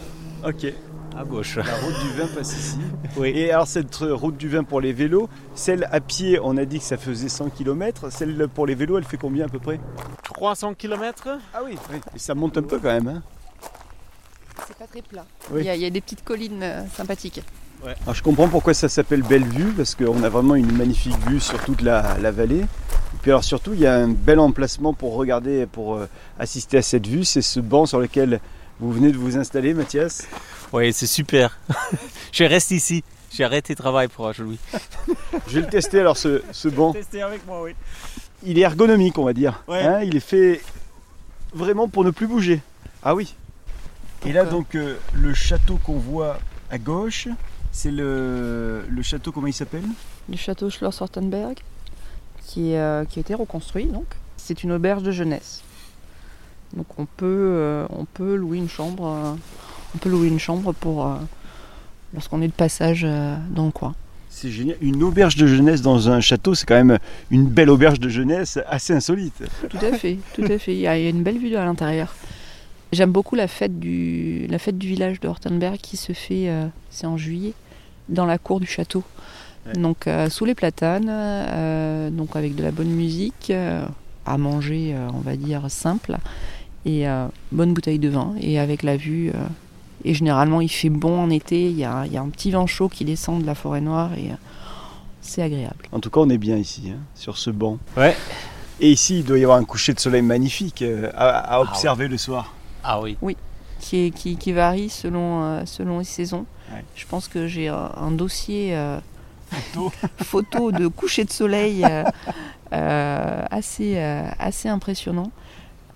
Ok. 0.46 0.74
À 1.18 1.24
gauche. 1.24 1.58
La 1.58 1.64
route 1.64 2.00
du 2.02 2.10
vin 2.20 2.28
passe 2.34 2.54
ici. 2.54 2.78
Oui. 3.18 3.30
Et 3.36 3.52
alors 3.52 3.68
cette 3.68 3.96
route 3.98 4.36
du 4.38 4.50
vin 4.50 4.64
pour 4.64 4.82
les 4.82 4.92
vélos, 4.94 5.30
celle 5.54 5.88
à 5.92 6.00
pied, 6.00 6.40
on 6.42 6.58
a 6.58 6.66
dit 6.66 6.80
que 6.80 6.84
ça 6.86 6.98
faisait 6.98 7.30
100 7.30 7.50
km. 7.52 8.12
Celle 8.12 8.48
pour 8.48 8.66
les 8.66 8.74
vélos, 8.74 8.98
elle 8.98 9.04
fait 9.04 9.18
combien 9.18 9.46
à 9.46 9.50
peu 9.50 9.60
près? 9.60 9.80
300 10.24 10.74
km 10.74 11.28
Ah 11.54 11.60
oui, 11.64 11.78
Et 12.16 12.20
ça 12.20 12.34
monte 12.34 12.58
un 12.58 12.64
peu 12.64 12.80
quand 12.80 12.92
même. 12.92 13.08
hein. 13.08 13.22
C'est 14.68 14.78
pas 14.78 14.88
très 14.88 15.02
plat. 15.04 15.26
Oui. 15.52 15.62
Il, 15.62 15.66
y 15.68 15.70
a, 15.70 15.76
il 15.76 15.82
y 15.82 15.86
a 15.86 15.90
des 15.92 16.02
petites 16.02 16.24
collines 16.24 16.64
euh, 16.64 16.82
sympathiques. 16.96 17.44
Alors 18.04 18.16
je 18.16 18.24
comprends 18.24 18.48
pourquoi 18.48 18.74
ça 18.74 18.88
s'appelle 18.90 19.22
Belle 19.24 19.44
Vue, 19.44 19.74
parce 19.74 19.94
qu'on 19.94 20.24
a 20.24 20.30
vraiment 20.30 20.56
une 20.56 20.72
magnifique 20.72 21.18
vue 21.28 21.42
sur 21.42 21.62
toute 21.66 21.82
la, 21.82 22.18
la 22.20 22.32
vallée. 22.32 22.62
Et 22.62 23.18
puis 23.22 23.30
alors 23.30 23.44
surtout, 23.44 23.74
il 23.74 23.82
y 23.82 23.86
a 23.86 23.94
un 23.96 24.08
bel 24.08 24.40
emplacement 24.40 24.94
pour 24.94 25.14
regarder, 25.16 25.66
pour 25.68 25.96
euh, 25.96 26.08
assister 26.40 26.78
à 26.78 26.82
cette 26.82 27.06
vue. 27.06 27.26
C'est 27.26 27.42
ce 27.42 27.60
banc 27.60 27.86
sur 27.86 28.00
lequel 28.00 28.40
vous 28.80 28.92
venez 28.92 29.12
de 29.12 29.18
vous 29.18 29.38
installer, 29.38 29.74
Mathias? 29.74 30.24
Oui, 30.74 30.92
c'est 30.92 31.08
super. 31.08 31.58
je 32.32 32.44
reste 32.44 32.72
ici. 32.72 33.04
J'ai 33.32 33.44
arrêté 33.44 33.74
le 33.74 33.78
travail 33.78 34.08
pour 34.08 34.26
aujourd'hui. 34.26 34.60
Je 35.48 35.56
vais 35.56 35.62
le 35.62 35.68
tester 35.68 36.00
alors 36.00 36.18
ce, 36.18 36.44
ce 36.52 36.68
banc. 36.68 36.94
Tester 36.94 37.22
avec 37.22 37.46
moi, 37.48 37.64
oui. 37.64 37.74
Il 38.44 38.60
est 38.60 38.62
ergonomique, 38.62 39.18
on 39.18 39.24
va 39.24 39.34
dire. 39.34 39.64
Ouais. 39.68 39.82
Hein, 39.82 40.02
il 40.02 40.16
est 40.16 40.20
fait 40.20 40.62
vraiment 41.54 41.88
pour 41.88 42.04
ne 42.04 42.12
plus 42.12 42.28
bouger. 42.28 42.62
Ah 43.02 43.16
oui. 43.16 43.36
Et 44.26 44.32
là 44.32 44.46
donc 44.46 44.76
euh, 44.76 44.98
le 45.14 45.34
château 45.34 45.78
qu'on 45.84 45.98
voit 45.98 46.40
à 46.70 46.78
gauche, 46.78 47.28
c'est 47.72 47.92
le, 47.92 48.84
le 48.88 49.02
château 49.02 49.32
comment 49.32 49.48
il 49.48 49.54
s'appelle? 49.54 49.84
Du 50.30 50.38
château 50.38 50.70
Schloss-Hortenberg, 50.70 51.60
qui, 52.46 52.72
est, 52.74 52.80
euh, 52.80 53.06
qui 53.06 53.20
a 53.20 53.22
été 53.22 53.34
reconstruit. 53.34 53.86
donc. 53.86 54.06
C'est 54.38 54.64
une 54.64 54.72
auberge 54.74 55.04
de 55.04 55.12
jeunesse. 55.12 55.62
Donc 56.76 56.88
on 56.98 57.06
peut, 57.06 57.26
euh, 57.26 57.86
on 57.90 58.06
peut 58.06 58.36
louer 58.36 58.58
une 58.58 58.70
chambre. 58.70 59.38
On 59.96 59.98
peut 59.98 60.10
louer 60.10 60.28
une 60.28 60.40
chambre 60.40 60.74
pour 60.74 61.06
euh, 61.06 61.16
lorsqu'on 62.14 62.42
est 62.42 62.48
de 62.48 62.54
passage 62.54 63.04
euh, 63.06 63.36
dans 63.50 63.66
le 63.66 63.72
coin. 63.72 63.94
C'est 64.30 64.50
génial. 64.50 64.78
Une 64.82 65.04
auberge 65.04 65.36
de 65.36 65.46
jeunesse 65.46 65.82
dans 65.82 66.10
un 66.10 66.20
château, 66.20 66.56
c'est 66.56 66.66
quand 66.66 66.84
même 66.84 66.98
une 67.30 67.46
belle 67.46 67.70
auberge 67.70 68.00
de 68.00 68.10
jeunesse 68.10 68.60
assez 68.68 68.92
insolite. 68.92 69.44
Tout 69.70 69.78
à 69.78 69.94
fait, 69.94 70.18
tout 70.34 70.44
à 70.44 70.58
fait. 70.58 70.74
Il 70.74 70.80
y 70.80 70.88
a 70.88 70.98
une 70.98 71.22
belle 71.22 71.38
vue 71.38 71.56
à 71.56 71.64
l'intérieur. 71.64 72.16
J'aime 72.94 73.12
beaucoup 73.12 73.36
la 73.36 73.48
fête 73.48 73.80
du, 73.80 74.46
la 74.50 74.60
fête 74.60 74.78
du 74.78 74.88
village 74.88 75.20
de 75.20 75.28
Hortenberg 75.28 75.78
qui 75.78 75.98
se 75.98 76.14
fait, 76.14 76.50
euh, 76.50 76.68
c'est 76.92 77.08
en 77.08 77.18
juillet, 77.18 77.54
dans 78.08 78.26
la 78.26 78.38
cour 78.38 78.60
du 78.60 78.68
château. 78.68 79.04
Ouais. 79.66 79.74
Donc 79.74 80.08
euh, 80.08 80.30
sous 80.30 80.46
les 80.46 80.54
platanes, 80.54 81.10
euh, 81.10 82.12
donc 82.12 82.36
avec 82.36 82.56
de 82.56 82.64
la 82.64 82.72
bonne 82.72 82.92
musique, 82.92 83.52
à 84.26 84.38
manger, 84.38 84.96
on 85.14 85.20
va 85.20 85.36
dire 85.36 85.70
simple, 85.70 86.18
et 86.86 87.06
bonne 87.52 87.74
bouteille 87.74 88.00
de 88.00 88.10
vin, 88.10 88.36
et 88.40 88.60
avec 88.60 88.84
la 88.84 88.96
vue. 88.96 89.32
Et 90.06 90.14
généralement 90.14 90.62
il 90.62 90.70
fait 90.70 90.90
bon 90.90 91.20
en 91.20 91.30
été, 91.30 91.70
il 91.70 91.78
y 91.78 91.86
a, 91.86 92.06
il 92.06 92.12
y 92.14 92.18
a 92.18 92.22
un 92.22 92.30
petit 92.30 92.52
vent 92.52 92.68
chaud 92.68 92.90
qui 92.90 93.06
descend 93.06 93.42
de 93.42 93.46
la 93.46 93.56
forêt 93.56 93.82
noire, 93.82 94.12
et 94.18 94.32
euh, 94.32 94.36
c'est 95.22 95.42
agréable. 95.42 95.86
En 95.92 96.00
tout 96.00 96.10
cas, 96.10 96.20
on 96.22 96.30
est 96.30 96.38
bien 96.38 96.58
ici, 96.58 96.92
hein, 96.92 97.00
sur 97.16 97.38
ce 97.38 97.50
banc. 97.50 97.78
Ouais. 97.98 98.16
Et 98.80 98.92
ici, 98.92 99.20
il 99.20 99.26
doit 99.26 99.38
y 99.40 99.44
avoir 99.44 99.58
un 99.60 99.64
coucher 99.64 99.94
de 99.94 100.00
soleil 100.00 100.22
magnifique 100.24 100.82
euh, 100.82 101.10
à, 101.16 101.56
à 101.56 101.60
observer 101.62 102.08
le 102.08 102.18
soir. 102.18 102.54
Ah 102.84 103.00
oui. 103.00 103.18
qui, 103.80 104.06
est- 104.08 104.12
qui, 104.12 104.36
qui 104.36 104.52
varie 104.52 104.90
selon, 104.90 105.44
euh, 105.44 105.62
selon 105.66 106.00
les 106.00 106.06
saisons. 106.06 106.46
Ouais. 106.74 106.84
Je 106.96 107.06
pense 107.06 107.28
que 107.28 107.48
j'ai 107.48 107.68
un, 107.70 107.92
un 107.96 108.12
dossier 108.12 108.76
euh, 108.76 108.98
Photo. 109.52 109.92
photo 110.24 110.72
de 110.72 110.88
coucher 110.88 111.24
de 111.24 111.32
soleil 111.32 111.86
euh, 111.86 112.04
euh, 112.74 113.44
assez, 113.52 113.94
euh, 113.98 114.24
assez 114.40 114.68
impressionnant. 114.68 115.32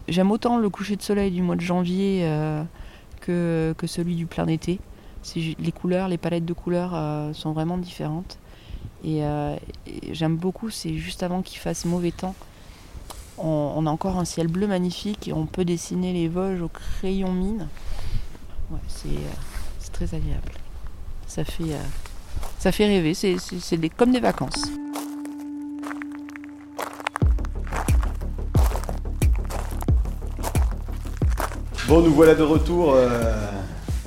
J'aime 0.08 0.32
autant 0.32 0.58
le 0.58 0.70
coucher 0.70 0.96
de 0.96 1.02
soleil 1.02 1.32
du 1.32 1.42
mois 1.42 1.56
de 1.56 1.62
janvier 1.62 2.22
euh, 2.24 2.64
que, 3.28 3.88
celui 3.88 4.16
du 4.16 4.26
plein 4.26 4.48
été. 4.48 4.80
Les 5.36 5.72
couleurs, 5.72 6.08
les 6.08 6.18
palettes 6.18 6.46
de 6.46 6.54
couleurs 6.54 6.92
euh, 6.94 7.34
sont 7.34 7.52
vraiment 7.52 7.78
différentes. 7.78 8.38
Et, 9.04 9.24
euh, 9.24 9.56
et 9.86 10.14
j'aime 10.14 10.38
beaucoup, 10.38 10.70
c'est 10.70 10.96
juste 10.96 11.22
avant 11.24 11.42
qu'il 11.42 11.60
fasse 11.60 11.86
mauvais 11.86 12.12
temps. 12.12 12.36
On, 13.38 13.86
a 13.86 13.90
encore 13.92 14.18
un 14.18 14.26
ciel 14.26 14.48
bleu 14.48 14.66
magnifique 14.66 15.28
et 15.28 15.34
on 15.34 15.46
peut 15.46 15.64
dessiner 15.64 16.12
les 16.12 16.28
Vosges 16.28 16.62
au 16.62 16.70
crayon 16.70 17.32
mine. 17.32 17.68
Euh, 18.72 18.76
c'est 19.78 19.92
très 19.92 20.16
agréable. 20.16 20.54
Ça 21.28 21.44
fait, 21.44 21.78
ça 22.58 22.72
fait 22.72 22.88
rêver, 22.88 23.14
c'est 23.14 23.90
comme 23.96 24.12
des 24.12 24.20
vacances. 24.20 24.64
Bon, 31.88 32.02
nous 32.02 32.14
voilà 32.14 32.36
de 32.36 32.44
retour 32.44 32.94
euh, 32.94 33.10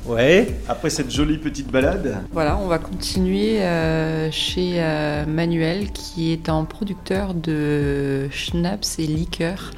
Ouais. 0.07 0.57
après 0.69 0.91
cette 0.91 1.11
jolie 1.11 1.39
petite 1.39 1.71
balade. 1.71 2.23
Voilà, 2.33 2.59
on 2.59 2.67
va 2.67 2.79
continuer 2.79 3.63
euh, 3.63 4.31
chez 4.33 4.75
euh, 4.77 5.25
Manuel 5.27 5.91
qui 5.93 6.33
est 6.33 6.49
un 6.49 6.65
producteur 6.65 7.33
de 7.35 8.29
schnapps 8.31 8.99
et 8.99 9.07
liqueurs 9.07 9.71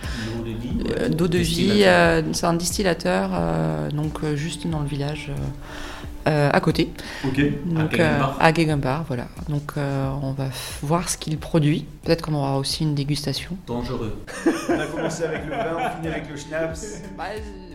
d'eau 1.10 1.28
de 1.28 1.38
vie. 1.38 1.82
euh, 1.84 2.22
c'est 2.32 2.46
un 2.46 2.54
distillateur, 2.54 3.30
euh, 3.34 3.90
donc 3.90 4.24
euh, 4.24 4.34
juste 4.36 4.66
dans 4.66 4.80
le 4.80 4.86
village 4.88 5.30
euh, 5.30 6.28
euh, 6.28 6.50
à 6.52 6.60
côté. 6.60 6.90
Ok. 7.26 7.40
Donc, 7.66 7.98
euh, 7.98 8.20
à 8.40 8.54
Gegenbach, 8.54 9.04
voilà. 9.08 9.26
Donc 9.48 9.72
euh, 9.76 10.08
on 10.22 10.32
va 10.32 10.46
voir 10.82 11.08
ce 11.08 11.18
qu'il 11.18 11.36
produit. 11.36 11.84
Peut-être 12.04 12.22
qu'on 12.22 12.34
aura 12.34 12.58
aussi 12.58 12.84
une 12.84 12.94
dégustation. 12.94 13.50
Dangereux. 13.66 14.16
On 14.68 14.78
a 14.80 14.86
commencé 14.86 15.24
avec 15.24 15.44
le 15.44 15.50
vin, 15.50 15.76
on 15.76 15.96
finit 15.96 16.08
avec 16.14 16.30
le 16.30 16.36
schnapps. 16.36 17.02
Bah, 17.18 17.24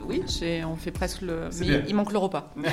oui, 0.07 0.23
on 0.65 0.75
fait 0.75 0.91
presque 0.91 1.21
le. 1.21 1.49
Mais 1.59 1.83
il 1.87 1.95
manque 1.95 2.11
le 2.11 2.17
repas. 2.17 2.51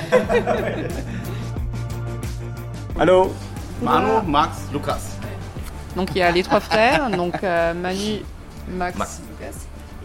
Allô 2.99 3.31
Manu, 3.81 4.25
Max, 4.27 4.69
Lukas. 4.71 5.17
Donc 5.95 6.09
il 6.11 6.19
y 6.19 6.21
a 6.21 6.31
les 6.31 6.43
trois 6.43 6.59
frères, 6.61 7.09
donc 7.09 7.35
euh, 7.43 7.73
Manu, 7.73 8.21
Max, 8.69 8.97
Max. 8.97 9.21
Lucas, 9.29 9.57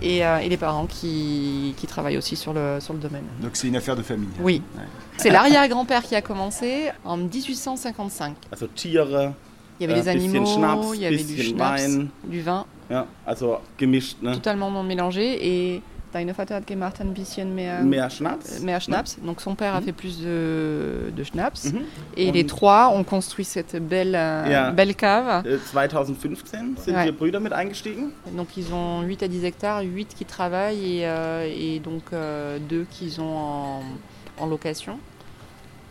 et, 0.03 0.25
euh, 0.27 0.39
et 0.39 0.49
les 0.49 0.57
parents 0.57 0.87
qui, 0.87 1.75
qui 1.77 1.87
travaillent 1.87 2.17
aussi 2.19 2.35
sur 2.37 2.53
le, 2.53 2.79
sur 2.81 2.93
le 2.95 2.99
domaine. 2.99 3.25
Donc 3.41 3.53
c'est 3.55 3.69
une 3.69 3.77
affaire 3.77 3.97
de 3.97 4.03
famille. 4.03 4.29
Oui. 4.41 4.63
Ouais. 4.77 4.83
C'est 5.19 5.31
l'arrière-grand-père 5.31 6.03
qui 6.03 6.17
a 6.17 6.23
commencé 6.23 6.91
en 7.05 7.17
1855. 7.17 8.35
Also 8.51 8.67
Tiere, 8.69 9.33
Il 9.79 9.89
y 9.89 9.93
avait 9.93 10.01
des 10.01 10.09
animaux, 10.09 10.47
Schnaps, 10.47 10.95
il 10.95 11.01
y 11.01 11.07
avait 11.07 11.23
du 11.23 11.55
Wein. 11.55 12.09
du 12.25 12.41
vin, 12.41 12.67
ja, 12.91 13.07
also 13.27 13.59
gemischt, 13.79 14.17
ne? 14.23 14.35
totalement 14.35 14.71
non 14.71 14.83
mélangé. 14.83 15.39
Et 15.75 15.83
deine 16.13 16.35
Vater 16.35 16.57
hat 16.57 16.67
gemacht 16.67 17.01
ein 17.01 17.15
bisschen 17.15 17.55
mehr, 17.55 17.83
Mehr 17.83 18.11
Schnaps. 18.11 18.59
euh, 18.61 18.65
mehr 18.65 18.81
Schnaps. 18.81 19.19
Donc 19.25 19.41
son 19.41 19.55
père 19.55 19.75
a 19.75 19.81
fait 19.81 19.93
plus 19.93 20.21
de, 20.21 21.13
de 21.17 21.25
schnapps. 21.25 21.65
Mhm. 21.73 21.81
Et 22.17 22.33
les 22.33 22.47
trois 22.47 22.89
ont 22.95 23.05
construit 23.05 23.45
cette 23.45 23.77
belle, 23.77 24.15
euh, 24.17 24.47
Ja. 24.51 24.71
belle 24.73 24.95
cave. 24.95 25.45
Äh, 25.47 25.59
2015 25.73 26.77
sind 26.85 26.95
Ouais. 26.95 27.05
wir 27.07 27.13
Brüder 27.13 27.41
mit 27.41 27.53
eingestiegen. 27.53 28.13
Donc 28.37 28.57
ils 28.57 28.73
ont 28.73 29.03
8 29.03 29.23
à 29.23 29.29
10 29.29 29.45
hectares, 29.45 29.83
8 29.83 30.15
qui 30.17 30.25
travaillent 30.25 30.99
et, 31.01 31.07
euh, 31.07 31.47
et 31.49 31.79
donc 31.81 32.03
2 32.13 32.87
qu'ils 32.91 33.21
ont 33.21 33.37
en, 33.37 33.83
en 34.39 34.47
location. 34.47 34.99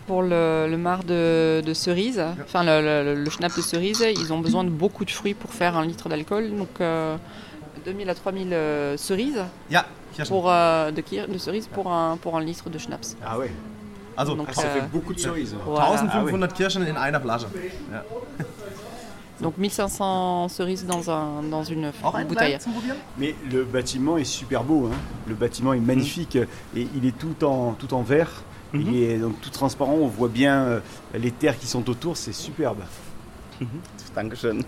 Pour 0.08 0.24
le, 0.24 0.66
le 0.68 0.78
marc 0.78 1.06
de, 1.06 1.62
de 1.64 1.74
cerise, 1.76 2.20
enfin 2.44 2.64
le, 2.64 2.82
le, 3.14 3.24
le 3.24 3.30
schnapp 3.30 3.56
de 3.56 3.62
cerise, 3.62 4.04
ils 4.20 4.34
ont 4.34 4.40
besoin 4.40 4.64
de 4.64 4.70
beaucoup 4.72 5.06
de 5.06 5.12
fruits 5.12 5.36
pour 5.36 5.54
faire 5.54 5.78
un 5.78 5.86
litre 5.86 6.10
d'alcool. 6.10 6.50
Donc 6.58 6.82
euh, 6.82 7.16
2000 7.86 8.10
à 8.10 8.16
3000 8.16 8.48
euh, 8.52 8.98
cerises 8.98 9.40
Pour, 10.28 10.50
euh, 10.52 10.92
de, 10.92 11.02
kir- 11.02 11.28
de 11.32 11.38
cerises 11.38 11.68
pour 11.68 11.92
un, 11.92 12.18
pour 12.18 12.36
un 12.38 12.42
litre 12.42 12.70
de 12.70 12.78
schnapps. 12.78 13.16
Ah 13.26 13.38
ouais. 13.38 13.52
Also 14.18 14.36
Donc, 14.36 14.48
Ah, 14.50 14.54
ça 14.54 14.64
euh, 14.68 14.74
fait 14.82 14.88
beaucoup 14.92 15.14
de 15.14 15.20
cerises. 15.20 15.56
voilà. 15.66 16.02
1500 16.02 16.48
Kirschen 16.56 16.82
in 16.84 16.96
einer 16.98 17.20
Flasche. 17.22 17.48
Ja. 17.92 18.04
Donc 19.42 19.58
1500 19.58 20.50
cerises 20.50 20.86
dans, 20.86 21.10
un, 21.10 21.44
dans 21.44 21.64
une, 21.64 21.92
bouteille. 22.28 22.58
Mais 23.18 23.34
le 23.50 23.64
bâtiment 23.64 24.18
est 24.18 24.26
super 24.26 24.66
beau. 24.66 24.88
hein. 24.88 24.98
Le 25.28 25.34
bâtiment 25.36 25.72
est 25.72 25.80
magnifique 25.80 26.36
et 26.36 26.88
il 26.94 27.06
est 27.06 27.18
tout 27.18 27.46
en, 27.46 27.72
tout 27.74 27.94
en 27.94 28.02
verre. 28.02 28.44
Il 28.74 28.94
est 29.02 29.18
donc 29.18 29.40
tout 29.40 29.50
transparent. 29.50 29.94
On 29.94 30.08
voit 30.08 30.28
bien 30.28 30.64
euh, 30.64 30.80
les 31.14 31.32
terres 31.32 31.58
qui 31.58 31.68
sont 31.68 31.90
autour. 31.90 32.18
C'est 32.18 32.34
superbe. 32.34 32.80
Dankeschön. 34.14 34.62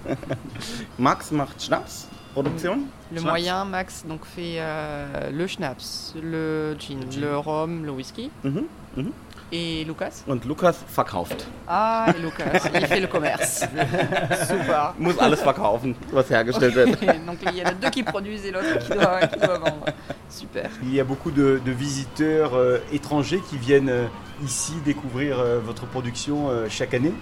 Max 0.99 1.31
macht 1.31 1.61
Schnaps, 1.61 2.07
Produktion. 2.33 2.79
Le 3.11 3.17
Schnaps. 3.19 3.29
moyen, 3.29 3.65
Max, 3.65 4.05
donc 4.07 4.25
fait 4.25 4.55
euh, 4.57 5.29
le 5.31 5.47
schnapps, 5.47 6.13
le 6.21 6.75
gin, 6.79 6.99
le 7.19 7.37
rhum, 7.37 7.83
le 7.85 7.91
whisky. 7.91 8.29
Mhm. 8.43 8.63
Mhm. 8.97 9.11
Et 9.53 9.83
Lucas 9.83 10.23
Und 10.27 10.45
Lukas 10.45 10.75
verkauft. 10.87 11.45
Ah, 11.67 12.05
et 12.15 12.21
Lucas, 12.21 12.69
il 12.73 12.87
fait 12.87 13.01
le 13.01 13.07
commerce. 13.07 13.65
Super. 14.47 14.93
Muss 14.97 15.17
alles 15.19 15.41
verkaufen, 15.43 15.93
was 16.13 16.29
hergestellt 16.29 16.73
wird. 16.73 16.97
donc 17.25 17.39
il 17.45 17.57
y 17.57 17.61
en 17.61 17.65
a 17.65 17.73
deux 17.73 17.89
qui 17.89 18.03
produisent 18.03 18.45
et 18.45 18.51
l'autre 18.51 18.79
qui 18.79 18.93
doit, 18.93 19.19
qui 19.27 19.39
doit 19.39 19.57
vendre. 19.57 19.85
Super. 20.29 20.69
Il 20.83 20.93
y 20.95 21.01
a 21.01 21.03
beaucoup 21.03 21.31
de, 21.31 21.59
de 21.65 21.71
visiteurs 21.71 22.55
euh, 22.55 22.77
étrangers 22.93 23.41
qui 23.49 23.57
viennent 23.57 23.89
euh, 23.89 24.07
ici 24.41 24.71
découvrir 24.85 25.37
euh, 25.39 25.59
votre 25.59 25.85
production 25.85 26.49
euh, 26.49 26.67
chaque 26.69 26.93
année. 26.93 27.13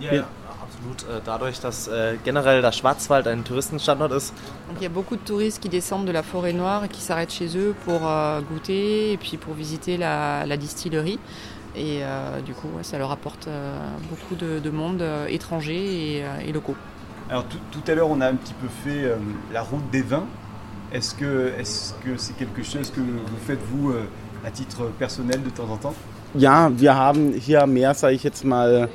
Ja, 0.00 0.28
absolut. 0.78 1.02
Äh, 1.02 1.20
Dadurch, 1.24 1.60
dass 1.60 1.88
äh, 1.88 2.16
generell 2.24 2.62
der 2.62 2.72
Schwarzwald 2.72 3.26
ein 3.26 3.44
Touristenstandort 3.44 4.12
ist, 4.12 4.32
Donc 4.68 4.78
il 4.80 4.82
y 4.84 4.86
a 4.86 4.90
beaucoup 4.90 5.16
de 5.16 5.24
touristes 5.24 5.60
qui 5.60 5.68
descendent 5.68 6.06
de 6.06 6.12
la 6.12 6.22
forêt 6.22 6.52
noire 6.52 6.84
et 6.84 6.88
qui 6.88 7.00
s'arrêtent 7.00 7.32
chez 7.32 7.56
eux 7.56 7.74
pour 7.84 8.06
euh, 8.06 8.40
goûter 8.40 9.12
et 9.12 9.16
puis 9.16 9.36
pour 9.36 9.54
visiter 9.54 9.96
la, 9.96 10.46
la 10.46 10.56
distillerie. 10.56 11.18
Et 11.76 12.00
euh, 12.02 12.40
du 12.40 12.54
coup, 12.54 12.68
ouais, 12.76 12.82
ça 12.82 12.98
leur 12.98 13.10
apporte 13.10 13.46
euh, 13.46 13.78
beaucoup 14.10 14.34
de, 14.34 14.58
de 14.58 14.70
monde 14.70 15.02
euh, 15.02 15.26
étranger 15.28 16.16
et, 16.16 16.24
euh, 16.24 16.38
et 16.46 16.52
locaux. 16.52 16.76
Alors 17.30 17.44
tout, 17.44 17.58
tout 17.70 17.90
à 17.90 17.94
l'heure, 17.94 18.08
on 18.10 18.20
a 18.20 18.28
un 18.28 18.34
petit 18.34 18.54
peu 18.54 18.68
fait 18.68 19.04
euh, 19.04 19.16
la 19.52 19.62
route 19.62 19.88
des 19.90 20.02
vins. 20.02 20.26
Est-ce 20.92 21.14
que 21.14 21.52
est-ce 21.58 21.92
que 22.02 22.16
c'est 22.16 22.34
quelque 22.34 22.62
chose 22.62 22.90
que 22.90 23.00
vous 23.00 23.36
faites 23.46 23.60
vous 23.70 23.90
euh, 23.90 24.08
à 24.46 24.50
titre 24.50 24.86
personnel 24.98 25.42
de 25.42 25.50
temps 25.50 25.68
en 25.70 25.76
temps? 25.76 25.94
Ja, 26.34 26.70
wir 26.76 26.94
haben 26.94 27.32
hier 27.32 27.66
mehr, 27.66 27.94
sage 27.94 28.14
ich 28.14 28.22
jetzt 28.22 28.44
mal, 28.44 28.88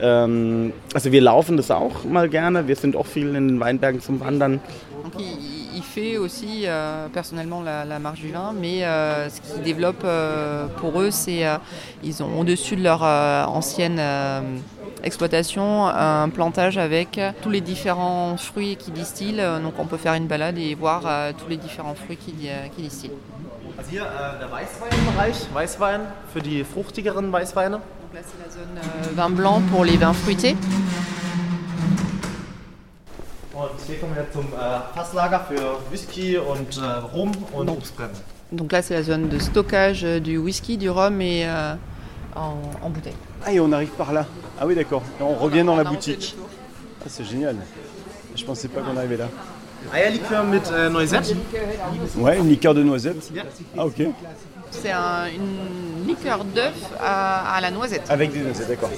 ähm, 0.00 0.72
also 0.94 1.10
wir 1.10 1.20
laufen 1.20 1.56
das 1.56 1.70
auch 1.70 2.04
mal 2.04 2.28
gerne. 2.28 2.68
Wir 2.68 2.76
sind 2.76 2.94
auch 2.94 3.06
viel 3.06 3.34
in 3.34 3.48
den 3.48 3.60
Weinbergen 3.60 4.00
zum 4.00 4.20
Wandern. 4.20 4.60
Donc 5.02 5.14
il, 5.18 5.82
fait 5.82 6.18
aussi 6.18 6.64
euh, 6.66 7.08
personnellement 7.08 7.62
la, 7.62 7.84
la 7.84 7.98
marche 7.98 8.20
du 8.20 8.32
vin, 8.32 8.52
mais 8.52 8.84
euh, 8.84 9.28
ce 9.30 9.40
qu'ils 9.40 9.62
développent 9.62 10.04
euh, 10.04 10.66
pour 10.80 11.00
eux, 11.00 11.10
c'est 11.10 11.46
euh, 11.46 11.56
ils 12.02 12.22
ont 12.22 12.38
au-dessus 12.38 12.76
de 12.76 12.82
leur 12.82 13.02
euh, 13.02 13.44
ancienne 13.44 13.96
euh, 13.98 14.40
exploitation 15.02 15.86
un 15.86 16.28
plantage 16.28 16.76
avec 16.78 17.20
tous 17.42 17.50
les 17.50 17.60
différents 17.60 18.36
fruits 18.36 18.76
qu'ils 18.76 18.92
distillent. 18.92 19.42
Donc 19.62 19.74
on 19.78 19.86
peut 19.86 19.96
faire 19.96 20.14
une 20.14 20.26
balade 20.26 20.58
et 20.58 20.74
voir 20.74 21.02
tous 21.38 21.48
les 21.48 21.56
différents 21.56 21.94
fruits 21.94 22.18
euh, 22.44 22.66
qu'ils 22.74 22.84
distillent. 22.84 23.12
Also 23.78 23.90
hier 23.90 24.02
äh, 24.02 24.38
der 24.40 24.50
Weißweinbereich, 24.50 25.54
Weißwein 25.54 26.00
für 26.32 26.40
die 26.40 26.64
fruchtigeren 26.64 27.30
Weißweine. 27.32 27.76
Donc 27.76 28.12
là 28.12 28.20
c'est 28.22 28.44
la 28.44 28.50
zone 28.50 28.80
euh, 28.80 29.16
vin 29.16 29.30
blanc 29.30 29.62
pour 29.70 29.84
les 29.84 29.96
vins 29.96 30.14
fruités. 30.14 30.56
Und 33.54 33.70
hier 33.86 34.00
kommen 34.00 34.16
wir 34.16 34.28
zum 34.32 34.46
äh, 34.46 34.80
Fasslager 34.96 35.46
für 35.48 35.78
Whisky 35.92 36.38
und 36.38 36.76
äh, 36.76 36.80
Rum 37.14 37.30
und 37.52 37.68
Obstbrände. 37.68 38.18
Donc 38.50 38.72
là 38.72 38.82
c'est 38.82 38.94
la 38.94 39.04
zone 39.04 39.28
de 39.28 39.38
stockage 39.38 40.02
euh, 40.02 40.18
du 40.18 40.44
whisky, 40.44 40.76
du 40.76 40.90
rhum 40.90 41.20
et 41.20 41.44
euh, 41.46 41.74
en, 42.34 42.56
en 42.84 42.90
bouteille. 42.90 43.14
Ah 43.46 43.52
et 43.52 43.60
on 43.60 43.70
arrive 43.70 43.90
par 43.90 44.12
là. 44.12 44.26
Ah 44.60 44.66
oui 44.66 44.74
d'accord. 44.74 45.02
On 45.20 45.34
revient 45.34 45.62
dans 45.62 45.76
la 45.76 45.84
boutique. 45.84 46.34
Ah, 47.02 47.06
c'est 47.08 47.24
génial. 47.24 47.54
Je 48.34 48.44
pensais 48.44 48.66
pas 48.66 48.80
qu'on 48.80 48.96
arrivait 48.96 49.18
là. 49.18 49.28
Eierlikör 49.94 50.42
mit 50.44 50.62
äh, 50.70 50.88
Noisette. 50.90 51.34
Ouais, 52.16 52.38
une 52.38 52.48
liqueur 52.48 52.74
de 52.74 52.82
noisette. 52.82 53.30
Ah 53.76 53.86
ok. 53.86 54.02
C'est 54.70 54.90
un- 54.90 55.26
une 55.34 56.06
liqueur 56.06 56.44
d'œuf 56.44 56.74
à, 57.00 57.54
à 57.56 57.60
la 57.60 57.70
noisette. 57.70 58.02
Avec 58.08 58.32
des 58.32 58.40
noisettes, 58.40 58.68
d'accord. 58.68 58.90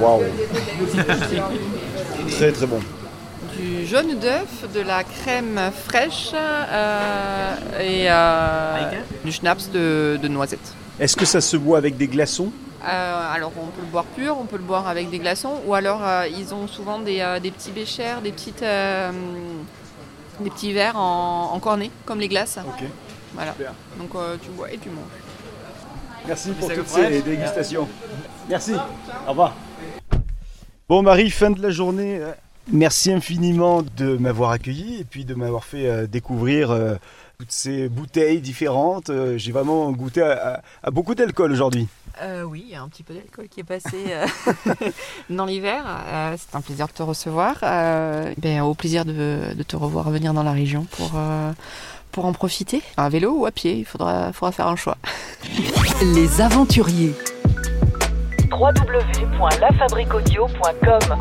Waouh. 0.00 0.22
très 2.30 2.52
très 2.52 2.66
bon. 2.66 2.80
Du 3.56 3.86
jaune 3.86 4.18
d'œuf, 4.18 4.64
de 4.74 4.80
la 4.80 5.04
crème 5.04 5.60
fraîche 5.86 6.30
euh, 6.34 7.54
et 7.80 8.06
euh, 8.10 8.90
du 9.24 9.30
schnapps 9.30 9.70
de, 9.70 10.18
de 10.20 10.28
noisette. 10.28 10.72
Est-ce 10.98 11.16
que 11.16 11.26
ça 11.26 11.40
se 11.40 11.56
boit 11.58 11.78
avec 11.78 11.96
des 11.98 12.08
glaçons? 12.08 12.50
Euh, 12.84 13.32
alors 13.32 13.52
on 13.56 13.66
peut 13.66 13.80
le 13.80 13.86
boire 13.86 14.04
pur, 14.04 14.36
on 14.40 14.44
peut 14.44 14.56
le 14.56 14.64
boire 14.64 14.88
avec 14.88 15.08
des 15.08 15.18
glaçons, 15.18 15.60
ou 15.66 15.74
alors 15.74 16.00
euh, 16.02 16.26
ils 16.28 16.52
ont 16.52 16.66
souvent 16.66 16.98
des, 16.98 17.20
euh, 17.20 17.38
des 17.38 17.52
petits 17.52 17.70
béchers, 17.70 18.16
des, 18.24 18.32
petites, 18.32 18.62
euh, 18.62 19.12
des 20.40 20.50
petits 20.50 20.72
verres 20.72 20.96
en, 20.96 21.52
en 21.52 21.60
cornet, 21.60 21.90
comme 22.04 22.18
les 22.18 22.28
glaces. 22.28 22.58
Ok. 22.58 22.84
Voilà. 23.34 23.52
Super. 23.52 23.72
Donc 23.98 24.14
euh, 24.14 24.36
tu 24.42 24.50
bois 24.50 24.72
et 24.72 24.78
tu 24.78 24.88
manges. 24.88 25.04
Merci 26.26 26.50
pour 26.50 26.72
toutes 26.72 26.88
ces 26.88 27.22
dégustations. 27.22 27.88
Merci. 28.48 28.72
Au 29.26 29.30
revoir. 29.30 29.54
Bon 30.88 31.02
Marie, 31.02 31.30
fin 31.30 31.50
de 31.50 31.62
la 31.62 31.70
journée. 31.70 32.20
Merci 32.70 33.12
infiniment 33.12 33.82
de 33.96 34.16
m'avoir 34.16 34.50
accueilli 34.50 35.00
et 35.00 35.04
puis 35.04 35.24
de 35.24 35.34
m'avoir 35.34 35.64
fait 35.64 36.06
découvrir 36.06 36.70
euh, 36.70 36.94
toutes 37.42 37.50
ces 37.50 37.88
bouteilles 37.88 38.40
différentes. 38.40 39.10
Euh, 39.10 39.36
J'ai 39.36 39.50
vraiment 39.50 39.90
goûté 39.90 40.22
à, 40.22 40.54
à- 40.54 40.60
à 40.84 40.90
beaucoup 40.92 41.16
d'alcool 41.16 41.50
aujourd'hui. 41.50 41.88
Euh, 42.22 42.44
oui, 42.44 42.62
il 42.68 42.72
y 42.72 42.76
a 42.76 42.82
un 42.82 42.86
petit 42.88 43.02
peu 43.02 43.14
d'alcool 43.14 43.48
qui 43.48 43.58
est 43.58 43.64
passé 43.64 43.96
euh, 44.10 44.24
dans 45.30 45.44
l'hiver. 45.44 45.82
Euh, 46.06 46.36
c'est 46.38 46.54
un 46.56 46.60
plaisir 46.60 46.86
de 46.86 46.92
te 46.92 47.02
recevoir. 47.02 47.56
Euh, 47.64 48.32
ben, 48.38 48.60
au 48.62 48.74
plaisir 48.74 49.04
de, 49.04 49.54
de 49.56 49.62
te 49.64 49.74
revoir 49.74 50.08
venir 50.10 50.32
dans 50.34 50.44
la 50.44 50.52
région 50.52 50.86
pour, 50.92 51.10
euh, 51.16 51.50
pour 52.12 52.26
en 52.26 52.32
profiter. 52.32 52.80
À 52.96 53.08
vélo 53.08 53.32
ou 53.38 53.46
à 53.46 53.50
pied, 53.50 53.76
il 53.78 53.84
faudra, 53.84 54.32
faudra 54.32 54.52
faire 54.52 54.68
un 54.68 54.76
choix. 54.76 54.98
Les 56.14 56.40
aventuriers. 56.40 57.14
www.lafabriquaudio.com 58.52 61.16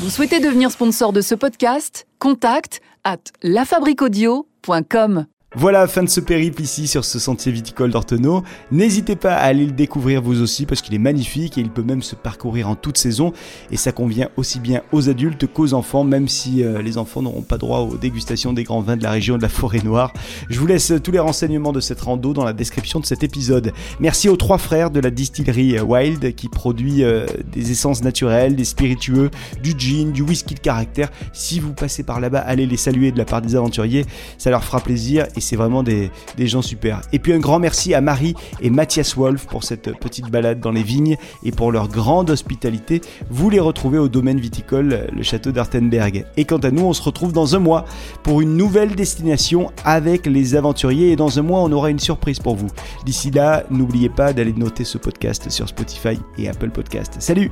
Vous 0.00 0.10
souhaitez 0.10 0.40
devenir 0.40 0.72
sponsor 0.72 1.12
de 1.12 1.20
ce 1.20 1.36
podcast? 1.36 2.08
Contact 2.18 2.80
à 3.04 3.18
lafabriquaudio.com 3.44 4.42
francefineart.com. 4.66 5.35
Voilà, 5.54 5.86
fin 5.86 6.02
de 6.02 6.08
ce 6.08 6.20
périple 6.20 6.60
ici 6.60 6.88
sur 6.88 7.04
ce 7.04 7.20
sentier 7.20 7.52
viticole 7.52 7.92
d'Ortenau. 7.92 8.42
N'hésitez 8.72 9.14
pas 9.14 9.34
à 9.34 9.44
aller 9.44 9.64
le 9.64 9.70
découvrir 9.70 10.20
vous 10.20 10.42
aussi 10.42 10.66
parce 10.66 10.82
qu'il 10.82 10.92
est 10.92 10.98
magnifique 10.98 11.56
et 11.56 11.60
il 11.60 11.70
peut 11.70 11.84
même 11.84 12.02
se 12.02 12.16
parcourir 12.16 12.68
en 12.68 12.74
toute 12.74 12.98
saison. 12.98 13.32
Et 13.70 13.76
ça 13.76 13.92
convient 13.92 14.28
aussi 14.36 14.58
bien 14.58 14.82
aux 14.90 15.08
adultes 15.08 15.46
qu'aux 15.46 15.72
enfants, 15.72 16.02
même 16.02 16.26
si 16.26 16.64
euh, 16.64 16.82
les 16.82 16.98
enfants 16.98 17.22
n'auront 17.22 17.42
pas 17.42 17.58
droit 17.58 17.78
aux 17.78 17.96
dégustations 17.96 18.52
des 18.52 18.64
grands 18.64 18.80
vins 18.80 18.96
de 18.96 19.04
la 19.04 19.12
région 19.12 19.36
de 19.36 19.42
la 19.42 19.48
Forêt 19.48 19.80
Noire. 19.84 20.12
Je 20.50 20.58
vous 20.58 20.66
laisse 20.66 20.92
tous 21.02 21.12
les 21.12 21.20
renseignements 21.20 21.72
de 21.72 21.80
cette 21.80 22.00
rando 22.00 22.32
dans 22.32 22.44
la 22.44 22.52
description 22.52 22.98
de 22.98 23.06
cet 23.06 23.22
épisode. 23.22 23.72
Merci 24.00 24.28
aux 24.28 24.36
trois 24.36 24.58
frères 24.58 24.90
de 24.90 24.98
la 24.98 25.10
distillerie 25.10 25.78
euh, 25.78 25.84
Wild 25.84 26.34
qui 26.34 26.48
produit 26.48 27.04
euh, 27.04 27.24
des 27.52 27.70
essences 27.70 28.02
naturelles, 28.02 28.56
des 28.56 28.64
spiritueux, 28.64 29.30
du 29.62 29.74
gin, 29.78 30.10
du 30.10 30.22
whisky 30.22 30.54
de 30.54 30.60
caractère. 30.60 31.08
Si 31.32 31.60
vous 31.60 31.72
passez 31.72 32.02
par 32.02 32.18
là-bas, 32.18 32.40
allez 32.40 32.66
les 32.66 32.76
saluer 32.76 33.12
de 33.12 33.18
la 33.18 33.24
part 33.24 33.42
des 33.42 33.54
aventuriers. 33.54 34.04
Ça 34.38 34.50
leur 34.50 34.64
fera 34.64 34.80
plaisir 34.80 35.24
c'est 35.46 35.56
vraiment 35.56 35.82
des, 35.82 36.10
gens 36.38 36.62
super. 36.62 37.00
Et 37.12 37.18
puis 37.18 37.32
un 37.32 37.38
grand 37.38 37.58
merci 37.58 37.94
à 37.94 38.00
Marie 38.00 38.34
et 38.60 38.70
Mathias 38.70 39.16
Wolf 39.16 39.46
pour 39.46 39.64
cette 39.64 39.96
petite 39.98 40.30
balade 40.30 40.60
dans 40.60 40.72
les 40.72 40.82
vignes 40.82 41.16
et 41.44 41.52
pour 41.52 41.72
leur 41.72 41.88
grande 41.88 42.30
hospitalité. 42.30 43.00
Vous 43.30 43.48
les 43.48 43.60
retrouvez 43.60 43.98
au 43.98 44.08
domaine 44.08 44.40
viticole, 44.40 45.06
le 45.12 45.22
château 45.22 45.52
d'Artenberg. 45.52 46.26
Et 46.36 46.44
quant 46.44 46.58
à 46.58 46.70
nous, 46.70 46.84
on 46.84 46.92
se 46.92 47.02
retrouve 47.02 47.32
dans 47.32 47.54
un 47.54 47.60
mois 47.60 47.84
pour 48.22 48.40
une 48.40 48.56
nouvelle 48.56 48.94
destination 48.94 49.70
avec 49.84 50.26
les 50.26 50.54
aventuriers. 50.54 51.12
Et 51.12 51.16
dans 51.16 51.38
un 51.38 51.42
mois, 51.42 51.60
on 51.60 51.72
aura 51.72 51.90
une 51.90 52.00
surprise 52.00 52.40
pour 52.40 52.56
vous. 52.56 52.68
D'ici 53.04 53.30
là, 53.30 53.64
n'oubliez 53.70 54.08
pas 54.08 54.32
d'aller 54.32 54.52
noter 54.52 54.84
ce 54.84 54.98
podcast 54.98 55.48
sur 55.50 55.68
Spotify 55.68 56.18
et 56.38 56.48
Apple 56.48 56.70
Podcast. 56.70 57.16
Salut 57.18 57.50